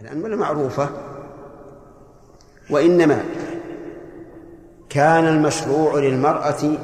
الأنملة 0.00 0.36
معروفة؟ 0.36 0.88
وإنما 2.70 3.24
كان 4.90 5.26
المشروع 5.26 5.98
للمرأة 5.98 6.78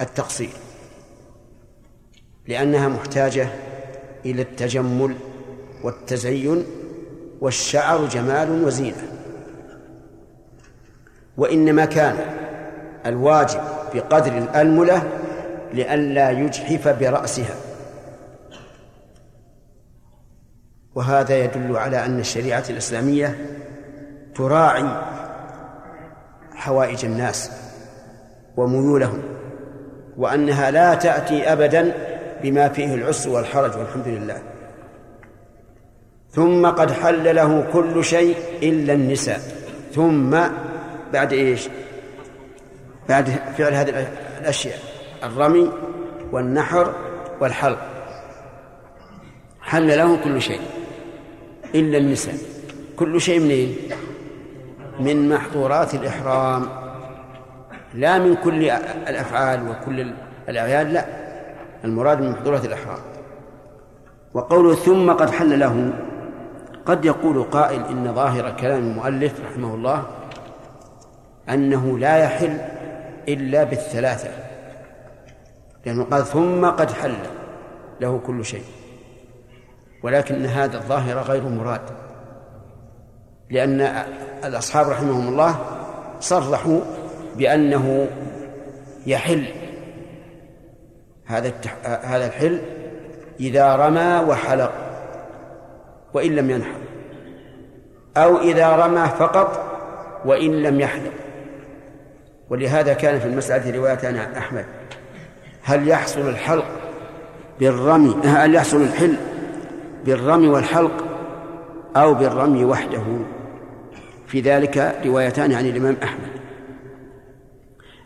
التقصير 0.00 0.50
لأنها 2.48 2.88
محتاجة 2.88 3.48
إلى 4.24 4.42
التجمل 4.42 5.14
والتزين 5.82 6.66
والشعر 7.40 8.06
جمال 8.06 8.64
وزينة. 8.64 9.12
وإنما 11.36 11.84
كان 11.84 12.16
الواجب 13.06 13.60
بقدر 13.94 14.38
الألملة 14.38 15.02
لئلا 15.74 16.30
يجحف 16.30 16.88
برأسها. 16.88 17.65
وهذا 20.96 21.44
يدل 21.44 21.76
على 21.76 22.04
أن 22.04 22.20
الشريعة 22.20 22.64
الإسلامية 22.70 23.36
تراعي 24.34 25.02
حوائج 26.54 27.04
الناس 27.04 27.50
وميولهم 28.56 29.22
وأنها 30.16 30.70
لا 30.70 30.94
تأتي 30.94 31.52
أبدا 31.52 31.92
بما 32.42 32.68
فيه 32.68 32.94
العسر 32.94 33.30
والحرج 33.30 33.76
والحمد 33.78 34.08
لله. 34.08 34.42
ثم 36.30 36.66
قد 36.66 36.92
حل 36.92 37.36
له 37.36 37.70
كل 37.72 38.04
شيء 38.04 38.36
إلا 38.62 38.92
النساء. 38.92 39.40
ثم 39.94 40.38
بعد 41.12 41.32
إيش؟ 41.32 41.68
بعد 43.08 43.28
فعل 43.58 43.74
هذه 43.74 44.08
الأشياء 44.40 44.78
الرمي 45.22 45.72
والنحر 46.32 46.94
والحلق. 47.40 47.78
حل 49.60 49.88
له 49.88 50.24
كل 50.24 50.42
شيء. 50.42 50.60
إلا 51.76 51.98
النساء. 51.98 52.34
كل 52.96 53.20
شيء 53.20 53.40
منين؟ 53.40 53.76
من 55.00 55.28
محظورات 55.28 55.94
الإحرام. 55.94 56.66
لا 57.94 58.18
من 58.18 58.34
كل 58.34 58.70
الأفعال 59.08 59.68
وكل 59.68 60.12
الأعياد 60.48 60.92
لا. 60.92 61.06
المراد 61.84 62.20
من 62.20 62.30
محظورات 62.30 62.64
الإحرام. 62.64 62.98
وقوله 64.34 64.74
ثم 64.74 65.12
قد 65.12 65.30
حل 65.30 65.60
له. 65.60 65.92
قد 66.86 67.04
يقول 67.04 67.42
قائل 67.42 67.84
إن 67.84 68.14
ظاهر 68.14 68.56
كلام 68.60 68.78
المؤلف 68.78 69.40
رحمه 69.50 69.74
الله 69.74 70.06
أنه 71.48 71.98
لا 71.98 72.16
يحل 72.16 72.58
إلا 73.28 73.64
بالثلاثة. 73.64 74.28
لأنه 75.86 76.04
قال 76.04 76.24
ثم 76.24 76.66
قد 76.66 76.90
حل 76.90 77.14
له 78.00 78.20
كل 78.26 78.44
شيء. 78.44 78.64
ولكن 80.06 80.46
هذا 80.46 80.76
الظاهر 80.76 81.18
غير 81.18 81.42
مراد. 81.42 81.80
لأن 83.50 83.80
الأصحاب 84.44 84.88
رحمهم 84.88 85.28
الله 85.28 85.56
صرحوا 86.20 86.80
بأنه 87.36 88.08
يحل 89.06 89.44
هذا 91.24 91.52
هذا 91.84 92.26
الحل 92.26 92.60
إذا 93.40 93.76
رمى 93.76 94.24
وحلق 94.28 94.72
وإن 96.14 96.36
لم 96.36 96.50
ينحر 96.50 96.80
أو 98.16 98.38
إذا 98.38 98.76
رمى 98.76 99.08
فقط 99.18 99.60
وإن 100.24 100.62
لم 100.62 100.80
يحلق. 100.80 101.12
ولهذا 102.50 102.92
كان 102.92 103.20
في 103.20 103.26
المسألة 103.26 103.76
رواية 103.76 103.98
عن 104.04 104.16
أحمد 104.16 104.66
هل 105.62 105.88
يحصل 105.88 106.28
الحلق 106.28 106.66
بالرمي 107.60 108.16
هل 108.24 108.54
يحصل 108.54 108.82
الحل 108.82 109.16
بالرمي 110.06 110.48
والحلق 110.48 111.04
أو 111.96 112.14
بالرمي 112.14 112.64
وحده. 112.64 113.04
في 114.26 114.40
ذلك 114.40 115.00
روايتان 115.06 115.52
عن 115.52 115.66
الإمام 115.66 115.96
أحمد. 116.02 116.30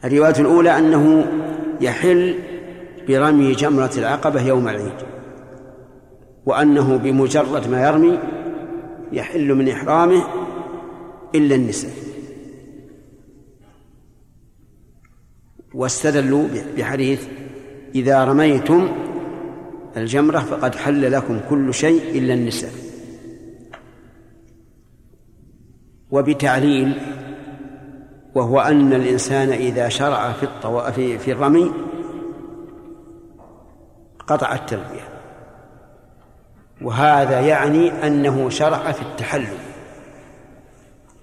الرواية 0.05 0.35
الأولى 0.39 0.79
أنه 0.79 1.33
يحل 1.81 2.39
برمي 3.09 3.53
جمرة 3.53 3.91
العقبة 3.99 4.43
يوم 4.43 4.69
العيد 4.69 4.93
وأنه 6.47 6.97
بمجرد 6.97 7.71
ما 7.71 7.87
يرمي 7.87 8.19
يحل 9.13 9.55
من 9.55 9.69
إحرامه 9.69 10.23
إلا 11.35 11.55
النساء. 11.55 11.91
واستدلوا 15.75 16.45
بحديث 16.77 17.27
إذا 17.95 18.25
رميتم 18.25 18.89
الجمرة 19.97 20.39
فقد 20.39 20.75
حل 20.75 21.13
لكم 21.13 21.41
كل 21.51 21.75
شيء 21.75 22.19
إلا 22.19 22.35
النساء. 22.35 22.73
وبتعليل 26.11 27.01
وهو 28.35 28.61
أن 28.61 28.93
الإنسان 28.93 29.49
إذا 29.49 29.89
شرع 29.89 30.33
في 30.33 30.43
الطو... 30.43 30.93
في 30.93 31.19
في 31.19 31.33
الرمي 31.33 31.73
قطع 34.27 34.55
التلبية. 34.55 35.09
وهذا 36.83 37.41
يعني 37.41 38.07
أنه 38.07 38.49
شرع 38.49 38.93
في 38.93 39.03
التحلل. 39.03 39.59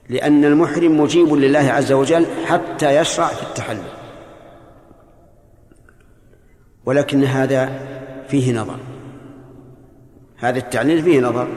لأن 0.10 0.46
المحرم 0.46 1.00
مجيب 1.00 1.34
لله 1.34 1.60
عز 1.72 1.92
وجل 1.92 2.26
حتى 2.46 2.98
يشرع 3.02 3.28
في 3.28 3.44
التحلل. 3.44 3.98
ولكن 6.86 7.24
هذا 7.24 7.97
فيه 8.28 8.54
نظر. 8.54 8.78
هذا 10.38 10.58
التعليل 10.58 11.04
فيه 11.04 11.20
نظر. 11.20 11.48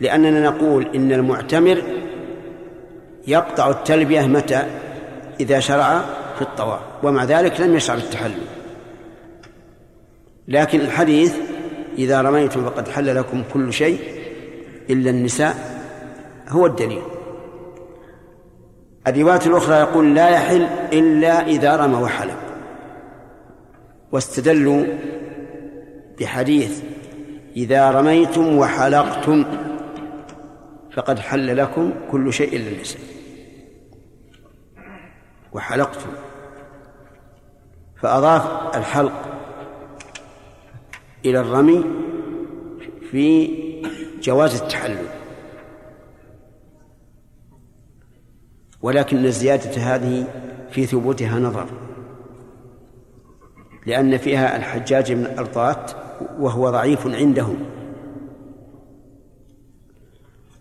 لأننا 0.00 0.50
نقول 0.50 0.86
إن 0.94 1.12
المعتمر 1.12 1.82
يقطع 3.26 3.70
التلبية 3.70 4.26
متى؟ 4.26 4.62
إذا 5.40 5.60
شرع 5.60 6.04
في 6.36 6.42
الطواف 6.42 6.80
ومع 7.02 7.24
ذلك 7.24 7.60
لم 7.60 7.74
يشرع 7.74 7.96
بالتحلل 7.96 8.34
لكن 10.48 10.80
الحديث 10.80 11.36
إذا 11.98 12.22
رميتم 12.22 12.64
فقد 12.64 12.88
حل 12.88 13.16
لكم 13.16 13.42
كل 13.52 13.72
شيء 13.72 13.98
إلا 14.90 15.10
النساء 15.10 15.56
هو 16.48 16.66
الدليل. 16.66 17.02
الرواية 19.06 19.46
الأخرى 19.46 19.76
يقول 19.76 20.14
لا 20.14 20.28
يحل 20.28 20.66
إلا 20.92 21.46
إذا 21.46 21.76
رمى 21.76 22.02
وحلق 22.02 22.36
واستدلوا 24.12 24.84
بحديث 26.20 26.82
إذا 27.56 27.90
رميتم 27.90 28.56
وحلقتم 28.56 29.44
فقد 30.96 31.18
حل 31.18 31.56
لكم 31.56 31.92
كل 32.10 32.32
شيء 32.32 32.56
إلا 32.56 32.68
النساء 32.68 33.00
وحلقتم. 35.52 36.10
فأضاف 37.96 38.76
الحلق 38.76 39.12
إلى 41.24 41.40
الرمي 41.40 41.84
في 43.10 43.50
جواز 44.22 44.62
التحلل. 44.62 45.06
ولكن 48.82 49.24
الزيادة 49.24 49.80
هذه 49.80 50.26
في 50.70 50.86
ثبوتها 50.86 51.38
نظر 51.38 51.66
لأن 53.86 54.18
فيها 54.18 54.56
الحجاج 54.56 55.12
بن 55.12 55.26
الأرطات 55.26 55.90
وهو 56.38 56.70
ضعيف 56.70 57.06
عندهم 57.06 57.56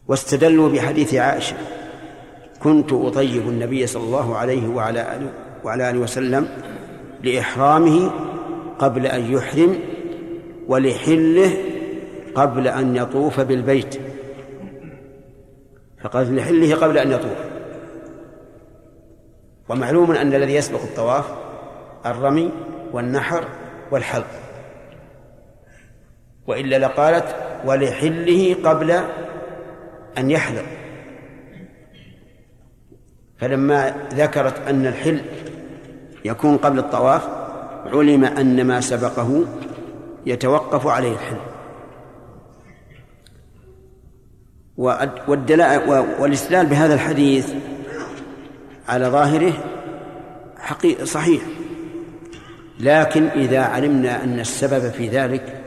واستدلوا 0.07 0.69
بحديث 0.69 1.13
عائشة. 1.13 1.55
كنت 2.63 2.93
أطيب 2.93 3.41
النبي 3.41 3.87
صلى 3.87 4.03
الله 4.03 4.35
عليه 4.37 4.67
وعلى 4.67 5.15
آله 5.15 5.31
وعلى 5.63 5.89
آله 5.89 5.99
وسلم 5.99 6.47
لإحرامه 7.23 8.11
قبل 8.79 9.05
أن 9.05 9.33
يحرم 9.33 9.79
ولحله 10.67 11.53
قبل 12.35 12.67
أن 12.67 12.95
يطوف 12.95 13.39
بالبيت. 13.39 13.99
فقال 16.03 16.35
لحله 16.35 16.75
قبل 16.75 16.97
أن 16.97 17.11
يطوف. 17.11 17.37
ومعلوم 19.69 20.11
أن 20.11 20.33
الذي 20.33 20.53
يسبق 20.55 20.81
الطواف 20.81 21.25
الرمي 22.05 22.51
والنحر 22.93 23.47
والحلق. 23.91 24.46
وإلا 26.47 26.79
لقالت 26.79 27.35
ولحله 27.65 28.55
قبل 28.63 28.91
أن 30.17 30.31
يحلق 30.31 30.65
فلما 33.37 34.07
ذكرت 34.13 34.67
أن 34.67 34.87
الحل 34.87 35.21
يكون 36.25 36.57
قبل 36.57 36.79
الطواف 36.79 37.27
علم 37.85 38.25
أن 38.25 38.67
ما 38.67 38.81
سبقه 38.81 39.43
يتوقف 40.25 40.87
عليه 40.87 41.11
الحل. 41.11 41.37
والاستدلال 46.19 46.65
بهذا 46.65 46.93
الحديث 46.93 47.53
على 48.87 49.05
ظاهره 49.05 49.53
حقيقة 50.57 51.05
صحيح. 51.05 51.41
لكن 52.79 53.27
إذا 53.27 53.59
علمنا 53.59 54.23
أن 54.23 54.39
السبب 54.39 54.91
في 54.91 55.07
ذلك 55.09 55.66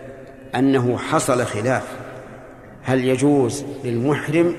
أنه 0.56 0.98
حصل 0.98 1.44
خلاف. 1.44 1.82
هل 2.82 3.04
يجوز 3.04 3.64
للمحرم 3.84 4.56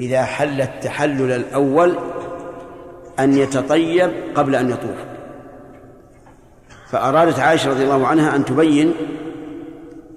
إذا 0.00 0.22
حل 0.22 0.60
التحلل 0.60 1.32
الأول 1.32 1.98
أن 3.18 3.38
يتطيب 3.38 4.10
قبل 4.34 4.54
أن 4.54 4.70
يطوف؟ 4.70 4.96
فأرادت 6.90 7.38
عائشة 7.38 7.70
رضي 7.70 7.84
الله 7.84 8.06
عنها 8.06 8.36
أن 8.36 8.44
تبين 8.44 8.94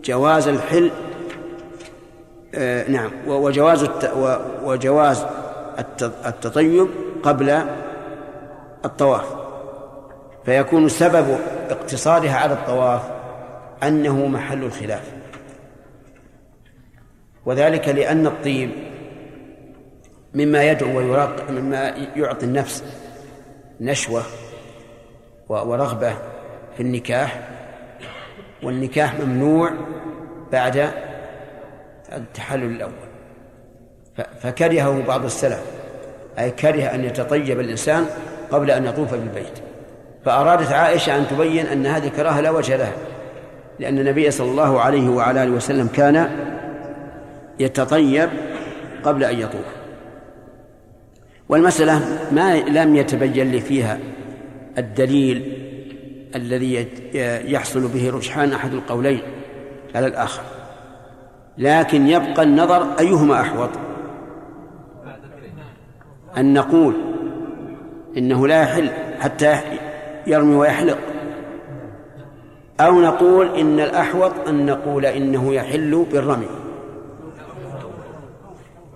جواز 0.03 0.47
الحل 0.47 0.91
آه 2.55 2.89
نعم 2.91 3.11
وجواز 3.27 3.89
وجواز 4.63 5.25
التطيب 6.25 6.87
قبل 7.23 7.61
الطواف. 8.85 9.25
فيكون 10.45 10.89
سبب 10.89 11.37
اقتصارها 11.69 12.35
على 12.35 12.53
الطواف. 12.53 13.01
أنه 13.83 14.27
محل 14.27 14.63
الخلاف. 14.63 15.13
وذلك 17.45 17.87
لأن 17.87 18.27
الطيب 18.27 18.69
مما 20.33 20.63
يدعو 20.63 20.97
ويراق 20.97 21.51
مما 21.51 21.87
يعطي 22.15 22.45
النفس 22.45 22.83
نشوة 23.81 24.21
ورغبة 25.49 26.13
في 26.77 26.83
النكاح 26.83 27.47
والنكاح 28.63 29.19
ممنوع 29.19 29.71
بعد 30.51 30.91
التحلل 32.13 32.63
الأول. 32.63 32.91
فكرهه 34.39 35.03
بعض 35.07 35.25
السلف 35.25 35.61
أي 36.39 36.51
كره 36.51 36.83
أن 36.83 37.03
يتطيب 37.03 37.59
الإنسان 37.59 38.05
قبل 38.51 38.71
أن 38.71 38.85
يطوف 38.85 39.11
بالبيت. 39.11 39.59
فأرادت 40.25 40.71
عائشة 40.71 41.17
أن 41.17 41.27
تبين 41.27 41.65
أن 41.65 41.85
هذه 41.85 42.07
كراهة 42.07 42.41
لا 42.41 42.49
وجه 42.49 42.77
لها. 42.77 42.93
لأن 43.79 43.99
النبي 43.99 44.31
صلى 44.31 44.51
الله 44.51 44.81
عليه 44.81 45.09
وعلى 45.09 45.43
آله 45.43 45.51
وسلم 45.51 45.87
كان 45.87 46.29
يتطيب 47.59 48.29
قبل 49.03 49.23
أن 49.23 49.39
يطوف. 49.39 49.65
والمسألة 51.49 52.01
ما 52.31 52.57
لم 52.57 52.95
يتبين 52.95 53.51
لي 53.51 53.61
فيها 53.61 53.99
الدليل 54.77 55.53
الذي 56.35 56.87
يحصل 57.51 57.87
به 57.87 58.11
رجحان 58.11 58.53
أحد 58.53 58.73
القولين 58.73 59.21
على 59.95 60.07
الآخر. 60.07 60.43
لكن 61.57 62.07
يبقى 62.07 62.43
النظر 62.43 62.99
أيهما 62.99 63.41
أحوط؟ 63.41 63.69
أن 66.37 66.53
نقول 66.53 66.95
إنه 68.17 68.47
لا 68.47 68.61
يحل 68.61 68.89
حتى 69.19 69.57
يرمي 70.27 70.55
ويحلق. 70.55 70.97
أو 72.79 73.01
نقول 73.01 73.55
إن 73.55 73.79
الأحوط 73.79 74.31
أن 74.47 74.65
نقول 74.65 75.05
إنه 75.05 75.53
يحل 75.53 76.05
بالرمي. 76.11 76.47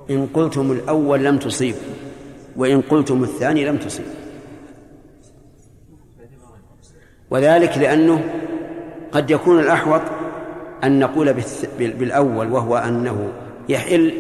إن 0.10 0.28
قلتم 0.34 0.72
الأول 0.72 1.24
لم 1.24 1.38
تصيب 1.38 1.76
وإن 2.56 2.82
قلتم 2.82 3.24
الثاني 3.24 3.66
لم 3.66 3.78
تصيب. 3.78 4.06
وذلك 7.32 7.78
لأنه 7.78 8.24
قد 9.12 9.32
يكون 9.32 9.60
الأحوط 9.60 10.02
أن 10.84 11.00
نقول 11.00 11.36
بالأول 11.80 12.52
وهو 12.52 12.78
أنه 12.78 13.32
يحل 13.70 14.14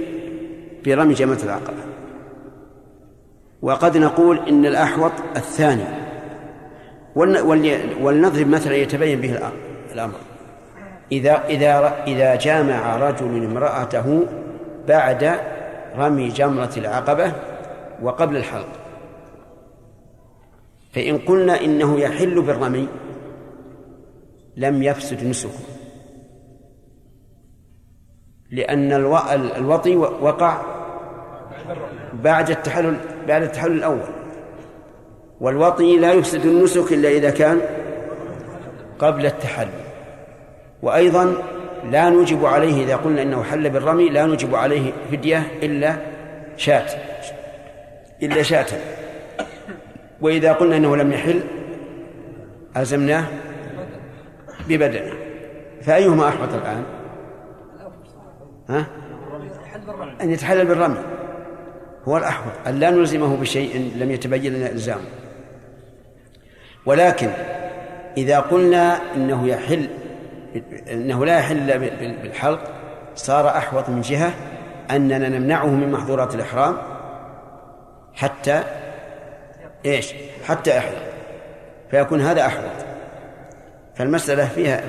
برمي 0.85 1.13
جمرة 1.13 1.39
العقبة. 1.43 1.83
وقد 3.61 3.97
نقول 3.97 4.39
إن 4.39 4.65
الأحوط 4.65 5.11
الثاني. 5.35 6.08
ولنضرب 7.15 8.47
مثلا 8.47 8.75
يتبين 8.75 9.21
به 9.21 9.51
الأمر. 9.93 10.15
إذا 11.11 11.45
إذا 11.45 12.03
إذا 12.07 12.35
جامع 12.35 12.95
رجل 12.95 13.45
امرأته 13.45 14.25
بعد 14.87 15.39
رمي 15.97 16.27
جمرة 16.27 16.71
العقبة 16.77 17.33
وقبل 18.01 18.37
الحلق. 18.37 18.69
فإن 20.93 21.17
قلنا 21.17 21.61
إنه 21.61 21.99
يحل 21.99 22.41
بالرمي 22.41 22.87
لم 24.57 24.83
يفسد 24.83 25.23
نسكه. 25.23 25.59
لأن 28.51 28.91
الوطي 29.57 29.95
وقع 29.95 30.61
بعد 32.13 32.49
التحلل 32.49 32.97
بعد 33.27 33.41
التحلل 33.43 33.77
الأول. 33.77 34.18
والوطي 35.41 35.97
لا 35.97 36.13
يفسد 36.13 36.45
النسك 36.45 36.93
إلا 36.93 37.09
إذا 37.09 37.29
كان 37.29 37.61
قبل 38.99 39.25
التحلل 39.25 39.69
وأيضا 40.81 41.33
لا 41.91 42.09
نوجب 42.09 42.45
عليه 42.45 42.83
إذا 42.83 42.95
قلنا 42.95 43.21
إنه 43.21 43.43
حل 43.43 43.69
بالرمي 43.69 44.09
لا 44.09 44.25
نوجب 44.25 44.55
عليه 44.55 44.91
فدية 45.11 45.43
إلا 45.63 45.95
شاة 46.57 46.85
إلا 48.23 48.43
شاة. 48.43 48.65
وإذا 50.21 50.53
قلنا 50.53 50.77
إنه 50.77 50.95
لم 50.95 51.11
يحل 51.11 51.41
ألزمناه 52.77 53.25
ببدنه 54.67 55.13
فأيهما 55.81 56.27
أحوط 56.27 56.53
الآن؟ 56.53 56.83
ها؟ 58.69 58.85
أن 60.21 60.31
يتحلل 60.31 60.65
بالرمي. 60.65 60.97
هو 62.07 62.17
الأحوط 62.17 62.53
أن 62.67 62.79
لا 62.79 62.89
نلزمه 62.89 63.37
بشيء 63.37 63.91
لم 63.95 64.11
يتبين 64.11 64.53
لنا 64.53 64.69
إلزامه. 64.69 65.18
ولكن 66.85 67.29
إذا 68.17 68.39
قلنا 68.39 68.99
إنه 69.15 69.47
يحل 69.47 69.89
إنه 70.91 71.25
لا 71.25 71.37
يحل 71.39 71.79
بالحلق 72.21 72.59
صار 73.15 73.47
أحوط 73.47 73.89
من 73.89 74.01
جهة 74.01 74.33
أننا 74.91 75.29
نمنعه 75.29 75.67
من 75.67 75.91
محظورات 75.91 76.35
الإحرام 76.35 76.77
حتى 78.13 78.63
إيش؟ 79.85 80.13
حتى 80.45 80.77
يحلق 80.77 81.01
فيكون 81.91 82.21
هذا 82.21 82.45
أحوط. 82.45 82.85
فالمسألة 83.95 84.47
فيها 84.47 84.83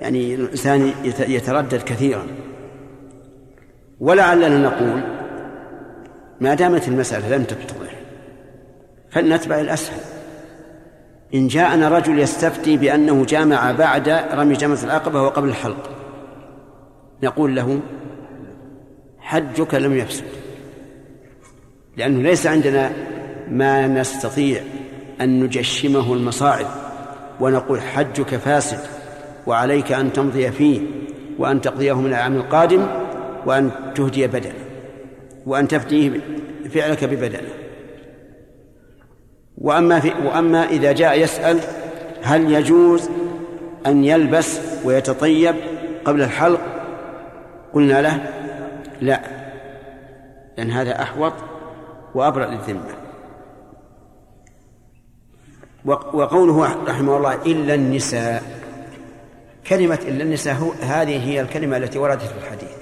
يعني 0.00 0.34
الإنسان 0.34 0.92
يتردد 1.18 1.82
كثيرا. 1.82 2.26
ولعلنا 4.00 4.48
نقول 4.48 5.00
ما 6.40 6.54
دامت 6.54 6.88
المسألة 6.88 7.36
لم 7.36 7.44
تتضح 7.44 7.94
فلنتبع 9.10 9.60
الأسهل. 9.60 10.11
إن 11.34 11.48
جاءنا 11.48 11.88
رجل 11.88 12.18
يستفتي 12.18 12.76
بأنه 12.76 13.24
جامع 13.24 13.72
بعد 13.72 14.08
رمي 14.08 14.54
جمرة 14.54 14.78
العقبة 14.84 15.22
وقبل 15.22 15.48
الحلق. 15.48 15.90
نقول 17.22 17.56
له 17.56 17.80
حجك 19.18 19.74
لم 19.74 19.96
يفسد. 19.96 20.24
لأنه 21.96 22.22
ليس 22.22 22.46
عندنا 22.46 22.92
ما 23.48 23.86
نستطيع 23.86 24.62
أن 25.20 25.44
نجشمه 25.44 26.14
المصاعب 26.14 26.66
ونقول 27.40 27.80
حجك 27.80 28.36
فاسد 28.36 28.80
وعليك 29.46 29.92
أن 29.92 30.12
تمضي 30.12 30.50
فيه 30.50 30.80
وأن 31.38 31.60
تقضيه 31.60 32.00
من 32.00 32.06
العام 32.06 32.36
القادم 32.36 32.86
وأن 33.46 33.70
تهدي 33.94 34.26
بدنه 34.26 34.54
وأن 35.46 35.68
تفتيه 35.68 36.20
فعلك 36.70 37.04
ببدنه. 37.04 37.61
وأما 39.62 40.00
في 40.00 40.12
وأما 40.24 40.64
إذا 40.64 40.92
جاء 40.92 41.20
يسأل 41.20 41.60
هل 42.22 42.52
يجوز 42.52 43.10
أن 43.86 44.04
يلبس 44.04 44.60
ويتطيب 44.84 45.54
قبل 46.04 46.22
الحلق؟ 46.22 46.60
قلنا 47.74 48.02
له 48.02 48.30
لا 49.00 49.20
لأن 50.58 50.70
هذا 50.70 51.02
أحوط 51.02 51.32
وأبرأ 52.14 52.46
للذمة. 52.46 52.94
وقوله 55.84 56.76
رحمه 56.86 57.16
الله 57.16 57.34
إلا 57.34 57.74
النساء. 57.74 58.42
كلمة 59.66 59.98
إلا 60.08 60.22
النساء 60.22 60.54
هو 60.54 60.72
هذه 60.82 61.28
هي 61.28 61.40
الكلمة 61.40 61.76
التي 61.76 61.98
وردت 61.98 62.22
في 62.22 62.38
الحديث. 62.38 62.72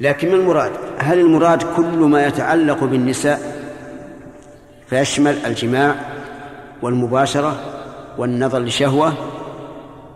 لكن 0.00 0.28
ما 0.30 0.34
المراد؟ 0.34 0.72
هل 0.98 1.20
المراد 1.20 1.62
كل 1.76 1.98
ما 1.98 2.26
يتعلق 2.26 2.84
بالنساء؟ 2.84 3.57
فيشمل 4.90 5.46
الجماع 5.46 5.94
والمباشرة 6.82 7.60
والنظر 8.18 8.58
لشهوة 8.58 9.14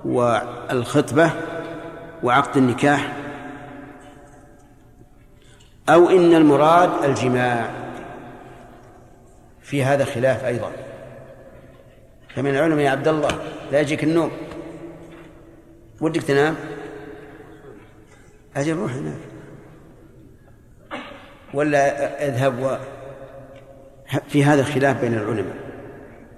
والخطبة 0.04 1.30
وعقد 2.22 2.56
النكاح. 2.56 3.16
أو 5.88 6.10
إن 6.10 6.34
المراد 6.34 7.04
الجماع. 7.04 7.70
في 9.60 9.84
هذا 9.84 10.04
خلاف 10.04 10.44
أيضا. 10.44 10.72
فمن 12.34 12.50
العلماء 12.50 12.84
يا 12.84 12.90
عبد 12.90 13.08
الله 13.08 13.30
لا 13.72 13.80
يجيك 13.80 14.04
النوم. 14.04 14.30
ودك 16.00 16.22
تنام؟ 16.22 16.56
أجل 18.56 18.76
روح 18.76 18.92
هناك. 18.92 19.18
ولا 21.54 22.26
أذهب 22.28 22.62
و 22.62 22.76
في 24.28 24.44
هذا 24.44 24.60
الخلاف 24.60 25.00
بين 25.00 25.14
العلماء. 25.14 25.56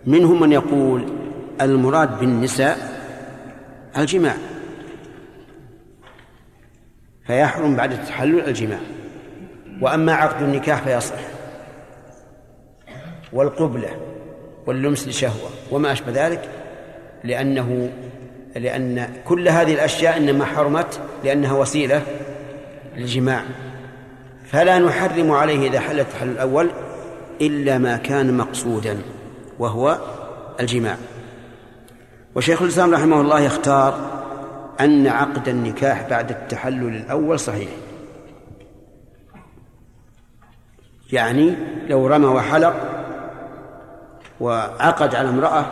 منهم 0.06 0.40
من 0.40 0.52
يقول 0.52 1.12
المراد 1.60 2.18
بالنساء 2.18 2.78
الجماع. 3.98 4.36
فيحرم 7.26 7.76
بعد 7.76 7.92
التحلل 7.92 8.48
الجماع. 8.48 8.78
وأما 9.80 10.12
عقد 10.12 10.42
النكاح 10.42 10.82
فيصح. 10.82 11.18
والقبلة 13.32 13.88
واللمس 14.66 15.08
لشهوة 15.08 15.50
وما 15.70 15.92
أشبه 15.92 16.26
ذلك 16.26 16.48
لأنه 17.24 17.90
لأن 18.56 19.08
كل 19.24 19.48
هذه 19.48 19.74
الأشياء 19.74 20.16
إنما 20.16 20.44
حرمت 20.44 21.00
لأنها 21.24 21.52
وسيلة 21.52 22.02
للجماع. 22.96 23.42
فلا 24.46 24.78
نحرم 24.78 25.32
عليه 25.32 25.68
إذا 25.68 25.80
حل 25.80 26.00
التحلل 26.00 26.30
الأول 26.30 26.70
إلا 27.40 27.78
ما 27.78 27.96
كان 27.96 28.36
مقصودا 28.36 28.98
وهو 29.58 29.98
الجماع. 30.60 30.96
وشيخ 32.34 32.62
الإسلام 32.62 32.94
رحمه 32.94 33.20
الله 33.20 33.40
يختار 33.40 33.94
أن 34.80 35.06
عقد 35.06 35.48
النكاح 35.48 36.08
بعد 36.10 36.30
التحلل 36.30 36.96
الأول 36.96 37.40
صحيح. 37.40 37.68
يعني 41.12 41.54
لو 41.88 42.06
رمى 42.06 42.26
وحلق 42.26 42.74
وعقد 44.40 45.14
على 45.14 45.28
امرأة 45.28 45.64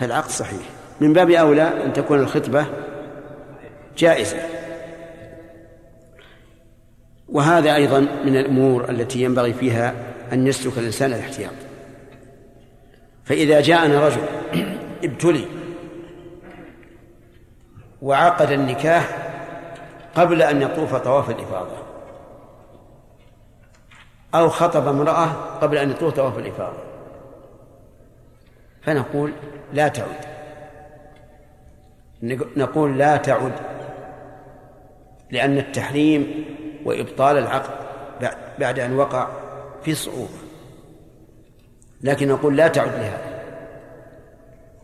فالعقد 0.00 0.30
صحيح. 0.30 0.62
من 1.00 1.12
باب 1.12 1.30
أولى 1.30 1.84
أن 1.84 1.92
تكون 1.92 2.18
الخطبة 2.18 2.66
جائزة. 3.98 4.57
وهذا 7.28 7.74
أيضا 7.74 8.00
من 8.00 8.36
الأمور 8.36 8.90
التي 8.90 9.22
ينبغي 9.22 9.52
فيها 9.52 9.94
أن 10.32 10.46
يسلك 10.46 10.78
الإنسان 10.78 11.12
الاحتياط. 11.12 11.52
فإذا 13.24 13.60
جاءنا 13.60 14.06
رجل 14.08 14.22
ابتلي 15.04 15.46
وعقد 18.02 18.50
النكاح 18.50 19.28
قبل 20.14 20.42
أن 20.42 20.62
يطوف 20.62 20.94
طواف 20.94 21.30
الإفاضة 21.30 21.76
أو 24.34 24.48
خطب 24.48 24.88
امرأة 24.88 25.26
قبل 25.60 25.78
أن 25.78 25.90
يطوف 25.90 26.14
طواف 26.14 26.38
الإفاضة 26.38 26.78
فنقول 28.82 29.32
لا 29.72 29.88
تعد. 29.88 30.28
نقول 32.56 32.98
لا 32.98 33.16
تعد 33.16 33.52
لأن 35.30 35.58
التحريم 35.58 36.44
وإبطال 36.88 37.38
العقد 37.38 37.70
بعد 38.58 38.78
أن 38.78 38.96
وقع 38.96 39.28
في 39.82 39.94
صعوبة. 39.94 40.38
لكن 42.00 42.28
نقول 42.28 42.56
لا 42.56 42.68
تعد 42.68 42.88
لهذا. 42.88 43.42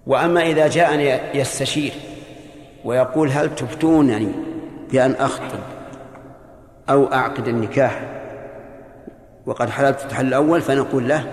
وأما 0.07 0.43
إذا 0.43 0.69
جاءني 0.69 1.39
يستشير 1.39 1.93
ويقول 2.85 3.29
هل 3.31 3.55
تفتونني 3.55 4.33
بأن 4.93 5.13
أخطب 5.13 5.59
أو 6.91 7.13
أعقد 7.13 7.49
النكاح 7.49 8.03
وقد 9.47 9.71
حللت 9.71 10.03
التحلل 10.03 10.29
الأول 10.29 10.63
فنقول 10.63 11.09
له 11.09 11.33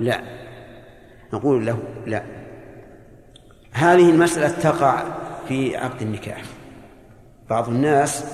لا. 0.00 0.20
نقول 1.32 1.66
له 1.66 1.78
لا. 2.06 2.22
هذه 3.72 4.10
المسألة 4.10 4.48
تقع 4.48 5.02
في 5.48 5.76
عقد 5.76 6.02
النكاح. 6.02 6.42
بعض 7.50 7.68
الناس 7.68 8.24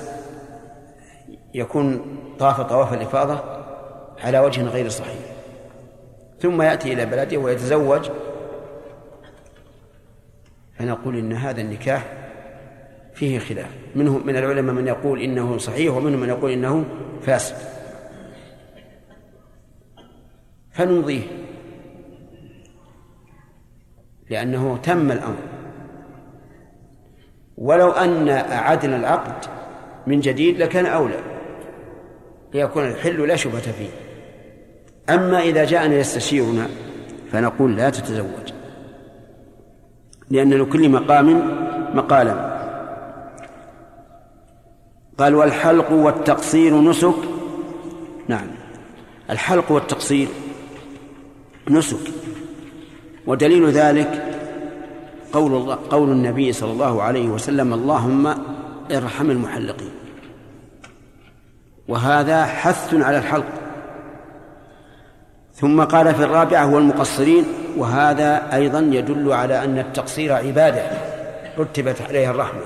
يكون 1.54 2.18
طاف 2.38 2.60
طواف 2.60 2.92
الإفاضة 2.92 3.40
على 4.24 4.38
وجه 4.38 4.62
غير 4.62 4.88
صحيح. 4.88 5.18
ثم 6.40 6.62
يأتي 6.62 6.92
إلى 6.92 7.06
بلده 7.06 7.38
ويتزوج. 7.38 8.10
فنقول 10.78 11.18
إن 11.18 11.32
هذا 11.32 11.60
النكاح 11.60 12.06
فيه 13.14 13.38
خلاف. 13.38 13.70
منهم 13.94 14.26
من 14.26 14.36
العلماء 14.36 14.74
من 14.74 14.86
يقول 14.86 15.20
إنه 15.20 15.58
صحيح 15.58 15.94
ومنهم 15.94 16.20
من 16.20 16.28
يقول 16.28 16.50
إنه 16.50 16.84
فاسد. 17.22 17.56
فنمضيه. 20.72 21.22
لأنه 24.30 24.76
تم 24.76 25.12
الأمر. 25.12 25.42
ولو 27.58 27.90
أن 27.90 28.28
أعدنا 28.28 28.96
العقد 28.96 29.44
من 30.06 30.20
جديد 30.20 30.58
لكان 30.58 30.86
أولى. 30.86 31.33
ليكون 32.54 32.84
الحل 32.84 33.28
لا 33.28 33.36
شبهة 33.36 33.72
فيه. 33.72 33.88
أما 35.14 35.40
إذا 35.40 35.64
جاءنا 35.64 35.94
يستشيرنا 35.94 36.68
فنقول 37.32 37.76
لا 37.76 37.90
تتزوج. 37.90 38.52
لأن 40.30 40.54
لكل 40.54 40.88
مقام 40.88 41.42
مقالا. 41.94 42.54
قال 45.18 45.34
والحلق 45.34 45.92
والتقصير 45.92 46.80
نسك. 46.80 47.14
نعم. 48.28 48.46
الحلق 49.30 49.72
والتقصير 49.72 50.28
نسك. 51.70 52.10
ودليل 53.26 53.70
ذلك 53.70 54.24
قول 55.32 55.54
الله 55.54 55.78
قول 55.90 56.10
النبي 56.10 56.52
صلى 56.52 56.72
الله 56.72 57.02
عليه 57.02 57.28
وسلم 57.28 57.74
اللهم 57.74 58.26
ارحم 58.92 59.30
المحلقين. 59.30 60.03
وهذا 61.88 62.44
حث 62.44 62.94
على 62.94 63.18
الحلق. 63.18 63.46
ثم 65.54 65.84
قال 65.84 66.14
في 66.14 66.24
الرابعة 66.24 66.74
والمقصرين 66.74 67.44
وهذا 67.76 68.54
أيضا 68.54 68.80
يدل 68.80 69.32
على 69.32 69.64
أن 69.64 69.78
التقصير 69.78 70.32
عبادة 70.32 70.82
رتبت 71.58 72.02
عليها 72.02 72.30
الرحمة. 72.30 72.62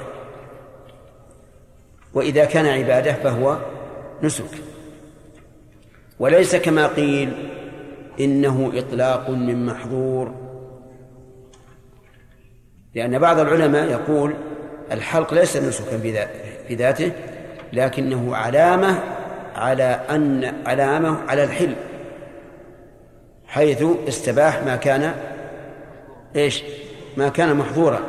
وإذا 2.14 2.44
كان 2.44 2.66
عبادة 2.66 3.12
فهو 3.12 3.56
نسك. 4.22 4.50
وليس 6.18 6.56
كما 6.56 6.86
قيل 6.86 7.50
إنه 8.20 8.72
إطلاق 8.74 9.30
من 9.30 9.66
محظور. 9.66 10.34
لأن 12.94 13.18
بعض 13.18 13.38
العلماء 13.38 13.90
يقول 13.90 14.34
الحلق 14.92 15.34
ليس 15.34 15.56
نسكا 15.56 15.98
في 16.68 16.74
ذاته 16.74 17.12
لكنه 17.72 18.36
علامة 18.36 19.02
على 19.56 20.00
أن 20.10 20.54
علامة 20.66 21.18
على 21.28 21.44
الحل 21.44 21.74
حيث 23.46 23.84
استباح 24.08 24.62
ما 24.62 24.76
كان 24.76 25.14
إيش؟ 26.36 26.62
ما 27.16 27.28
كان 27.28 27.56
محظورا. 27.56 28.00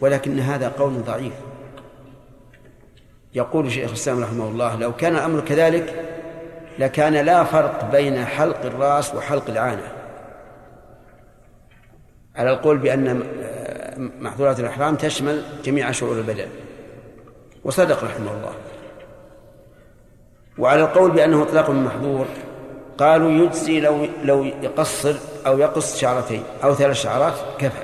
ولكن 0.00 0.38
هذا 0.38 0.68
قول 0.68 0.92
ضعيف. 0.92 1.32
يقول 3.34 3.72
شيخ 3.72 3.88
الإسلام 3.88 4.22
رحمه 4.22 4.48
الله 4.48 4.76
لو 4.76 4.92
كان 4.92 5.14
الأمر 5.16 5.40
كذلك 5.40 5.94
لكان 6.78 7.12
لا 7.12 7.44
فرق 7.44 7.90
بين 7.90 8.24
حلق 8.24 8.64
الرأس 8.64 9.14
وحلق 9.14 9.50
العانة. 9.50 9.92
على 12.36 12.50
القول 12.50 12.78
بأن 12.78 13.22
محظورات 14.20 14.60
الإحرام 14.60 14.96
تشمل 14.96 15.42
جميع 15.64 15.90
شعور 15.90 16.18
البدن. 16.18 16.48
وصدق 17.64 18.04
رحمه 18.04 18.32
الله. 18.32 18.54
وعلى 20.58 20.82
القول 20.82 21.10
بأنه 21.10 21.42
إطلاق 21.42 21.70
محظور 21.70 22.26
قالوا 22.98 23.30
يجزي 23.30 23.80
لو 23.80 24.06
لو 24.24 24.44
يقصر 24.44 25.16
أو 25.46 25.58
يقص 25.58 25.96
شعرتين 25.96 26.42
أو 26.64 26.74
ثلاث 26.74 26.96
شعرات 26.96 27.34
كفى. 27.58 27.82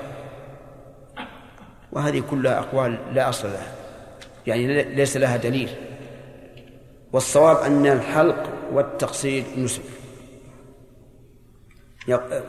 وهذه 1.93 2.23
كلها 2.31 2.59
أقوال 2.59 2.99
لا 3.13 3.29
أصل 3.29 3.49
لها 3.49 3.73
يعني 4.47 4.83
ليس 4.95 5.17
لها 5.17 5.37
دليل. 5.37 5.71
والصواب 7.13 7.57
أن 7.57 7.87
الحلق 7.87 8.49
والتقصير 8.73 9.45
نسك. 9.57 9.83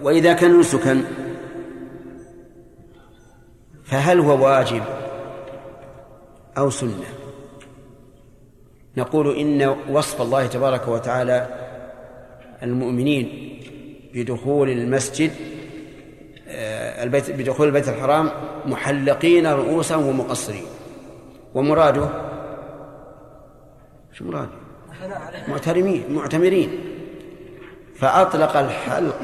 وإذا 0.01 0.33
كان 0.33 0.59
نسكا 0.59 1.03
فهل 3.85 4.19
هو 4.19 4.45
واجب 4.45 4.83
أو 6.57 6.69
سنة؟ 6.69 7.20
نقول 8.97 9.35
إن 9.37 9.75
وصف 9.89 10.21
الله 10.21 10.47
تبارك 10.47 10.87
وتعالى 10.87 11.47
المؤمنين 12.63 13.59
بدخول 14.13 14.69
المسجد 14.69 15.31
آه، 16.47 17.03
البيت 17.03 17.31
بدخول 17.31 17.67
البيت 17.67 17.89
الحرام 17.89 18.31
محلقين 18.65 19.47
رؤوسهم 19.47 20.07
ومقصرين. 20.07 20.63
ومراده؟ 21.53 22.09
شو 24.13 24.25
مراده؟ 24.25 24.49
معترمين 25.47 26.03
معتمرين 26.09 26.69
فأطلق 27.95 28.57
الحلق 28.57 29.19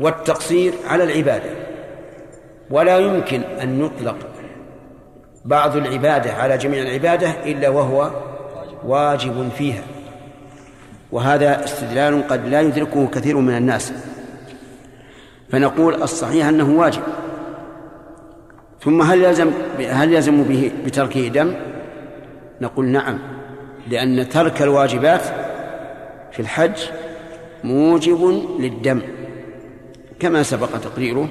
والتقصير 0.00 0.72
على 0.86 1.04
العبادة. 1.04 1.50
ولا 2.70 2.98
يمكن 2.98 3.42
أن 3.42 3.84
يطلق 3.84 4.16
بعض 5.44 5.76
العبادة 5.76 6.32
على 6.32 6.58
جميع 6.58 6.82
العبادة 6.82 7.30
إلا 7.44 7.68
وهو 7.68 8.10
واجب 8.86 9.48
فيها. 9.58 9.82
وهذا 11.12 11.64
استدلال 11.64 12.28
قد 12.28 12.48
لا 12.48 12.60
يدركه 12.60 13.06
كثير 13.06 13.36
من 13.36 13.56
الناس. 13.56 13.92
فنقول 15.50 16.02
الصحيح 16.02 16.46
أنه 16.46 16.70
واجب. 16.70 17.02
ثم 18.80 19.02
هل 19.02 19.20
يلزم 19.22 19.50
هل 19.78 20.12
يلزم 20.12 20.42
به 20.42 20.72
بتركه 20.86 21.28
دم؟ 21.28 21.54
نقول 22.60 22.86
نعم 22.86 23.18
لأن 23.88 24.28
ترك 24.28 24.62
الواجبات 24.62 25.22
في 26.32 26.40
الحج 26.40 26.72
موجب 27.64 28.42
للدم 28.60 29.00
كما 30.20 30.42
سبق 30.42 30.68
تقريره 30.68 31.28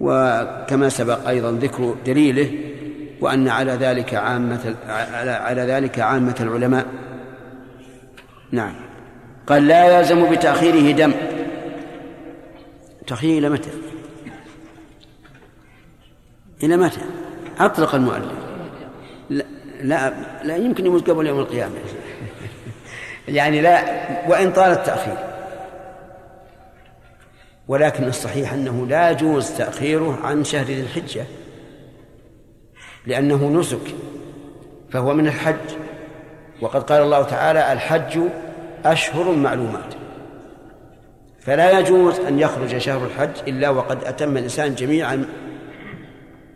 وكما 0.00 0.88
سبق 0.88 1.28
أيضا 1.28 1.50
ذكر 1.52 1.94
دليله 2.06 2.50
وأن 3.22 3.48
على 3.48 3.72
ذلك 3.72 4.14
عامة 4.14 4.74
على 4.88 5.30
على 5.30 5.62
ذلك 5.62 6.00
عامة 6.00 6.34
العلماء. 6.40 6.86
نعم. 8.52 8.74
قال 9.46 9.68
لا 9.68 9.98
يلزم 9.98 10.30
بتأخيره 10.30 10.92
دم. 10.92 11.12
تأخيره 13.06 13.38
إلى 13.38 13.48
متى؟ 13.48 13.70
إلى 16.62 16.76
متى؟ 16.76 17.00
أطلق 17.58 17.94
المؤلف. 17.94 18.32
لا 19.30 19.44
لا, 19.80 20.12
لا 20.44 20.56
يمكن 20.56 20.86
يموت 20.86 21.10
قبل 21.10 21.26
يوم 21.26 21.38
القيامة. 21.38 21.74
يعني 23.28 23.60
لا 23.60 23.82
وإن 24.28 24.52
طال 24.52 24.70
التأخير. 24.70 25.16
ولكن 27.68 28.04
الصحيح 28.04 28.52
أنه 28.52 28.86
لا 28.86 29.10
يجوز 29.10 29.50
تأخيره 29.50 30.18
عن 30.22 30.44
شهر 30.44 30.64
ذي 30.64 30.80
الحجة. 30.80 31.24
لأنه 33.06 33.50
نسك 33.50 33.94
فهو 34.90 35.14
من 35.14 35.26
الحج. 35.26 35.76
وقد 36.60 36.82
قال 36.82 37.02
الله 37.02 37.22
تعالى 37.22 37.72
الحج 37.72 38.20
أشهر 38.84 39.32
معلومات. 39.32 39.94
فلا 41.40 41.78
يجوز 41.78 42.20
أن 42.20 42.38
يخرج 42.38 42.78
شهر 42.78 43.06
الحج 43.06 43.48
إلا 43.48 43.70
وقد 43.70 44.04
أتم 44.04 44.36
الإنسان 44.36 44.74
جميع 44.74 45.16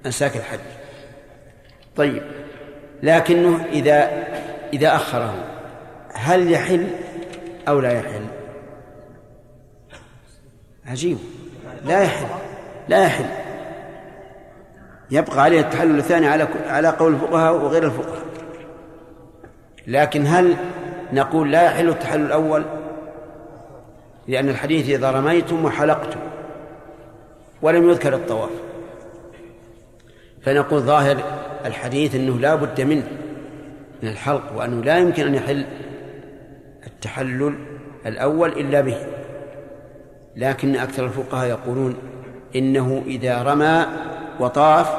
أنساك 0.06 0.36
الحج. 0.36 0.58
طيب 1.96 2.22
لكنه 3.02 3.64
إذا 3.72 4.26
إذا 4.72 4.96
أخره 4.96 5.34
هل 6.14 6.52
يحل 6.52 6.86
أو 7.68 7.80
لا 7.80 7.92
يحل؟ 7.92 8.26
عجيب. 10.86 11.18
لا 11.84 12.02
يحل 12.02 12.26
لا 12.88 13.04
يحل. 13.04 13.45
يبقى 15.10 15.42
عليه 15.42 15.60
التحلل 15.60 15.98
الثاني 15.98 16.26
على 16.26 16.48
على 16.66 16.88
قول 16.88 17.14
الفقهاء 17.14 17.54
وغير 17.54 17.84
الفقهاء. 17.84 18.22
لكن 19.86 20.26
هل 20.26 20.56
نقول 21.12 21.52
لا 21.52 21.62
يحل 21.62 21.88
التحلل 21.88 22.26
الأول؟ 22.26 22.64
لأن 24.28 24.48
الحديث 24.48 24.90
إذا 24.90 25.10
رميتم 25.10 25.64
وحلقتم 25.64 26.20
ولم 27.62 27.90
يذكر 27.90 28.14
الطواف. 28.14 28.50
فنقول 30.42 30.80
ظاهر 30.80 31.16
الحديث 31.64 32.14
أنه 32.14 32.38
لا 32.38 32.54
بد 32.54 32.80
منه 32.80 33.08
من 34.02 34.08
الحلق 34.08 34.52
وأنه 34.56 34.84
لا 34.84 34.98
يمكن 34.98 35.26
أن 35.26 35.34
يحل 35.34 35.66
التحلل 36.86 37.54
الأول 38.06 38.48
إلا 38.48 38.80
به. 38.80 38.96
لكن 40.36 40.76
أكثر 40.76 41.04
الفقهاء 41.04 41.48
يقولون 41.48 41.94
إنه 42.56 43.02
إذا 43.06 43.42
رمى 43.42 43.86
وطاف 44.40 44.96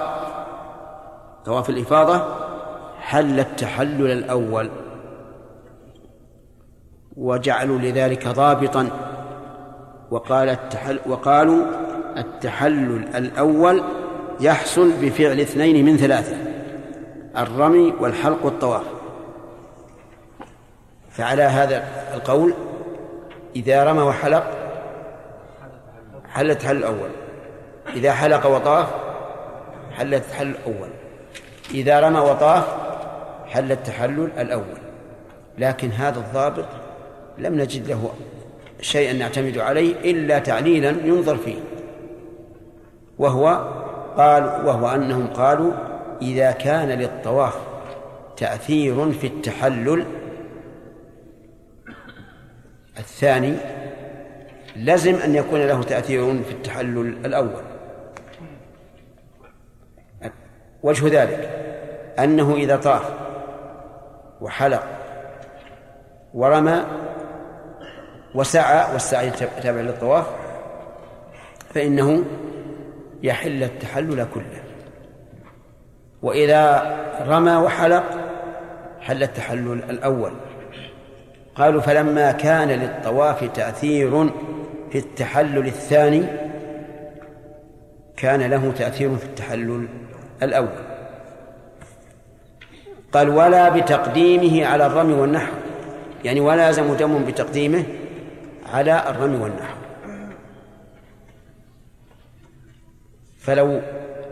طواف 1.45 1.69
الإفاضة 1.69 2.21
حل 2.99 3.39
التحلل 3.39 4.11
الأول. 4.11 4.69
وجعلوا 7.17 7.77
لذلك 7.77 8.27
ضابطا 8.27 8.89
وقال 10.11 10.49
التحل 10.49 10.99
وقالوا 11.05 11.65
التحلل 12.17 13.15
الأول 13.15 13.83
يحصل 14.39 14.91
بفعل 15.01 15.39
اثنين 15.39 15.85
من 15.85 15.97
ثلاثة 15.97 16.35
الرمي 17.37 17.93
والحلق 17.99 18.45
والطواف. 18.45 18.83
فعلى 21.09 21.43
هذا 21.43 21.83
القول 22.13 22.53
إذا 23.55 23.83
رمى 23.83 24.01
وحلق 24.01 24.43
حل 26.29 26.51
التحلل 26.51 26.77
الأول. 26.77 27.09
إذا 27.95 28.11
حلق 28.11 28.45
وطاف 28.45 29.06
حل 29.97 30.13
التحلل 30.13 30.55
الأول. 30.55 30.89
إذا 31.73 31.99
رمى 31.99 32.19
وطاف 32.19 32.63
حل 33.45 33.71
التحلل 33.71 34.29
الأول. 34.37 34.77
لكن 35.57 35.89
هذا 35.89 36.19
الضابط 36.19 36.65
لم 37.37 37.55
نجد 37.55 37.87
له 37.87 38.09
شيئا 38.81 39.13
نعتمد 39.13 39.57
عليه 39.57 40.11
إلا 40.11 40.39
تعليلا 40.39 40.89
ينظر 40.89 41.37
فيه. 41.37 41.59
وهو 43.19 43.47
قال 44.17 44.43
وهو 44.43 44.87
أنهم 44.87 45.27
قالوا 45.27 45.71
إذا 46.21 46.51
كان 46.51 46.89
للطواف 46.89 47.55
تأثير 48.37 49.11
في 49.11 49.27
التحلل 49.27 50.05
الثاني 52.97 53.53
لزم 54.75 55.15
أن 55.15 55.35
يكون 55.35 55.59
له 55.59 55.83
تأثير 55.83 56.43
في 56.43 56.51
التحلل 56.51 57.25
الأول. 57.25 57.66
وجه 60.83 61.21
ذلك 61.21 61.49
أنه 62.19 62.55
إذا 62.55 62.75
طاف 62.75 63.13
وحلق 64.41 64.83
ورمى 66.33 66.85
وسعى 68.35 68.93
والسعي 68.93 69.29
تابع 69.63 69.81
للطواف 69.81 70.25
فإنه 71.73 72.23
يحل 73.23 73.63
التحلل 73.63 74.27
كله. 74.33 74.63
وإذا 76.21 76.95
رمى 77.27 77.55
وحلق 77.55 78.03
حل 79.01 79.23
التحلل 79.23 79.83
الأول. 79.89 80.31
قالوا 81.55 81.81
فلما 81.81 82.31
كان 82.31 82.67
للطواف 82.67 83.43
تأثير 83.43 84.29
في 84.91 84.97
التحلل 84.97 85.67
الثاني 85.67 86.25
كان 88.17 88.41
له 88.41 88.71
تأثير 88.71 89.15
في 89.15 89.25
التحلل 89.25 89.87
الأول. 90.43 90.97
قال 93.13 93.29
ولا 93.29 93.69
بتقديمه 93.69 94.65
على 94.65 94.85
الرمي 94.85 95.13
والنحر 95.13 95.53
يعني 96.23 96.39
ولا 96.39 96.67
يلزم 96.67 96.93
دم 96.93 97.25
بتقديمه 97.25 97.83
على 98.73 99.09
الرمي 99.09 99.37
والنحر 99.37 99.77
فلو 103.39 103.81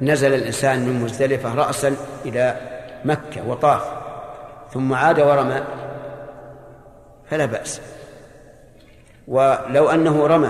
نزل 0.02 0.34
الإنسان 0.34 0.80
من 0.80 1.02
مزدلفة 1.02 1.56
رأسا 1.56 1.96
إلى 2.26 2.56
مكة 3.06 3.48
وطاف 3.48 3.84
ثم 4.74 4.94
عاد 4.94 5.20
ورمى 5.20 5.64
فلا 7.30 7.46
بأس. 7.46 7.82
ولو 9.28 9.90
أنه 9.90 10.28
رمى 10.28 10.50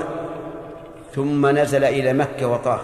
ثم 1.15 1.47
نزل 1.47 1.83
إلى 1.83 2.13
مكة 2.13 2.47
وطاف 2.47 2.81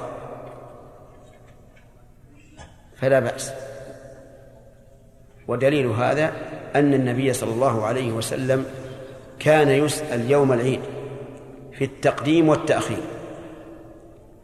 فلا 3.02 3.20
بأس. 3.20 3.54
ودليل 5.48 5.88
هذا 5.88 6.34
أن 6.76 6.94
النبي 6.94 7.34
صلى 7.34 7.52
الله 7.52 7.86
عليه 7.86 8.12
وسلم 8.12 8.66
كان 9.40 9.70
يسأل 9.70 10.32
يوم 10.32 10.54
العيد 10.54 10.82
في 11.74 11.84
التقديم 11.84 12.50
والتأخير. 12.50 13.04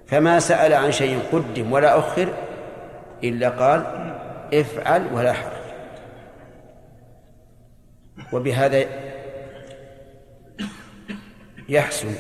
فما 0.08 0.39
سأل 0.39 0.74
عن 0.74 0.91
شيء 0.91 1.20
قدم 1.32 1.72
ولا 1.72 2.00
أخر 2.00 2.34
إلا 3.24 3.50
قال 3.50 3.84
افعل 4.54 5.08
ولا 5.13 5.34
حرج. 5.34 5.52
وبهذا 8.34 8.86
يحسن 11.70 12.15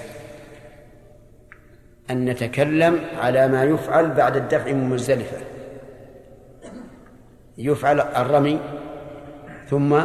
أن 2.09 2.25
نتكلم 2.25 2.99
على 3.17 3.47
ما 3.47 3.63
يفعل 3.63 4.11
بعد 4.11 4.35
الدفع 4.35 4.71
من 4.71 4.89
مزدلفة 4.89 5.37
يفعل 7.57 7.99
الرمي 7.99 8.59
ثم 9.69 10.01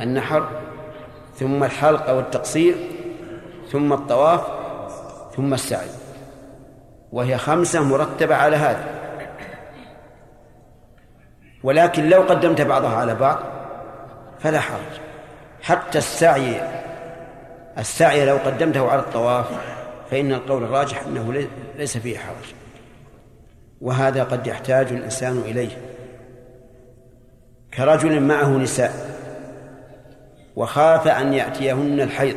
النحر 0.00 0.48
ثم 1.34 1.64
الحلق 1.64 2.10
والتقصير 2.10 2.74
ثم 3.70 3.92
الطواف 3.92 4.40
ثم 5.36 5.54
السعي. 5.54 5.88
وهي 7.12 7.38
خمسة 7.38 7.82
مرتبة 7.82 8.34
على 8.34 8.56
هذا. 8.56 8.84
ولكن 11.62 12.08
لو 12.08 12.22
قدمت 12.22 12.60
بعضها 12.60 12.96
على 12.96 13.14
بعض 13.14 13.38
فلا 14.38 14.60
حرج. 14.60 15.00
حتى 15.62 15.98
السعي 15.98 16.60
السعي 17.78 18.26
لو 18.26 18.36
قدمته 18.36 18.90
على 18.90 19.00
الطواف 19.00 19.46
فإن 20.10 20.32
القول 20.32 20.62
الراجح 20.64 21.02
أنه 21.02 21.46
ليس 21.76 21.98
فيه 21.98 22.18
حرج. 22.18 22.54
وهذا 23.80 24.24
قد 24.24 24.46
يحتاج 24.46 24.92
الإنسان 24.92 25.38
إليه. 25.38 25.99
كرجل 27.74 28.20
معه 28.20 28.48
نساء 28.48 29.20
وخاف 30.56 31.08
أن 31.08 31.32
يأتيهن 31.32 32.00
الحيض 32.00 32.36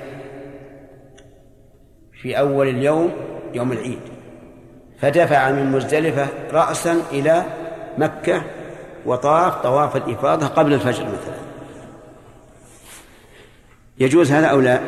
في 2.22 2.40
أول 2.40 2.68
اليوم 2.68 3.12
يوم 3.54 3.72
العيد. 3.72 4.00
فدفع 5.00 5.52
من 5.52 5.72
مزدلفة 5.72 6.28
رأسا 6.52 7.02
إلى 7.12 7.44
مكة 7.98 8.44
وطاف 9.06 9.56
طواف 9.56 9.96
الإفاضة 9.96 10.48
قبل 10.48 10.74
الفجر 10.74 11.06
مثلا. 11.06 11.44
يجوز 14.00 14.32
هذا 14.32 14.48
أو 14.48 14.60
لا؟ 14.60 14.80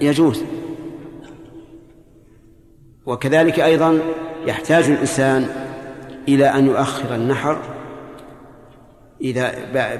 يجوز. 0.00 0.44
وكذلك 3.06 3.60
أيضا 3.60 3.98
يحتاج 4.46 4.90
الإنسان 4.90 5.48
إلى 6.28 6.46
أن 6.46 6.66
يؤخر 6.66 7.14
النحر 7.14 7.58
إذا 9.20 9.52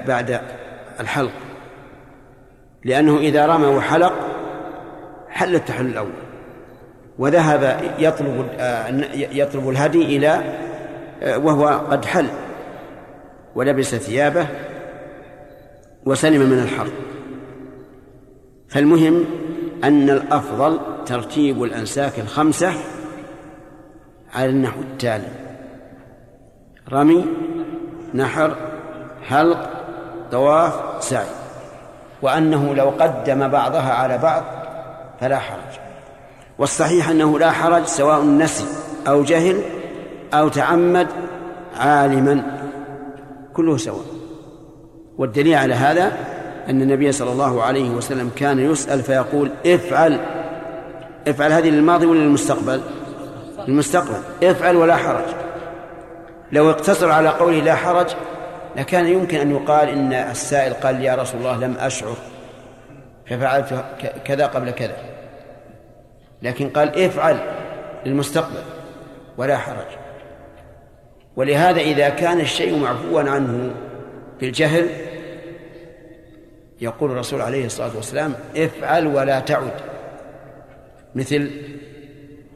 بعد 0.07 0.41
الحلق. 0.99 1.31
لأنه 2.85 3.17
إذا 3.17 3.45
رمى 3.45 3.67
وحلق 3.67 4.13
حل 5.29 5.55
التحلل 5.55 5.87
الأول. 5.87 6.11
وذهب 7.19 7.81
يطلب 7.99 8.47
يطلب 9.13 9.69
الهدي 9.69 10.17
إلى 10.17 10.43
وهو 11.37 11.67
قد 11.67 12.05
حل. 12.05 12.27
ولبس 13.55 13.95
ثيابه 13.95 14.47
وسلم 16.05 16.49
من 16.49 16.59
الحر 16.59 16.87
فالمهم 18.69 19.25
أن 19.83 20.09
الأفضل 20.09 20.79
ترتيب 21.05 21.63
الأنساك 21.63 22.19
الخمسة 22.19 22.73
على 24.33 24.49
النحو 24.49 24.81
التالي 24.81 25.27
رمي 26.91 27.25
نحر 28.13 28.70
حلق 29.29 29.69
طواف 30.31 30.73
سعي. 30.99 31.25
وأنه 32.21 32.75
لو 32.75 32.89
قدم 32.99 33.47
بعضها 33.47 33.93
على 33.93 34.17
بعض 34.17 34.43
فلا 35.21 35.39
حرج. 35.39 35.79
والصحيح 36.57 37.09
أنه 37.09 37.39
لا 37.39 37.51
حرج 37.51 37.85
سواء 37.85 38.23
نسي 38.23 38.65
أو 39.07 39.23
جهل 39.23 39.61
أو 40.33 40.47
تعمد 40.47 41.07
عالما 41.79 42.43
كله 43.53 43.77
سواء. 43.77 44.05
والدليل 45.17 45.55
على 45.55 45.73
هذا 45.73 46.11
أن 46.69 46.81
النبي 46.81 47.11
صلى 47.11 47.31
الله 47.31 47.63
عليه 47.63 47.89
وسلم 47.89 48.31
كان 48.35 48.59
يسأل 48.59 49.03
فيقول 49.03 49.51
افعل. 49.65 50.19
افعل 51.27 51.51
هذه 51.51 51.69
للماضي 51.69 52.05
ولا 52.05 52.19
للمستقبل؟ 52.19 52.81
للمستقبل. 53.67 54.17
افعل 54.43 54.75
ولا 54.75 54.95
حرج. 54.95 55.25
لو 56.51 56.69
اقتصر 56.69 57.11
على 57.11 57.29
قوله 57.29 57.59
لا 57.59 57.75
حرج 57.75 58.07
لكان 58.75 59.07
يمكن 59.07 59.37
أن 59.37 59.51
يقال 59.51 59.89
إن 59.89 60.13
السائل 60.13 60.73
قال 60.73 61.03
يا 61.03 61.15
رسول 61.15 61.39
الله 61.39 61.57
لم 61.57 61.75
أشعر 61.79 62.15
ففعلت 63.25 63.85
كذا 64.25 64.45
قبل 64.45 64.71
كذا. 64.71 64.95
لكن 66.41 66.69
قال 66.69 67.05
افعل 67.05 67.37
للمستقبل 68.05 68.63
ولا 69.37 69.57
حرج. 69.57 69.87
ولهذا 71.35 71.79
إذا 71.81 72.09
كان 72.09 72.39
الشيء 72.39 72.79
معفوا 72.79 73.21
عنه 73.21 73.71
بالجهل 74.39 74.89
يقول 76.81 77.11
الرسول 77.11 77.41
عليه 77.41 77.65
الصلاة 77.65 77.95
والسلام 77.95 78.33
افعل 78.57 79.07
ولا 79.07 79.39
تعد. 79.39 79.71
مثل 81.15 81.51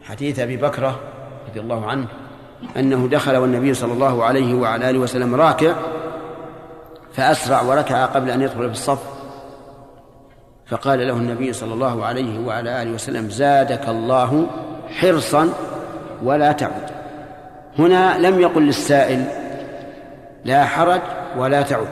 حديث 0.02 0.40
أبي 0.40 0.58
بكرة 0.58 1.00
رضي 1.50 1.60
الله 1.60 1.86
عنه 1.86 2.08
أنه 2.78 3.08
دخل 3.08 3.38
والنبي 3.38 3.74
صلى 3.74 3.94
الله 3.94 4.24
عليه 4.24 4.54
وعلى 4.54 4.90
آله 4.90 5.00
وسلم 5.00 5.36
راكع 5.36 5.76
فأسرع 7.16 7.62
وركع 7.62 8.06
قبل 8.06 8.30
أن 8.30 8.42
يدخل 8.42 8.66
في 8.70 8.72
الصف. 8.72 9.04
فقال 10.68 11.08
له 11.08 11.14
النبي 11.14 11.54
صلى 11.54 11.74
الله 11.74 12.06
عليه 12.06 12.40
وعلى 12.40 12.82
آله 12.82 12.92
وسلم 12.92 13.30
زادك 13.30 13.90
الله 13.90 14.48
حرصا 14.90 15.50
ولا 16.24 16.52
تعد. 16.52 16.90
هنا 17.80 18.18
لم 18.18 18.40
يقل 18.40 18.62
للسائل 18.62 19.26
لا 20.46 20.66
حرج 20.66 21.02
ولا 21.38 21.62
تعد. 21.62 21.88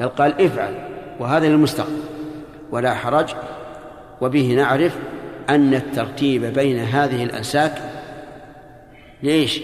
بل 0.00 0.08
قال 0.08 0.44
افعل 0.46 0.74
وهذا 1.20 1.48
للمستقبل. 1.48 2.02
ولا 2.70 2.94
حرج 2.94 3.34
وبه 4.20 4.54
نعرف 4.56 4.96
أن 5.50 5.74
الترتيب 5.74 6.44
بين 6.44 6.78
هذه 6.78 7.24
الأنساك 7.24 7.82
ليش؟ 9.22 9.60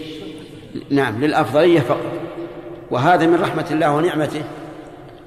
نعم 0.89 1.21
للأفضلية 1.25 1.79
فقط. 1.79 2.18
وهذا 2.91 3.25
من 3.25 3.41
رحمة 3.41 3.65
الله 3.71 3.91
ونعمته 3.91 4.43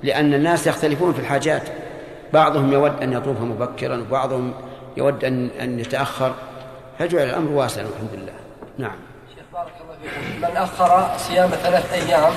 لأن 0.03 0.35
الناس 0.35 0.67
يختلفون 0.67 1.13
في 1.13 1.19
الحاجات. 1.19 1.63
بعضهم 2.33 2.73
يود 2.73 3.03
أن 3.03 3.13
يطوف 3.13 3.41
مبكرا 3.41 3.97
وبعضهم 3.97 4.53
يود 4.97 5.25
أن 5.25 5.51
أن 5.61 5.79
يتأخر. 5.79 6.35
فجعل 6.99 7.29
الأمر 7.29 7.51
واسعا 7.51 7.85
والحمد 7.85 8.21
لله. 8.21 8.33
نعم. 8.79 8.97
شيخ 9.35 9.45
بارك 9.53 9.73
الله 9.81 9.95
فيكم 10.03 10.53
من 10.53 10.57
أخر 10.57 11.19
صيام 11.19 11.51
ثلاث 11.51 11.93
أيام 11.93 12.33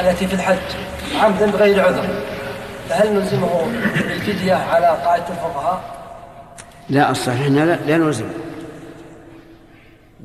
التي 0.00 0.26
في 0.26 0.34
الحج 0.34 0.56
عمدا 1.22 1.50
بغير 1.50 1.86
عذر 1.86 2.04
فهل 2.88 3.14
نلزمه 3.14 3.64
بالفدية 3.94 4.54
على 4.54 4.86
قاعدة 4.86 5.28
الفقهاء؟ 5.28 5.80
لا 6.88 7.10
الصحيح 7.10 7.46
لا, 7.46 7.64
لا 7.64 7.96
نلزمه. 7.96 8.30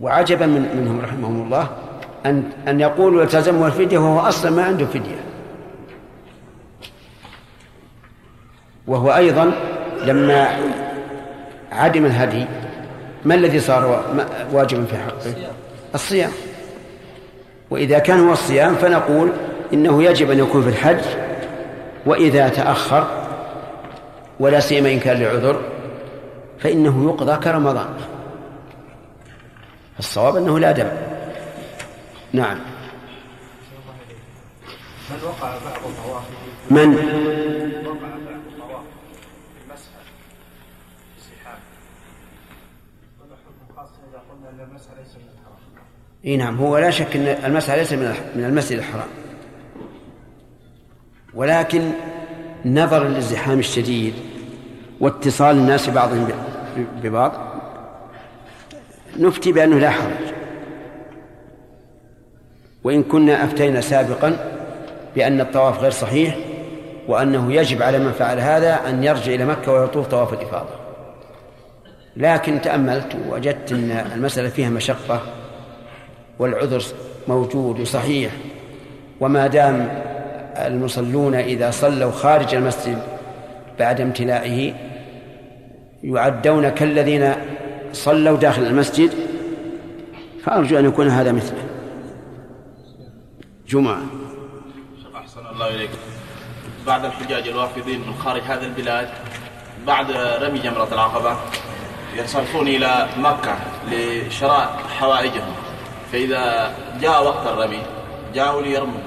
وعجبا 0.02 0.46
من 0.46 0.62
منهم 0.76 1.02
رحمهم 1.02 1.42
الله 1.46 1.68
أن 2.26 2.44
أن 2.68 2.80
يقولوا 2.80 3.22
يلتزمه 3.22 3.68
الفدية 3.68 3.98
وهو 3.98 4.20
أصلا 4.20 4.52
ما 4.52 4.64
عنده 4.64 4.86
فدية. 4.86 5.24
وهو 8.88 9.16
أيضا 9.16 9.52
لما 10.06 10.60
عدم 11.72 12.06
الهدي 12.06 12.46
ما 13.26 13.36
الذي 13.36 13.60
صار 13.60 14.04
واجبا 14.52 14.86
في 14.86 14.98
حقه؟ 14.98 15.34
الصيام. 15.96 16.32
وإذا 17.70 18.00
كان 18.00 18.28
هو 18.28 18.34
الصيام 18.34 18.76
فنقول 18.76 19.32
إنه 19.74 20.04
يجب 20.04 20.32
أن 20.32 20.40
يكون 20.40 20.62
في 20.62 20.70
الحج 20.70 21.06
وإذا 22.06 22.50
تأخر 22.50 23.08
ولا 24.40 24.60
سيما 24.60 24.92
إن 24.92 25.00
كان 25.00 25.18
لعذر 25.18 25.62
فإنه 26.60 27.06
يقضى 27.06 27.38
كرمضان. 27.44 27.88
الصواب 30.00 30.36
أنه 30.36 30.60
لا 30.60 30.72
دم. 30.72 30.88
نعم. 32.34 32.58
من 35.10 35.24
وقع 35.24 35.58
بعض 35.58 35.80
الطواف 35.86 36.24
من؟ 36.72 36.96
وقع 37.86 38.00
بعض 38.00 38.38
الطواف 38.48 38.84
المسح 39.66 39.90
السحاب 41.18 41.60
حكم 43.20 43.76
خاص 43.76 43.90
اذا 44.10 44.22
قلنا 44.30 44.50
ان 44.50 44.70
المسح 44.70 44.88
ليس 45.00 45.16
من 45.16 45.30
الحرام 45.34 45.86
إي 46.26 46.38
نعم 46.38 46.58
هو 46.58 46.78
لا 46.78 46.90
شك 46.90 47.16
إن 47.16 47.28
المسح 47.28 47.74
ليس 47.74 47.94
من 47.94 48.16
من 48.36 48.44
المسجد 48.44 48.78
الحرام. 48.78 49.08
ولكن 51.34 51.92
نظرا 52.66 53.04
للزحام 53.04 53.60
الشديد 53.60 54.14
واتصال 55.00 55.56
الناس 55.56 55.90
بعضهم 55.90 56.30
ببعض 57.04 57.34
نفتي 59.20 59.52
بأنه 59.52 59.80
لا 59.80 59.90
حرج. 59.90 60.23
وإن 62.84 63.04
كنا 63.04 63.44
أفتينا 63.44 63.82
سابقا 63.82 64.38
بأن 65.16 65.42
الطواف 65.42 65.80
غير 65.80 65.92
صحيح 65.92 66.36
وأنه 67.08 67.54
يجب 67.54 67.82
على 67.82 68.00
من 68.00 68.12
فعل 68.12 68.40
هذا 68.40 68.80
أن 68.90 69.04
يرجع 69.04 69.34
إلى 69.34 69.46
مكة 69.46 69.72
ويطوف 69.72 70.08
طواف 70.08 70.34
الإفاضة. 70.34 70.84
لكن 72.18 72.62
تأملت 72.62 73.16
ووجدت 73.30 73.72
أن 73.72 73.92
المسألة 74.16 74.50
فيها 74.50 74.70
مشقة 74.70 75.22
والعذر 76.40 76.84
موجود 77.28 77.80
وصحيح 77.80 78.32
وما 79.20 79.48
دام 79.48 80.04
المصلون 80.58 81.36
إذا 81.36 81.72
صلوا 81.72 82.12
خارج 82.12 82.56
المسجد 82.56 82.98
بعد 83.80 84.02
امتلائه 84.02 84.74
يعدون 86.04 86.70
كالذين 86.70 87.34
صلوا 87.94 88.38
داخل 88.38 88.64
المسجد 88.64 89.10
فأرجو 90.44 90.80
أن 90.80 90.86
يكون 90.86 91.08
هذا 91.08 91.32
مثله. 91.32 91.73
جمعة 93.74 94.02
أحسن 95.16 95.42
الله 95.54 95.68
إليك 95.68 95.90
بعد 96.88 97.06
الحجاج 97.06 97.48
الوافدين 97.48 98.00
من 98.00 98.14
خارج 98.14 98.42
هذه 98.42 98.66
البلاد 98.66 99.10
بعد 99.88 100.12
رمي 100.42 100.60
جمرة 100.60 100.88
العقبة 100.92 101.38
ينصرفون 102.18 102.68
إلى 102.68 103.10
مكة 103.18 103.58
لشراء 103.92 104.80
حوائجهم 105.00 105.54
فإذا 106.12 106.74
جاء 107.02 107.26
وقت 107.26 107.48
الرمي 107.48 107.82
جاءوا 108.36 108.62
ليرموا 108.62 109.02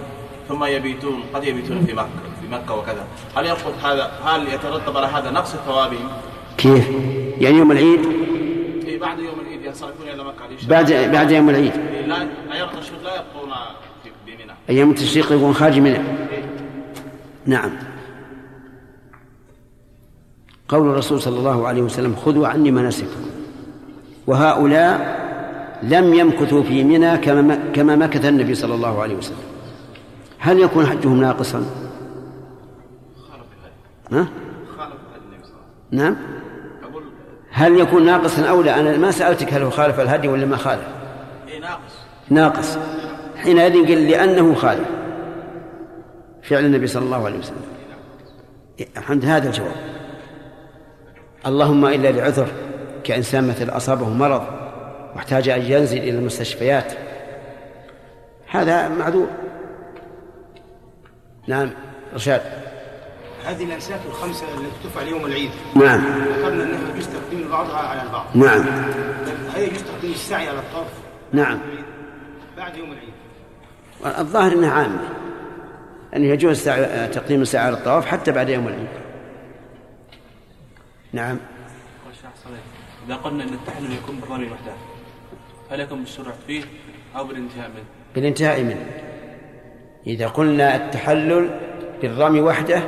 ثم 0.48 0.64
يبيتون 0.64 1.24
قد 1.34 1.44
يبيتون 1.44 1.86
في 1.86 1.92
مكة 1.92 2.26
في 2.40 2.48
مكة 2.48 2.74
وكذا 2.74 3.06
هل 3.36 3.46
يسقط 3.46 3.74
هذا 3.84 4.12
هل 4.24 4.48
يترتب 4.48 4.96
على 4.96 5.06
هذا 5.06 5.30
نقص 5.30 5.56
ثوابهم؟ 5.56 6.08
كيف؟ 6.58 6.88
يعني 7.40 7.58
يوم 7.58 7.72
العيد؟ 7.72 8.06
إيه 8.86 8.98
بعد 8.98 9.18
يوم 9.18 9.40
العيد 9.40 9.64
ينصرفون 9.64 10.08
إلى 10.08 10.24
مكة 10.24 10.68
بعد 10.68 10.92
بعد 10.92 11.30
يوم 11.30 11.50
العيد 11.50 11.72
لا 12.06 12.28
أيام 12.52 12.68
التشريق 12.68 13.02
لا 13.02 13.14
يبقون 13.14 13.52
بمنى 14.26 14.55
أيام 14.70 14.90
التشريق 14.90 15.32
يكون 15.32 15.54
خارج 15.54 15.78
منى 15.78 15.98
نعم 17.46 17.70
قول 20.68 20.90
الرسول 20.90 21.20
صلى 21.20 21.38
الله 21.38 21.68
عليه 21.68 21.82
وسلم 21.82 22.16
خذوا 22.16 22.48
عني 22.48 22.70
مناسككم 22.70 23.30
وهؤلاء 24.26 25.26
لم 25.82 26.14
يمكثوا 26.14 26.62
في 26.62 26.84
منى 26.84 27.18
كما 27.18 27.58
كما 27.74 27.96
مكث 27.96 28.24
النبي 28.24 28.54
صلى 28.54 28.74
الله 28.74 29.02
عليه 29.02 29.16
وسلم 29.16 29.36
هل 30.38 30.60
يكون 30.60 30.86
حجهم 30.86 31.20
ناقصا؟ 31.20 31.64
ها؟ 34.12 34.26
نعم 35.90 36.16
هل 37.50 37.78
يكون 37.80 38.06
ناقصا 38.06 38.48
أو 38.48 38.62
لا؟ 38.62 38.80
أنا 38.80 38.96
ما 38.96 39.10
سألتك 39.10 39.52
هل 39.52 39.62
هو 39.62 39.70
خالف 39.70 40.00
الهدي 40.00 40.28
ولا 40.28 40.46
ما 40.46 40.56
خالف؟ 40.56 40.86
اي 41.48 41.58
ناقص 41.58 41.92
ناقص 42.30 42.78
حينئذ 43.46 43.88
قل 43.88 44.08
لأنه 44.08 44.54
خالف 44.54 44.88
فعل 46.42 46.64
النبي 46.64 46.86
صلى 46.86 47.04
الله 47.04 47.24
عليه 47.24 47.38
وسلم. 47.38 47.64
الحمد 48.96 49.24
هذا 49.24 49.48
الجواب. 49.48 49.76
اللهم 51.46 51.86
إلا 51.86 52.08
لعذر 52.12 52.48
كإنسان 53.04 53.48
مثل 53.48 53.68
أصابه 53.68 54.08
مرض 54.08 54.42
واحتاج 55.14 55.48
أن 55.48 55.62
ينزل 55.62 55.98
إلى 55.98 56.10
المستشفيات. 56.10 56.92
هذا 58.50 58.88
معذور. 58.88 59.28
نعم 61.48 61.70
رشاد 62.14 62.42
هذه 63.46 63.64
الأنساك 63.64 64.00
الخمسة 64.08 64.46
التي 64.46 64.88
تفعل 64.88 65.08
يوم 65.08 65.26
العيد. 65.26 65.50
نعم. 65.74 66.00
ذكرنا 66.00 66.64
أنها 66.64 66.92
يجوز 66.92 67.06
تقديم 67.06 67.48
بعضها 67.50 67.76
على 67.76 68.02
البعض. 68.02 68.26
نعم. 68.34 68.60
هل 69.54 69.62
يجوز 69.62 69.82
تقديم 69.82 70.10
السعي 70.10 70.48
على 70.48 70.58
الطرف. 70.58 70.92
نعم. 71.32 71.58
بعد 72.56 72.76
يوم 72.76 72.92
العيد. 72.92 73.14
الظاهر 74.04 74.52
إنها 74.52 74.72
عامة 74.72 75.08
أن 76.16 76.24
يجوز 76.24 76.64
تقديم 77.12 77.42
الساعة 77.42 77.66
على 77.66 77.76
الطواف 77.76 78.06
حتى 78.06 78.32
بعد 78.32 78.48
يوم 78.48 78.68
العيد. 78.68 78.88
نعم. 81.12 81.38
إذا 83.06 83.16
قلنا 83.16 83.44
أن 83.44 83.54
التحلل 83.54 83.92
يكون 83.92 84.20
بالرمي 84.20 84.46
وحده 84.46 84.72
هل 85.70 85.80
يكون 85.80 86.00
بالشروع 86.00 86.34
فيه 86.46 86.62
أو 87.16 87.24
بالانتهاء 87.24 87.68
منه؟ 87.68 87.84
بالانتهاء 88.14 88.62
منه. 88.62 88.86
إذا 90.06 90.28
قلنا 90.28 90.76
التحلل 90.76 91.60
بالرمي 92.02 92.40
وحده 92.40 92.82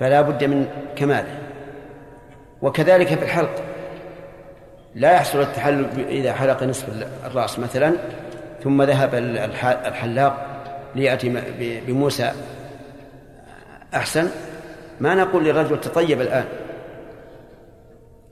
فلا 0.00 0.20
بد 0.20 0.44
من 0.44 0.68
كماله. 0.96 1.38
وكذلك 2.62 3.06
في 3.06 3.24
الحلق. 3.24 3.64
لا 4.94 5.12
يحصل 5.12 5.40
التحلل 5.40 6.06
إذا 6.08 6.32
حلق 6.32 6.62
نصف 6.62 6.88
الرأس 7.24 7.58
مثلا. 7.58 7.96
ثم 8.64 8.82
ذهب 8.82 9.14
ال- 9.14 9.38
الح- 9.38 9.86
الحلاق 9.86 10.46
ليأتي 10.94 11.42
بموسى. 11.86 12.32
أحسن؟ 13.94 14.30
ما 15.00 15.14
نقول 15.14 15.44
للرجل 15.44 15.80
تطيب 15.80 16.20
الآن. 16.20 16.44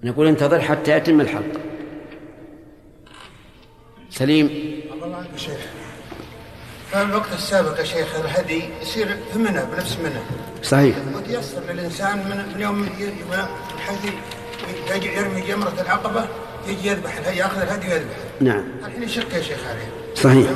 نقول 0.03 0.27
انتظر 0.27 0.61
حتى 0.61 0.91
يتم 0.93 1.21
الحلق. 1.21 1.61
سليم. 4.11 4.47
الله 5.05 5.17
عنك 5.17 5.37
شيخ. 5.37 5.67
في 6.91 7.03
الوقت 7.03 7.33
السابق 7.33 7.79
يا 7.79 7.85
شيخ 7.85 8.21
الهدي 8.21 8.63
يصير 8.83 9.17
في 9.33 9.39
منى 9.39 9.61
بنفس 9.73 9.99
منى 9.99 10.21
صحيح. 10.63 10.97
وتيسر 11.17 11.61
للإنسان 11.73 12.19
من, 12.19 12.61
يوم 12.61 12.89
حيث 13.87 15.05
يرمي 15.05 15.41
جمرة 15.41 15.75
العقبة 15.81 16.25
يجي 16.69 16.89
يذبح 16.89 17.29
يأخذ 17.29 17.61
الهدي 17.61 17.89
ويذبح. 17.89 18.17
نعم. 18.41 18.65
الحين 18.87 19.03
يشق 19.03 19.35
يا 19.35 19.43
شيخ 19.43 19.67
عليه. 19.69 19.98
صحيح. 20.23 20.51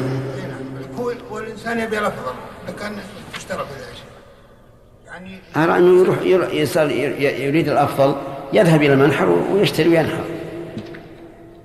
هو 0.99 1.13
والإنسان 1.31 1.79
يبي 1.79 1.99
الأفضل 1.99 2.33
لكن 2.69 2.93
اشترى 3.37 3.59
في 3.59 3.75
ذلك. 3.75 4.03
يعني 5.07 5.39
أرى 5.57 5.77
أنه 5.79 6.01
يروح 6.03 6.23
يروح- 6.23 6.53
يصير 6.53 6.91
يريد 7.21 7.69
الأفضل 7.69 8.15
يذهب 8.53 8.83
إلى 8.83 8.93
المنحر 8.93 9.29
ويشتري 9.29 9.89
وينحر. 9.89 10.25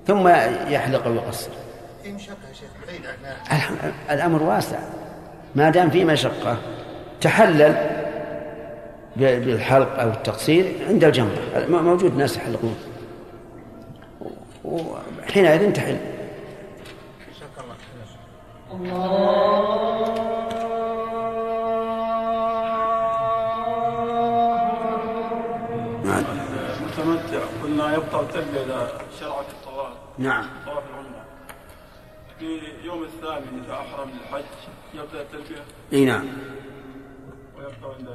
ثم 0.06 0.28
يحلق 0.72 1.08
ويقصر 1.08 1.50
مشقة 2.06 2.36
يا 2.48 2.54
شيخ 2.54 2.68
بعيد 2.86 3.00
الأمر 4.10 4.42
واسع. 4.42 4.78
ما 5.54 5.70
دام 5.70 5.90
في 5.90 6.04
مشقة 6.04 6.58
تحلل 7.20 7.76
بالحلق 9.16 10.00
أو 10.00 10.08
التقصير 10.08 10.72
عند 10.88 11.04
الجمرة 11.04 11.66
م- 11.68 11.84
موجود 11.84 12.16
ناس 12.16 12.36
يحلقون. 12.36 12.76
وحينئذ 14.64 15.72
تحل. 15.72 15.96
نعم 26.04 26.24
متمتع. 26.86 27.38
قلنا 27.62 27.92
يقطع 27.94 28.20
التلبية 28.20 28.60
إذا 28.64 29.00
شرع 29.20 29.42
في 29.42 29.50
الطواف. 29.52 29.92
نعم. 30.18 30.46
طواف 30.66 30.82
العمرة. 30.90 31.24
في 32.38 32.58
يوم 32.84 33.02
الثامن 33.04 33.62
إذا 33.64 33.74
أحرم 33.74 34.10
للحج 34.10 34.44
يبدأ 34.94 35.20
التلبية؟ 35.20 35.62
إي 35.92 36.04
نعم. 36.04 36.26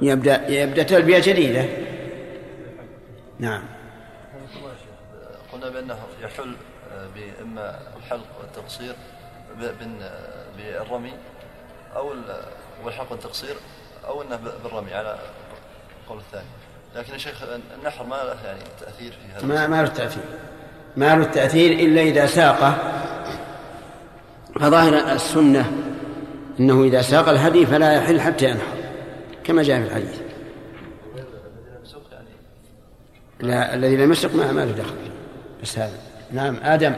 يبدأ 0.01 0.47
يبدأ 0.49 0.83
تلبية 0.83 1.19
جديدة 1.19 1.65
نعم. 3.39 3.63
قلنا 5.53 5.69
بأنه 5.69 5.97
يحل 6.21 6.55
آه، 6.91 7.07
بإما 7.15 7.79
الحلق 7.97 8.25
والتقصير 8.41 8.95
ب- 9.59 9.79
بن- 9.79 10.01
آه، 10.01 10.42
بالرمي 10.57 11.13
أو 11.95 12.13
ال- 12.13 12.43
والحلق 12.83 13.11
والتقصير 13.11 13.55
أو 14.07 14.21
أنه 14.21 14.39
بالرمي 14.63 14.93
على 14.93 15.19
القول 16.03 16.17
الثاني. 16.19 16.47
لكن 16.95 17.13
يا 17.13 17.17
شيخ 17.17 17.43
النحر 17.79 18.03
ما 18.03 18.15
له 18.15 18.45
يعني 18.45 18.59
تأثير 18.79 19.11
في 19.11 19.33
هذا. 19.35 19.45
ما 19.45 19.67
ما 19.67 19.81
له 19.81 19.87
تأثير. 19.87 20.23
ما 20.97 21.15
له 21.15 21.23
تأثير 21.23 21.71
إلا 21.71 22.01
إذا 22.01 22.25
ساقه 22.25 22.77
فظاهر 24.59 25.11
السنة 25.11 25.71
أنه 26.59 26.83
إذا 26.83 27.01
ساق 27.01 27.29
الهدي 27.29 27.65
فلا 27.65 27.93
يحل 27.93 28.21
حتى 28.21 28.49
ينحر 28.49 28.77
كما 29.43 29.63
جاء 29.63 29.81
في 29.81 29.87
الحديث. 29.87 30.21
يعني 32.11 32.27
لا 33.39 33.73
الذي 33.73 33.97
لم 33.97 34.11
يسق 34.11 34.35
ما 34.35 34.65
له 34.65 34.71
دخل. 34.71 34.95
بس 35.63 35.77
هذا. 35.79 35.97
نعم 36.31 36.55
آدم 36.63 36.95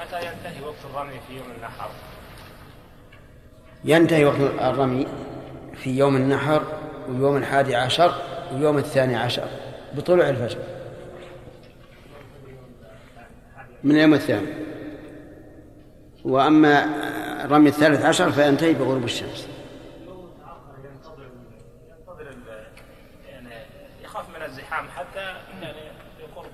متى 0.00 0.26
ينتهي 0.26 0.64
وقت 0.64 0.76
الرمي 0.90 1.20
في 1.28 1.36
يوم 1.36 1.46
النحر؟ 1.56 1.90
ينتهي 3.84 4.24
وقت 4.24 4.40
الرمي 4.60 5.06
في 5.74 5.90
يوم 5.98 6.16
النحر 6.16 6.62
ويوم 7.08 7.36
الحادي 7.36 7.76
عشر 7.76 8.14
ويوم 8.52 8.78
الثاني 8.78 9.16
عشر 9.16 9.48
بطلوع 9.92 10.28
الفجر. 10.28 10.58
من 13.84 13.94
اليوم 13.94 14.14
الثاني. 14.14 14.48
وأما 16.24 16.86
رمي 17.50 17.68
الثالث 17.68 18.04
عشر 18.04 18.32
فينتهي 18.32 18.74
بغروب 18.74 19.04
الشمس. 19.04 19.48
يعني 23.28 23.50
يخاف 24.04 24.28
من 24.28 24.42
الزحام 24.42 24.88
حتى 24.88 25.20
يعني 25.62 25.78
يقرب 26.20 26.50